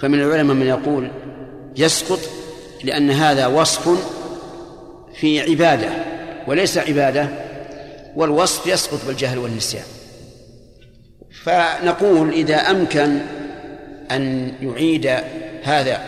فمن 0.00 0.20
العلماء 0.20 0.56
من 0.56 0.66
يقول 0.66 1.10
يسقط 1.76 2.20
لأن 2.84 3.10
هذا 3.10 3.46
وصف 3.46 3.88
في 5.14 5.40
عبادة 5.40 5.88
وليس 6.46 6.78
عبادة 6.78 7.45
والوصف 8.16 8.66
يسقط 8.66 9.00
بالجهل 9.06 9.38
والنسيان. 9.38 9.84
فنقول 11.44 12.32
إذا 12.32 12.56
أمكن 12.56 13.18
أن 14.10 14.52
يعيد 14.62 15.06
هذا. 15.62 16.00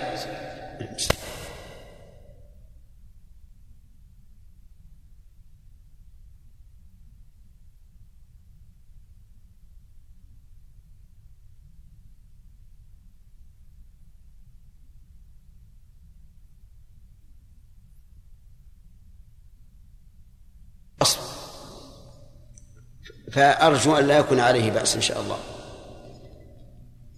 فأرجو 23.39 23.97
أن 23.97 24.07
لا 24.07 24.19
يكون 24.19 24.41
عليه 24.41 24.71
بأس 24.71 24.97
إن 24.97 25.01
شاء 25.01 25.21
الله. 25.21 25.37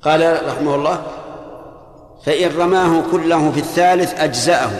قال 0.02 0.46
رحمه 0.46 0.74
الله 0.74 1.06
فإن 2.24 2.56
رماه 2.56 3.02
كله 3.10 3.52
في 3.52 3.60
الثالث 3.60 4.20
أجزأه 4.20 4.70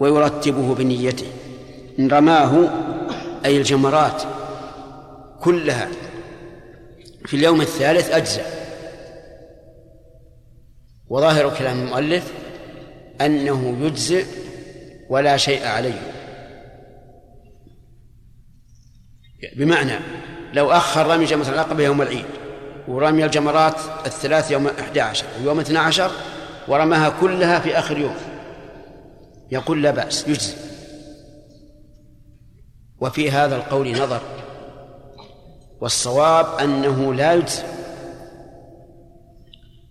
ويرتبه 0.00 0.74
بنيته. 0.74 1.26
إن 1.98 2.08
رماه 2.08 2.68
أي 3.44 3.56
الجمرات 3.56 4.22
كلها 5.40 5.88
في 7.26 7.36
اليوم 7.36 7.60
الثالث 7.60 8.10
أجزأ. 8.10 8.46
وظاهر 11.08 11.54
كلام 11.58 11.80
المؤلف 11.80 12.32
أنه 13.20 13.76
يجزئ 13.80 14.26
ولا 15.08 15.36
شيء 15.36 15.66
عليه. 15.66 16.12
بمعنى 19.56 19.98
لو 20.54 20.70
أخر 20.70 21.06
رمي 21.06 21.24
جمرة 21.24 21.48
العقبة 21.48 21.84
يوم 21.84 22.02
العيد 22.02 22.24
ورمي 22.88 23.24
الجمرات 23.24 23.76
الثلاث 24.06 24.50
يوم 24.50 24.66
11 24.66 25.24
ويوم 25.40 25.60
12 25.60 26.10
ورماها 26.68 27.12
كلها 27.20 27.58
في 27.58 27.78
آخر 27.78 27.98
يوم. 27.98 28.14
يقول 29.50 29.82
لا 29.82 29.90
بأس 29.90 30.28
يجزي. 30.28 30.54
وفي 33.00 33.30
هذا 33.30 33.56
القول 33.56 33.92
نظر. 33.92 34.20
والصواب 35.80 36.46
أنه 36.60 37.14
لا 37.14 37.34
يجزي 37.34 37.62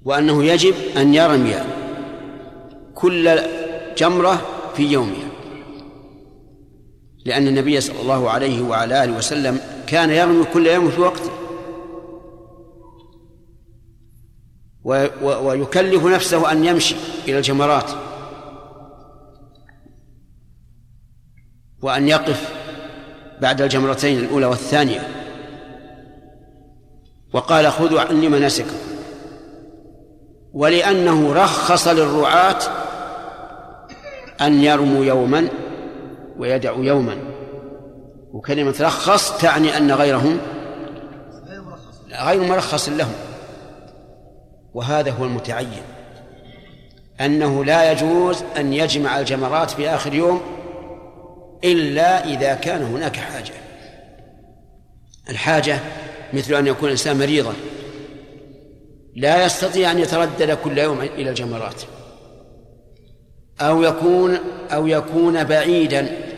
وأنه 0.06 0.44
يجب 0.44 0.74
أن 0.98 1.14
يرمي 1.14 1.56
كل 2.96 3.40
جمرة 3.98 4.42
في 4.76 4.84
يومها. 4.84 5.29
لأن 7.26 7.48
النبي 7.48 7.82
صلى 7.82 8.02
الله 8.02 8.30
عليه 8.30 8.62
وعلى 8.62 9.04
آله 9.04 9.18
وسلم 9.18 9.60
كان 9.88 10.10
يرمي 10.10 10.46
كل 10.54 10.68
يوم 10.68 10.92
في 10.92 11.02
وقته 11.02 11.32
ويكلف 15.22 16.06
نفسه 16.06 16.52
أن 16.52 16.66
يمشي 16.66 16.96
إلى 17.28 17.38
الجمرات. 17.38 17.92
وأن 21.82 22.08
يقف 22.08 22.54
بعد 23.42 23.62
الجمرتين 23.62 24.20
الأولى 24.20 24.46
والثانية. 24.46 25.08
وقال 27.34 27.72
خذوا 27.72 28.02
عني 28.02 28.30
مناسككم. 28.30 28.78
ولأنه 30.54 31.34
رخص 31.34 31.88
للرعاة 31.88 32.60
أن 34.42 34.64
يرموا 34.64 35.06
يوما 35.06 35.50
ويدعوا 36.40 36.86
يوما. 36.86 37.18
وكلمة 38.34 38.76
رخص 38.82 39.38
تعني 39.38 39.78
أن 39.78 39.92
غيرهم 39.92 40.40
غير 42.12 42.44
مرخص 42.44 42.90
لهم. 42.90 43.14
وهذا 44.74 45.12
هو 45.12 45.26
المتعين. 45.26 45.82
أنه 47.22 47.66
لا 47.66 47.92
يجوز 47.92 48.44
أن 48.58 48.74
يجمع 48.74 49.20
الجمرات 49.20 49.72
في 49.72 49.90
آخر 49.90 50.14
يوم 50.14 50.42
إلا 51.64 52.26
إذا 52.26 52.54
كان 52.54 52.82
هناك 52.82 53.16
حاجة. 53.16 53.54
الحاجة 55.30 55.80
مثل 56.34 56.54
أن 56.54 56.68
يكون 56.68 56.86
الإنسان 56.86 57.18
مريضا. 57.18 57.54
لا 59.16 59.46
يستطيع 59.46 59.92
أن 59.92 60.00
يتردد 60.00 60.52
كل 60.52 60.78
يوم 60.78 61.02
إلى 61.02 61.30
الجمرات. 61.30 61.82
أو 63.62 63.84
يكون 63.84 64.38
أو 64.72 64.88
يكون 64.88 65.44
بعيدا. 65.44 66.29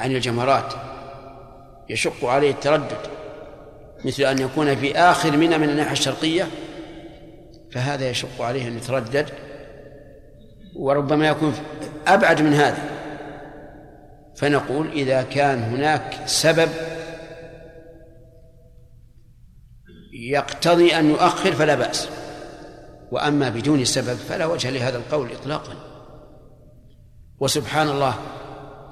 عن 0.00 0.16
الجمرات 0.16 0.74
يشق 1.88 2.24
عليه 2.24 2.50
التردد 2.50 2.98
مثل 4.04 4.22
أن 4.22 4.38
يكون 4.38 4.76
في 4.76 4.96
آخر 4.96 5.36
منى 5.36 5.58
من 5.58 5.68
الناحية 5.68 5.92
الشرقية 5.92 6.48
فهذا 7.72 8.10
يشق 8.10 8.42
عليه 8.42 8.68
أن 8.68 8.76
يتردد 8.76 9.30
وربما 10.76 11.28
يكون 11.28 11.54
أبعد 12.06 12.42
من 12.42 12.52
هذا. 12.52 12.78
فنقول 14.36 14.90
إذا 14.92 15.22
كان 15.22 15.62
هناك 15.62 16.18
سبب 16.26 16.68
يقتضي 20.12 20.96
أن 20.98 21.10
يؤخر 21.10 21.52
فلا 21.52 21.74
بأس 21.74 22.08
وأما 23.12 23.48
بدون 23.48 23.84
سبب 23.84 24.16
فلا 24.16 24.46
وجه 24.46 24.70
لهذا 24.70 24.96
القول 24.96 25.32
إطلاقا. 25.32 25.74
وسبحان 27.40 27.88
الله 27.88 28.14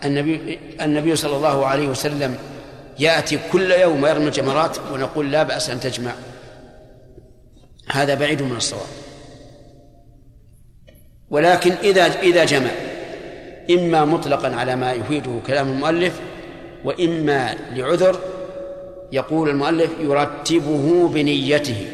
النبي 0.04 0.58
النبي 0.80 1.16
صلى 1.16 1.36
الله 1.36 1.66
عليه 1.66 1.88
وسلم 1.88 2.36
يأتي 2.98 3.38
كل 3.52 3.70
يوم 3.70 4.02
ويرمي 4.02 4.26
الجمرات 4.26 4.76
ونقول 4.92 5.32
لا 5.32 5.42
بأس 5.42 5.70
أن 5.70 5.80
تجمع. 5.80 6.12
هذا 7.90 8.14
بعيد 8.14 8.42
من 8.42 8.56
الصواب. 8.56 8.86
ولكن 11.30 11.72
إذا 11.72 12.04
إذا 12.04 12.44
جمع 12.44 12.70
إما 13.70 14.04
مطلقا 14.04 14.56
على 14.56 14.76
ما 14.76 14.92
يفيده 14.92 15.40
كلام 15.46 15.68
المؤلف 15.68 16.20
وإما 16.84 17.54
لعذر 17.74 18.20
يقول 19.12 19.48
المؤلف 19.48 19.90
يرتبه 20.00 21.08
بنيته. 21.08 21.86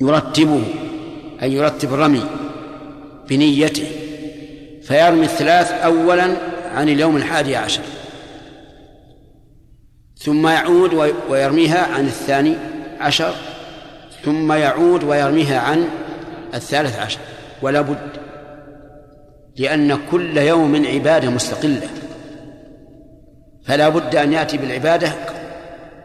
يرتبه 0.00 0.62
أي 1.42 1.52
يرتب 1.52 1.94
الرمي 1.94 2.24
بنيته. 3.28 4.07
فيرمي 4.88 5.24
الثلاث 5.24 5.72
أولا 5.72 6.36
عن 6.74 6.88
اليوم 6.88 7.16
الحادي 7.16 7.56
عشر. 7.56 7.82
ثم 10.16 10.48
يعود 10.48 11.14
ويرميها 11.30 11.86
عن 11.94 12.06
الثاني 12.06 12.54
عشر. 13.00 13.34
ثم 14.24 14.52
يعود 14.52 15.04
ويرميها 15.04 15.60
عن 15.60 15.88
الثالث 16.54 16.98
عشر. 16.98 17.18
ولا 17.62 17.80
بد 17.80 18.10
لأن 19.56 19.98
كل 20.10 20.36
يوم 20.36 20.86
عبادة 20.86 21.30
مستقلة. 21.30 21.88
فلا 23.64 23.88
بد 23.88 24.16
أن 24.16 24.32
يأتي 24.32 24.56
بالعبادة 24.56 25.12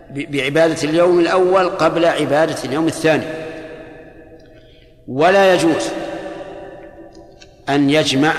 بعبادة 0.09 0.83
اليوم 0.83 1.19
الأول 1.19 1.69
قبل 1.69 2.05
عبادة 2.05 2.57
اليوم 2.65 2.87
الثاني. 2.87 3.25
ولا 5.07 5.53
يجوز 5.53 5.89
أن 7.69 7.89
يجمع 7.89 8.33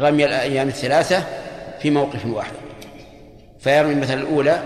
رمي 0.00 0.24
الأيام 0.24 0.68
الثلاثة 0.68 1.24
في 1.82 1.90
موقف 1.90 2.26
واحد. 2.26 2.52
فيرمي 3.60 3.94
مثلا 3.94 4.20
الأولى 4.20 4.62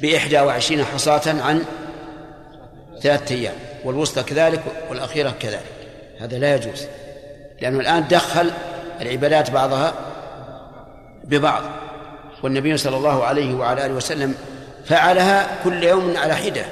بإحدى 0.00 0.40
وعشرين 0.40 0.84
حصاة 0.84 1.42
عن 1.42 1.64
ثلاثة 3.02 3.34
أيام 3.34 3.54
والوسطى 3.84 4.22
كذلك 4.22 4.62
والأخيرة 4.90 5.34
كذلك. 5.40 5.72
هذا 6.20 6.38
لا 6.38 6.54
يجوز 6.54 6.86
لأنه 7.62 7.80
الآن 7.80 8.08
دخل 8.08 8.50
العبادات 9.00 9.50
بعضها 9.50 9.94
ببعض 11.24 11.62
والنبي 12.42 12.76
صلى 12.76 12.96
الله 12.96 13.24
عليه 13.24 13.54
وعلى 13.54 13.86
آله 13.86 13.94
وسلم 13.94 14.34
فعلها 14.84 15.46
كل 15.64 15.84
يوم 15.84 16.16
على 16.16 16.34
حدة. 16.34 16.64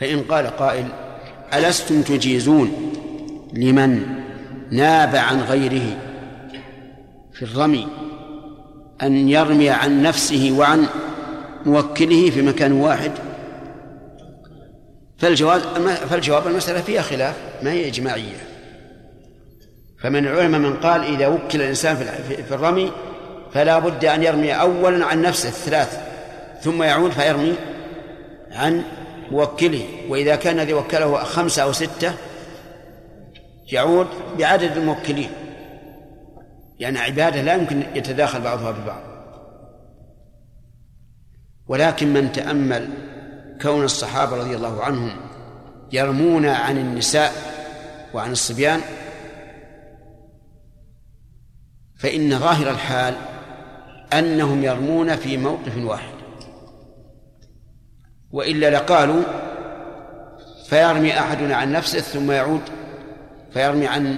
فإن 0.00 0.22
قال 0.22 0.56
قائل 0.56 0.88
ألستم 1.54 2.02
تجيزون 2.02 2.92
لمن؟ 3.52 4.25
ناب 4.70 5.16
عن 5.16 5.40
غيره 5.40 5.96
في 7.32 7.42
الرمي 7.42 7.88
أن 9.02 9.28
يرمي 9.28 9.70
عن 9.70 10.02
نفسه 10.02 10.54
وعن 10.58 10.86
موكله 11.66 12.30
في 12.30 12.42
مكان 12.42 12.72
واحد. 12.72 13.12
فالجواب 15.18 15.60
فالجواب 16.10 16.46
المسألة 16.46 16.80
فيها 16.80 17.02
خلاف 17.02 17.34
ما 17.62 17.72
هي 17.72 17.88
إجماعية. 17.88 18.36
فمن 20.02 20.26
العلماء 20.26 20.60
من 20.60 20.76
قال 20.76 21.04
إذا 21.04 21.26
وكل 21.26 21.62
الإنسان 21.62 21.96
في 22.48 22.54
الرمي 22.54 22.92
فلا 23.52 23.78
بد 23.78 24.04
أن 24.04 24.22
يرمي 24.22 24.52
أولا 24.52 25.06
عن 25.06 25.22
نفسه 25.22 25.48
الثلاث 25.48 26.00
ثم 26.62 26.82
يعود 26.82 27.10
فيرمي 27.10 27.54
عن 28.52 28.82
موكله. 29.30 29.84
وإذا 30.08 30.36
كان 30.36 30.58
الذي 30.58 30.74
وكله 30.74 31.24
خمسة 31.24 31.62
أو 31.62 31.72
ستة 31.72 32.12
يعود 33.72 34.06
بعدد 34.38 34.76
الموكلين. 34.76 35.30
يعني 36.78 36.98
عبادة 36.98 37.42
لا 37.42 37.54
يمكن 37.54 37.82
يتداخل 37.94 38.40
بعضها 38.40 38.70
ببعض. 38.70 39.02
ولكن 41.68 42.12
من 42.12 42.32
تأمل 42.32 42.88
كون 43.62 43.84
الصحابة 43.84 44.36
رضي 44.36 44.56
الله 44.56 44.82
عنهم 44.82 45.10
يرمون 45.92 46.46
عن 46.46 46.78
النساء 46.78 47.32
وعن 48.14 48.32
الصبيان 48.32 48.80
فإن 51.98 52.38
ظاهر 52.38 52.70
الحال 52.70 53.14
أنهم 54.12 54.64
يرمون 54.64 55.16
في 55.16 55.36
موقف 55.36 55.76
واحد. 55.76 56.16
وإلا 58.32 58.70
لقالوا 58.70 59.22
فيرمي 60.68 61.18
أحدنا 61.18 61.56
عن 61.56 61.72
نفسه 61.72 62.00
ثم 62.00 62.30
يعود 62.30 62.62
فيرمي 63.52 63.86
عن 63.86 64.16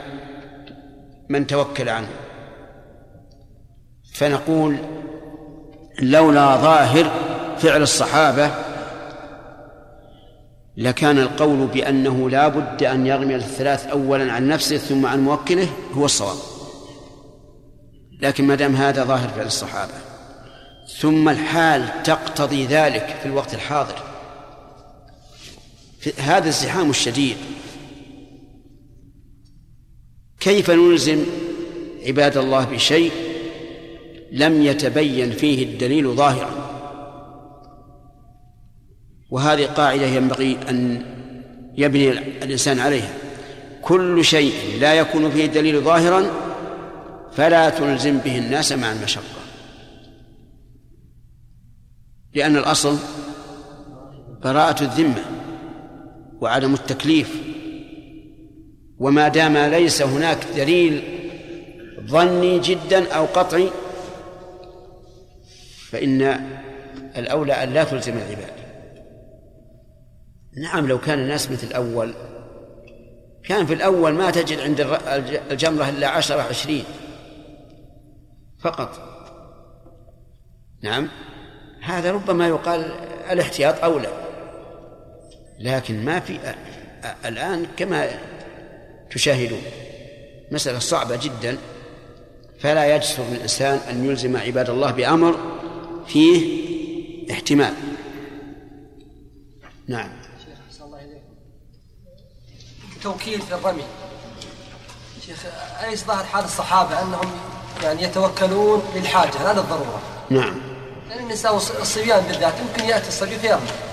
من 1.29 1.47
توكل 1.47 1.89
عنه. 1.89 2.09
فنقول 4.15 4.77
لولا 6.03 6.57
ظاهر 6.57 7.11
فعل 7.59 7.83
الصحابة 7.83 8.51
لكان 10.77 11.19
القول 11.19 11.67
بأنه 11.67 12.31
لا 12.31 12.49
بد 12.49 12.83
أن 12.83 13.07
يرمي 13.07 13.35
الثلاث 13.35 13.87
أولا 13.87 14.33
عن 14.33 14.49
نفسه 14.49 14.77
ثم 14.77 15.07
عن 15.07 15.21
موكله 15.21 15.69
هو 15.93 16.05
الصواب. 16.05 16.37
لكن 18.21 18.45
ما 18.45 18.55
دام 18.55 18.77
هذا 18.77 19.05
ظاهر 19.05 19.29
فعل 19.29 19.47
الصحابة 19.47 19.93
ثم 20.99 21.29
الحال 21.29 22.03
تقتضي 22.03 22.67
ذلك 22.67 23.17
في 23.23 23.27
الوقت 23.27 23.55
الحاضر. 23.55 23.95
في 26.01 26.13
هذا 26.23 26.49
الزحام 26.49 26.91
الشديد 26.91 27.37
كيف 30.49 30.71
نلزم 30.71 31.25
عباد 32.07 32.37
الله 32.37 32.65
بشيء 32.65 33.13
لم 34.33 34.63
يتبين 34.63 35.31
فيه 35.31 35.65
الدليل 35.65 36.15
ظاهرا؟ 36.15 36.51
وهذه 39.31 39.67
قاعدة 39.67 40.07
ينبغي 40.07 40.59
أن 40.69 41.03
يبني 41.77 42.11
الإنسان 42.11 42.79
عليها. 42.81 43.15
كل 43.83 44.25
شيء 44.25 44.53
لا 44.81 44.95
يكون 44.95 45.31
فيه 45.31 45.45
الدليل 45.45 45.81
ظاهرا 45.81 46.27
فلا 47.33 47.71
تلزم 47.71 48.19
به 48.19 48.39
الناس 48.39 48.73
مع 48.73 48.93
المشقة. 48.93 49.39
لأن 52.35 52.57
الأصل 52.57 52.97
براءة 54.45 54.83
الذمة 54.83 55.25
وعدم 56.41 56.75
التكليف. 56.75 57.58
وما 58.99 59.29
دام 59.29 59.57
ليس 59.57 60.03
هناك 60.03 60.39
دليل 60.57 61.03
ظني 62.07 62.59
جدا 62.59 63.13
أو 63.13 63.25
قطعي 63.25 63.71
فإن 65.91 66.41
الأولى 67.17 67.53
أن 67.53 67.73
لا 67.73 67.85
تلزم 67.85 68.13
العباد. 68.13 68.53
نعم 70.63 70.89
لو 70.89 70.99
كان 70.99 71.19
الناس 71.19 71.51
مثل 71.51 71.67
الأول 71.67 72.15
كان 73.45 73.67
في 73.67 73.75
الأول 73.75 74.13
ما 74.13 74.31
تجد 74.31 74.61
عند 74.61 74.99
الجمرة 75.51 75.89
إلا 75.89 76.09
عشرة 76.09 76.43
عشرين 76.43 76.85
فقط. 78.61 79.19
نعم 80.83 81.09
هذا 81.83 82.13
ربما 82.13 82.49
يقال 82.49 82.93
الاحتياط 83.31 83.85
أولى 83.85 84.09
لكن 85.59 86.05
ما 86.05 86.21
في 86.21 86.39
الآن 87.25 87.67
كما 87.77 88.09
تشاهدون 89.11 89.63
مسألة 90.51 90.79
صعبة 90.79 91.17
جدا 91.17 91.59
فلا 92.61 92.97
يجسر 92.97 93.23
الإنسان 93.33 93.79
أن 93.91 94.05
يلزم 94.05 94.37
عباد 94.37 94.71
الله 94.71 94.91
بأمر 94.91 95.39
فيه 96.07 96.59
احتمال. 97.31 97.75
نعم. 99.89 100.11
توكيل 103.03 103.43
في 103.43 103.55
الرمي. 103.55 103.83
شيخ 105.27 105.47
أليس 105.85 106.05
ظاهر 106.05 106.25
حال 106.25 106.45
الصحابة 106.45 107.03
أنهم 107.03 107.31
يعني 107.83 108.03
يتوكلون 108.03 108.83
للحاجة 108.95 109.43
لا 109.45 109.53
للضرورة؟ 109.53 110.03
نعم. 110.31 110.61
لأن 111.09 111.19
النساء 111.19 111.55
والصبيان 111.55 112.25
بالذات 112.25 112.55
يمكن 112.61 112.85
يأتي 112.85 113.09
الصبي 113.09 113.39
فيرمي. 113.39 113.88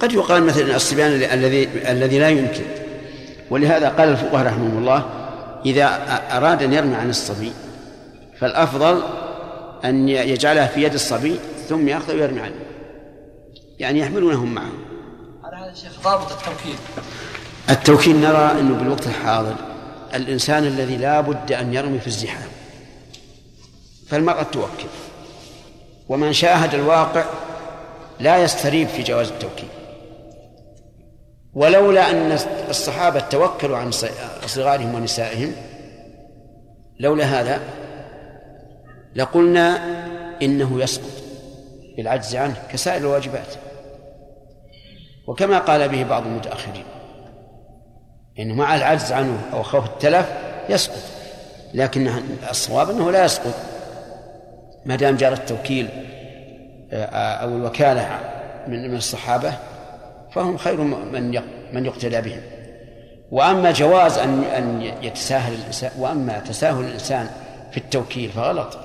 قد 0.00 0.12
يقال 0.12 0.42
مثلا 0.42 0.76
الصبيان 0.76 1.12
الذي 1.12 1.68
الذي 1.90 2.18
لا 2.18 2.28
يمكن. 2.28 2.64
ولهذا 3.50 3.88
قال 3.88 4.08
الفقهاء 4.08 4.46
رحمهم 4.46 4.78
الله 4.78 5.10
إذا 5.66 5.86
أراد 6.36 6.62
أن 6.62 6.72
يرمي 6.72 6.94
عن 6.94 7.10
الصبي 7.10 7.52
فالأفضل 8.40 9.02
أن 9.84 10.08
يجعلها 10.08 10.66
في 10.66 10.82
يد 10.82 10.94
الصبي 10.94 11.36
ثم 11.68 11.88
يأخذ 11.88 12.14
ويرمي 12.14 12.40
عنه 12.40 12.54
يعني 13.78 13.98
يحملونهم 13.98 14.54
معه. 14.54 14.72
على 15.44 15.56
هذا 15.56 15.72
الشيخ 15.72 15.92
ضابط 16.04 16.32
التوكيل 16.32 16.76
التوكيل 17.70 18.20
نرى 18.20 18.60
أنه 18.60 18.74
بالوقت 18.74 19.06
الحاضر 19.06 19.54
الإنسان 20.14 20.66
الذي 20.66 20.96
لا 20.96 21.20
بد 21.20 21.52
أن 21.52 21.74
يرمي 21.74 21.98
في 21.98 22.06
الزحام. 22.06 22.48
فالمرأة 24.08 24.42
توكل. 24.42 24.88
ومن 26.08 26.32
شاهد 26.32 26.74
الواقع 26.74 27.24
لا 28.20 28.38
يستريب 28.38 28.88
في 28.88 29.02
جواز 29.02 29.28
التوكيل. 29.28 29.68
ولولا 31.54 32.10
أن 32.10 32.38
الصحابة 32.70 33.20
توكلوا 33.20 33.76
عن 33.76 33.90
صغارهم 34.46 34.94
ونسائهم 34.94 35.52
لولا 37.00 37.24
هذا 37.24 37.60
لقلنا 39.14 39.80
إنه 40.42 40.82
يسقط 40.82 41.10
بالعجز 41.96 42.36
عنه 42.36 42.56
كسائر 42.72 43.00
الواجبات. 43.00 43.54
وكما 45.26 45.58
قال 45.58 45.88
به 45.88 46.02
بعض 46.02 46.26
المتأخرين 46.26 46.84
إنه 48.38 48.54
مع 48.54 48.76
العجز 48.76 49.12
عنه 49.12 49.40
أو 49.52 49.62
خوف 49.62 49.86
التلف 49.86 50.26
يسقط 50.68 51.02
لكن 51.74 52.10
الصواب 52.50 52.90
أنه 52.90 53.10
لا 53.10 53.24
يسقط. 53.24 53.54
ما 54.86 54.96
دام 54.96 55.16
جرى 55.16 55.34
التوكيل 55.34 55.88
أو 56.92 57.48
الوكالة 57.48 58.20
من 58.68 58.90
من 58.90 58.96
الصحابة 58.96 59.52
فهم 60.32 60.56
خير 60.56 60.80
من 60.80 61.42
من 61.72 61.86
يقتدى 61.86 62.20
بهم. 62.20 62.40
وأما 63.30 63.70
جواز 63.70 64.18
أن 64.18 64.44
أن 64.44 64.82
يتساهل 65.02 65.54
الإنسان 65.54 65.90
وأما 65.98 66.38
تساهل 66.38 66.84
الإنسان 66.84 67.28
في 67.70 67.76
التوكيل 67.76 68.30
فغلط. 68.30 68.78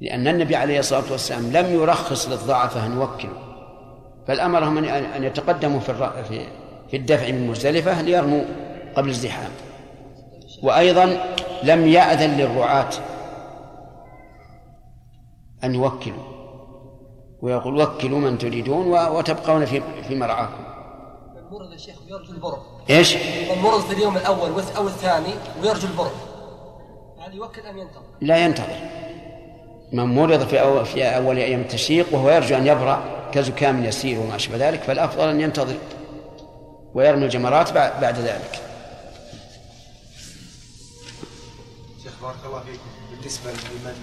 لأن 0.00 0.28
النبي 0.28 0.56
عليه 0.56 0.78
الصلاة 0.78 1.12
والسلام 1.12 1.52
لم 1.52 1.74
يرخص 1.74 2.28
للضعفاء 2.28 2.86
أن 2.86 2.92
يوكلوا 2.92 3.38
بل 4.28 4.40
أمرهم 4.40 4.84
أن 4.88 5.24
يتقدموا 5.24 5.80
في 5.80 6.12
في 6.90 6.96
الدفع 6.96 7.30
من 7.30 7.46
مزدلفة 7.46 8.02
ليرموا 8.02 8.44
قبل 8.96 9.08
الزحام. 9.08 9.50
وأيضا 10.62 11.18
لم 11.62 11.86
يأذن 11.86 12.36
للرعاة 12.36 12.90
أن 15.64 15.74
يوكلوا. 15.74 16.35
ويقول 17.42 17.82
وكلوا 17.82 18.18
من 18.18 18.38
تريدون 18.38 18.86
وتبقون 18.86 19.64
في 19.64 19.82
في 20.08 20.14
مرعاكم. 20.14 20.64
المرض 21.36 21.72
يا 21.72 21.78
شيخ 21.78 21.94
ويرجو 22.06 22.32
البر. 22.32 22.58
إيش؟ 22.90 23.16
المرض 23.50 23.80
في 23.80 23.92
اليوم 23.92 24.16
الأول 24.16 24.62
أو 24.76 24.86
الثاني 24.86 25.34
ويرجو 25.62 25.88
البر. 25.88 26.10
هل 27.18 27.34
يوكل 27.34 27.66
أم 27.66 27.78
ينتظر؟ 27.78 28.02
لا 28.20 28.36
ينتظر. 28.36 28.76
من 29.92 30.04
مرض 30.04 30.46
في 30.46 30.60
أول, 30.60 30.86
في 30.86 31.04
أول 31.04 31.36
أيام 31.36 31.60
التشريق 31.60 32.14
وهو 32.14 32.30
يرجو 32.30 32.56
أن 32.56 32.66
يبرأ 32.66 33.02
كزكام 33.32 33.84
يسير 33.84 34.20
وما 34.20 34.36
أشبه 34.36 34.68
ذلك 34.68 34.82
فالأفضل 34.82 35.28
أن 35.28 35.40
ينتظر 35.40 35.76
ويرمي 36.94 37.24
الجمرات 37.24 37.72
بعد 37.72 38.18
ذلك. 38.18 38.60
شيخ 42.02 42.12
بارك 42.22 42.36
الله 42.46 42.60
فيكم 42.60 42.90
بالنسبة 43.10 43.50
لمن 43.50 43.94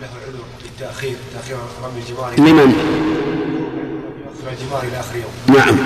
له 0.00 0.08
عذر 0.26 0.44
بالتأخير 0.62 1.16
تأخير 1.32 1.56
رمي 1.82 2.00
الجمار 2.00 2.34
لمن؟ 2.40 2.70
يؤخر 4.26 4.52
الجمار 4.52 4.82
إلى 4.82 5.00
آخر 5.00 5.16
يوم. 5.16 5.32
نعم. 5.58 5.76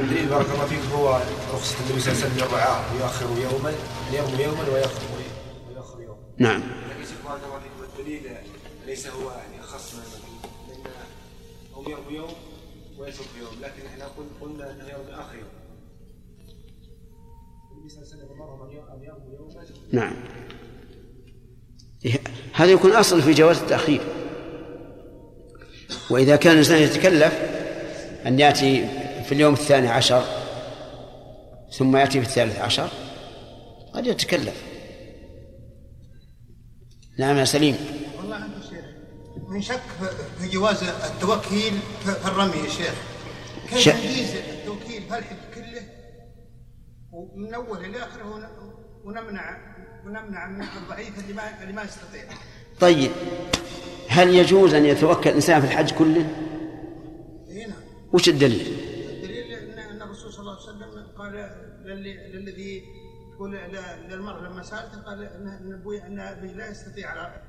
الدليل 0.00 0.28
بارك 0.28 0.46
الله 0.54 0.66
فيك 0.66 0.80
هو 0.94 1.20
رخصة 1.54 1.76
النبي 1.86 2.00
صلى 2.00 2.12
الله 2.12 2.24
عليه 2.24 2.34
وسلم 2.34 2.46
للرعاة 2.48 2.82
يؤخر 3.00 3.26
يوما 3.26 3.72
يرمي 4.12 4.42
يوما 4.44 4.68
ويأخر 4.72 5.02
ويأخر 5.70 6.02
يوما 6.02 6.16
نعم. 6.38 6.60
لكن 6.60 7.14
بارك 7.28 7.40
الله 7.44 7.60
فيك 7.60 7.72
والدليل 7.80 8.36
ليس 8.86 9.06
هو 9.06 9.30
يعني 9.30 9.60
أخص 9.60 9.94
من 9.94 10.02
هم 11.74 11.90
يرمي 11.90 12.16
يوم 12.16 12.30
ويترك 12.98 13.26
يوم 13.40 13.62
لكن 13.62 13.86
إحنا 13.86 14.04
قلنا 14.40 14.70
أنه 14.70 14.84
يرمي 14.88 15.14
آخر 15.14 15.34
يوم. 15.34 15.48
النبي 17.72 17.88
صلى 17.88 18.02
الله 18.02 18.12
عليه 18.12 18.24
وسلم 18.24 18.42
أمرهم 18.42 18.62
أن 18.62 19.02
يرمي 19.02 19.34
يوم. 19.38 19.50
نعم. 19.92 20.14
هذا 22.52 22.70
يكون 22.70 22.92
أصل 22.92 23.22
في 23.22 23.32
جواز 23.32 23.58
التأخير. 23.58 24.00
وإذا 26.10 26.36
كان 26.36 26.52
الإنسان 26.52 26.82
يتكلف 26.82 27.32
أن 28.26 28.38
يأتي 28.38 28.88
في 29.24 29.32
اليوم 29.32 29.54
الثاني 29.54 29.88
عشر 29.88 30.24
ثم 31.78 31.96
يأتي 31.96 32.20
في 32.20 32.26
الثالث 32.26 32.58
عشر 32.58 32.88
قد 33.94 34.06
يتكلف. 34.06 34.62
نعم 37.18 37.36
يا 37.36 37.44
سليم. 37.44 37.76
والله 38.16 38.36
عنده 38.36 38.60
شيخ 38.70 38.84
من 39.48 39.62
شك 39.62 39.80
في 40.40 40.48
جواز 40.48 40.82
التوكيل 40.82 41.72
في 42.04 42.28
الرمي 42.28 42.56
يا 42.56 42.68
شيخ. 42.68 42.94
كيف 43.70 43.96
نجيز 43.96 44.34
التوكيل؟ 44.34 45.02
في 45.02 45.18
الحج 45.18 45.36
كله؟ 45.54 45.82
ومن 47.12 47.54
أول 47.54 47.84
إلى 47.84 47.98
آخره 47.98 48.50
ونمنع 49.04 49.71
ونمنع 50.06 50.46
من 50.48 50.64
الضعيف 50.82 51.18
اللي 51.18 51.32
ما 51.32 51.62
اللي 51.62 51.72
ما 51.72 51.82
يستطيع 51.82 52.24
طيب 52.80 53.10
هل 54.08 54.34
يجوز 54.34 54.74
أن 54.74 54.84
يتوكل 54.84 55.30
الإنسان 55.30 55.60
في 55.60 55.66
الحج 55.66 55.92
كله؟ 55.92 56.26
اي 57.48 57.66
نعم 57.66 57.78
وش 58.12 58.28
الدليل؟ 58.28 58.66
الدليل 59.10 59.52
ان 59.78 60.02
الرسول 60.02 60.32
صلى 60.32 60.40
الله 60.40 60.52
عليه 60.52 60.62
وسلم 60.62 61.06
قال 61.18 61.50
للذي 62.34 62.82
يقول 63.34 63.52
للمرء 64.08 64.42
لما 64.42 64.62
سألته 64.62 65.02
قال 65.02 65.22
ان 65.22 65.72
أبوي 65.80 66.02
إن 66.02 66.16
لا 66.56 66.70
يستطيع 66.70 67.10
على 67.10 67.42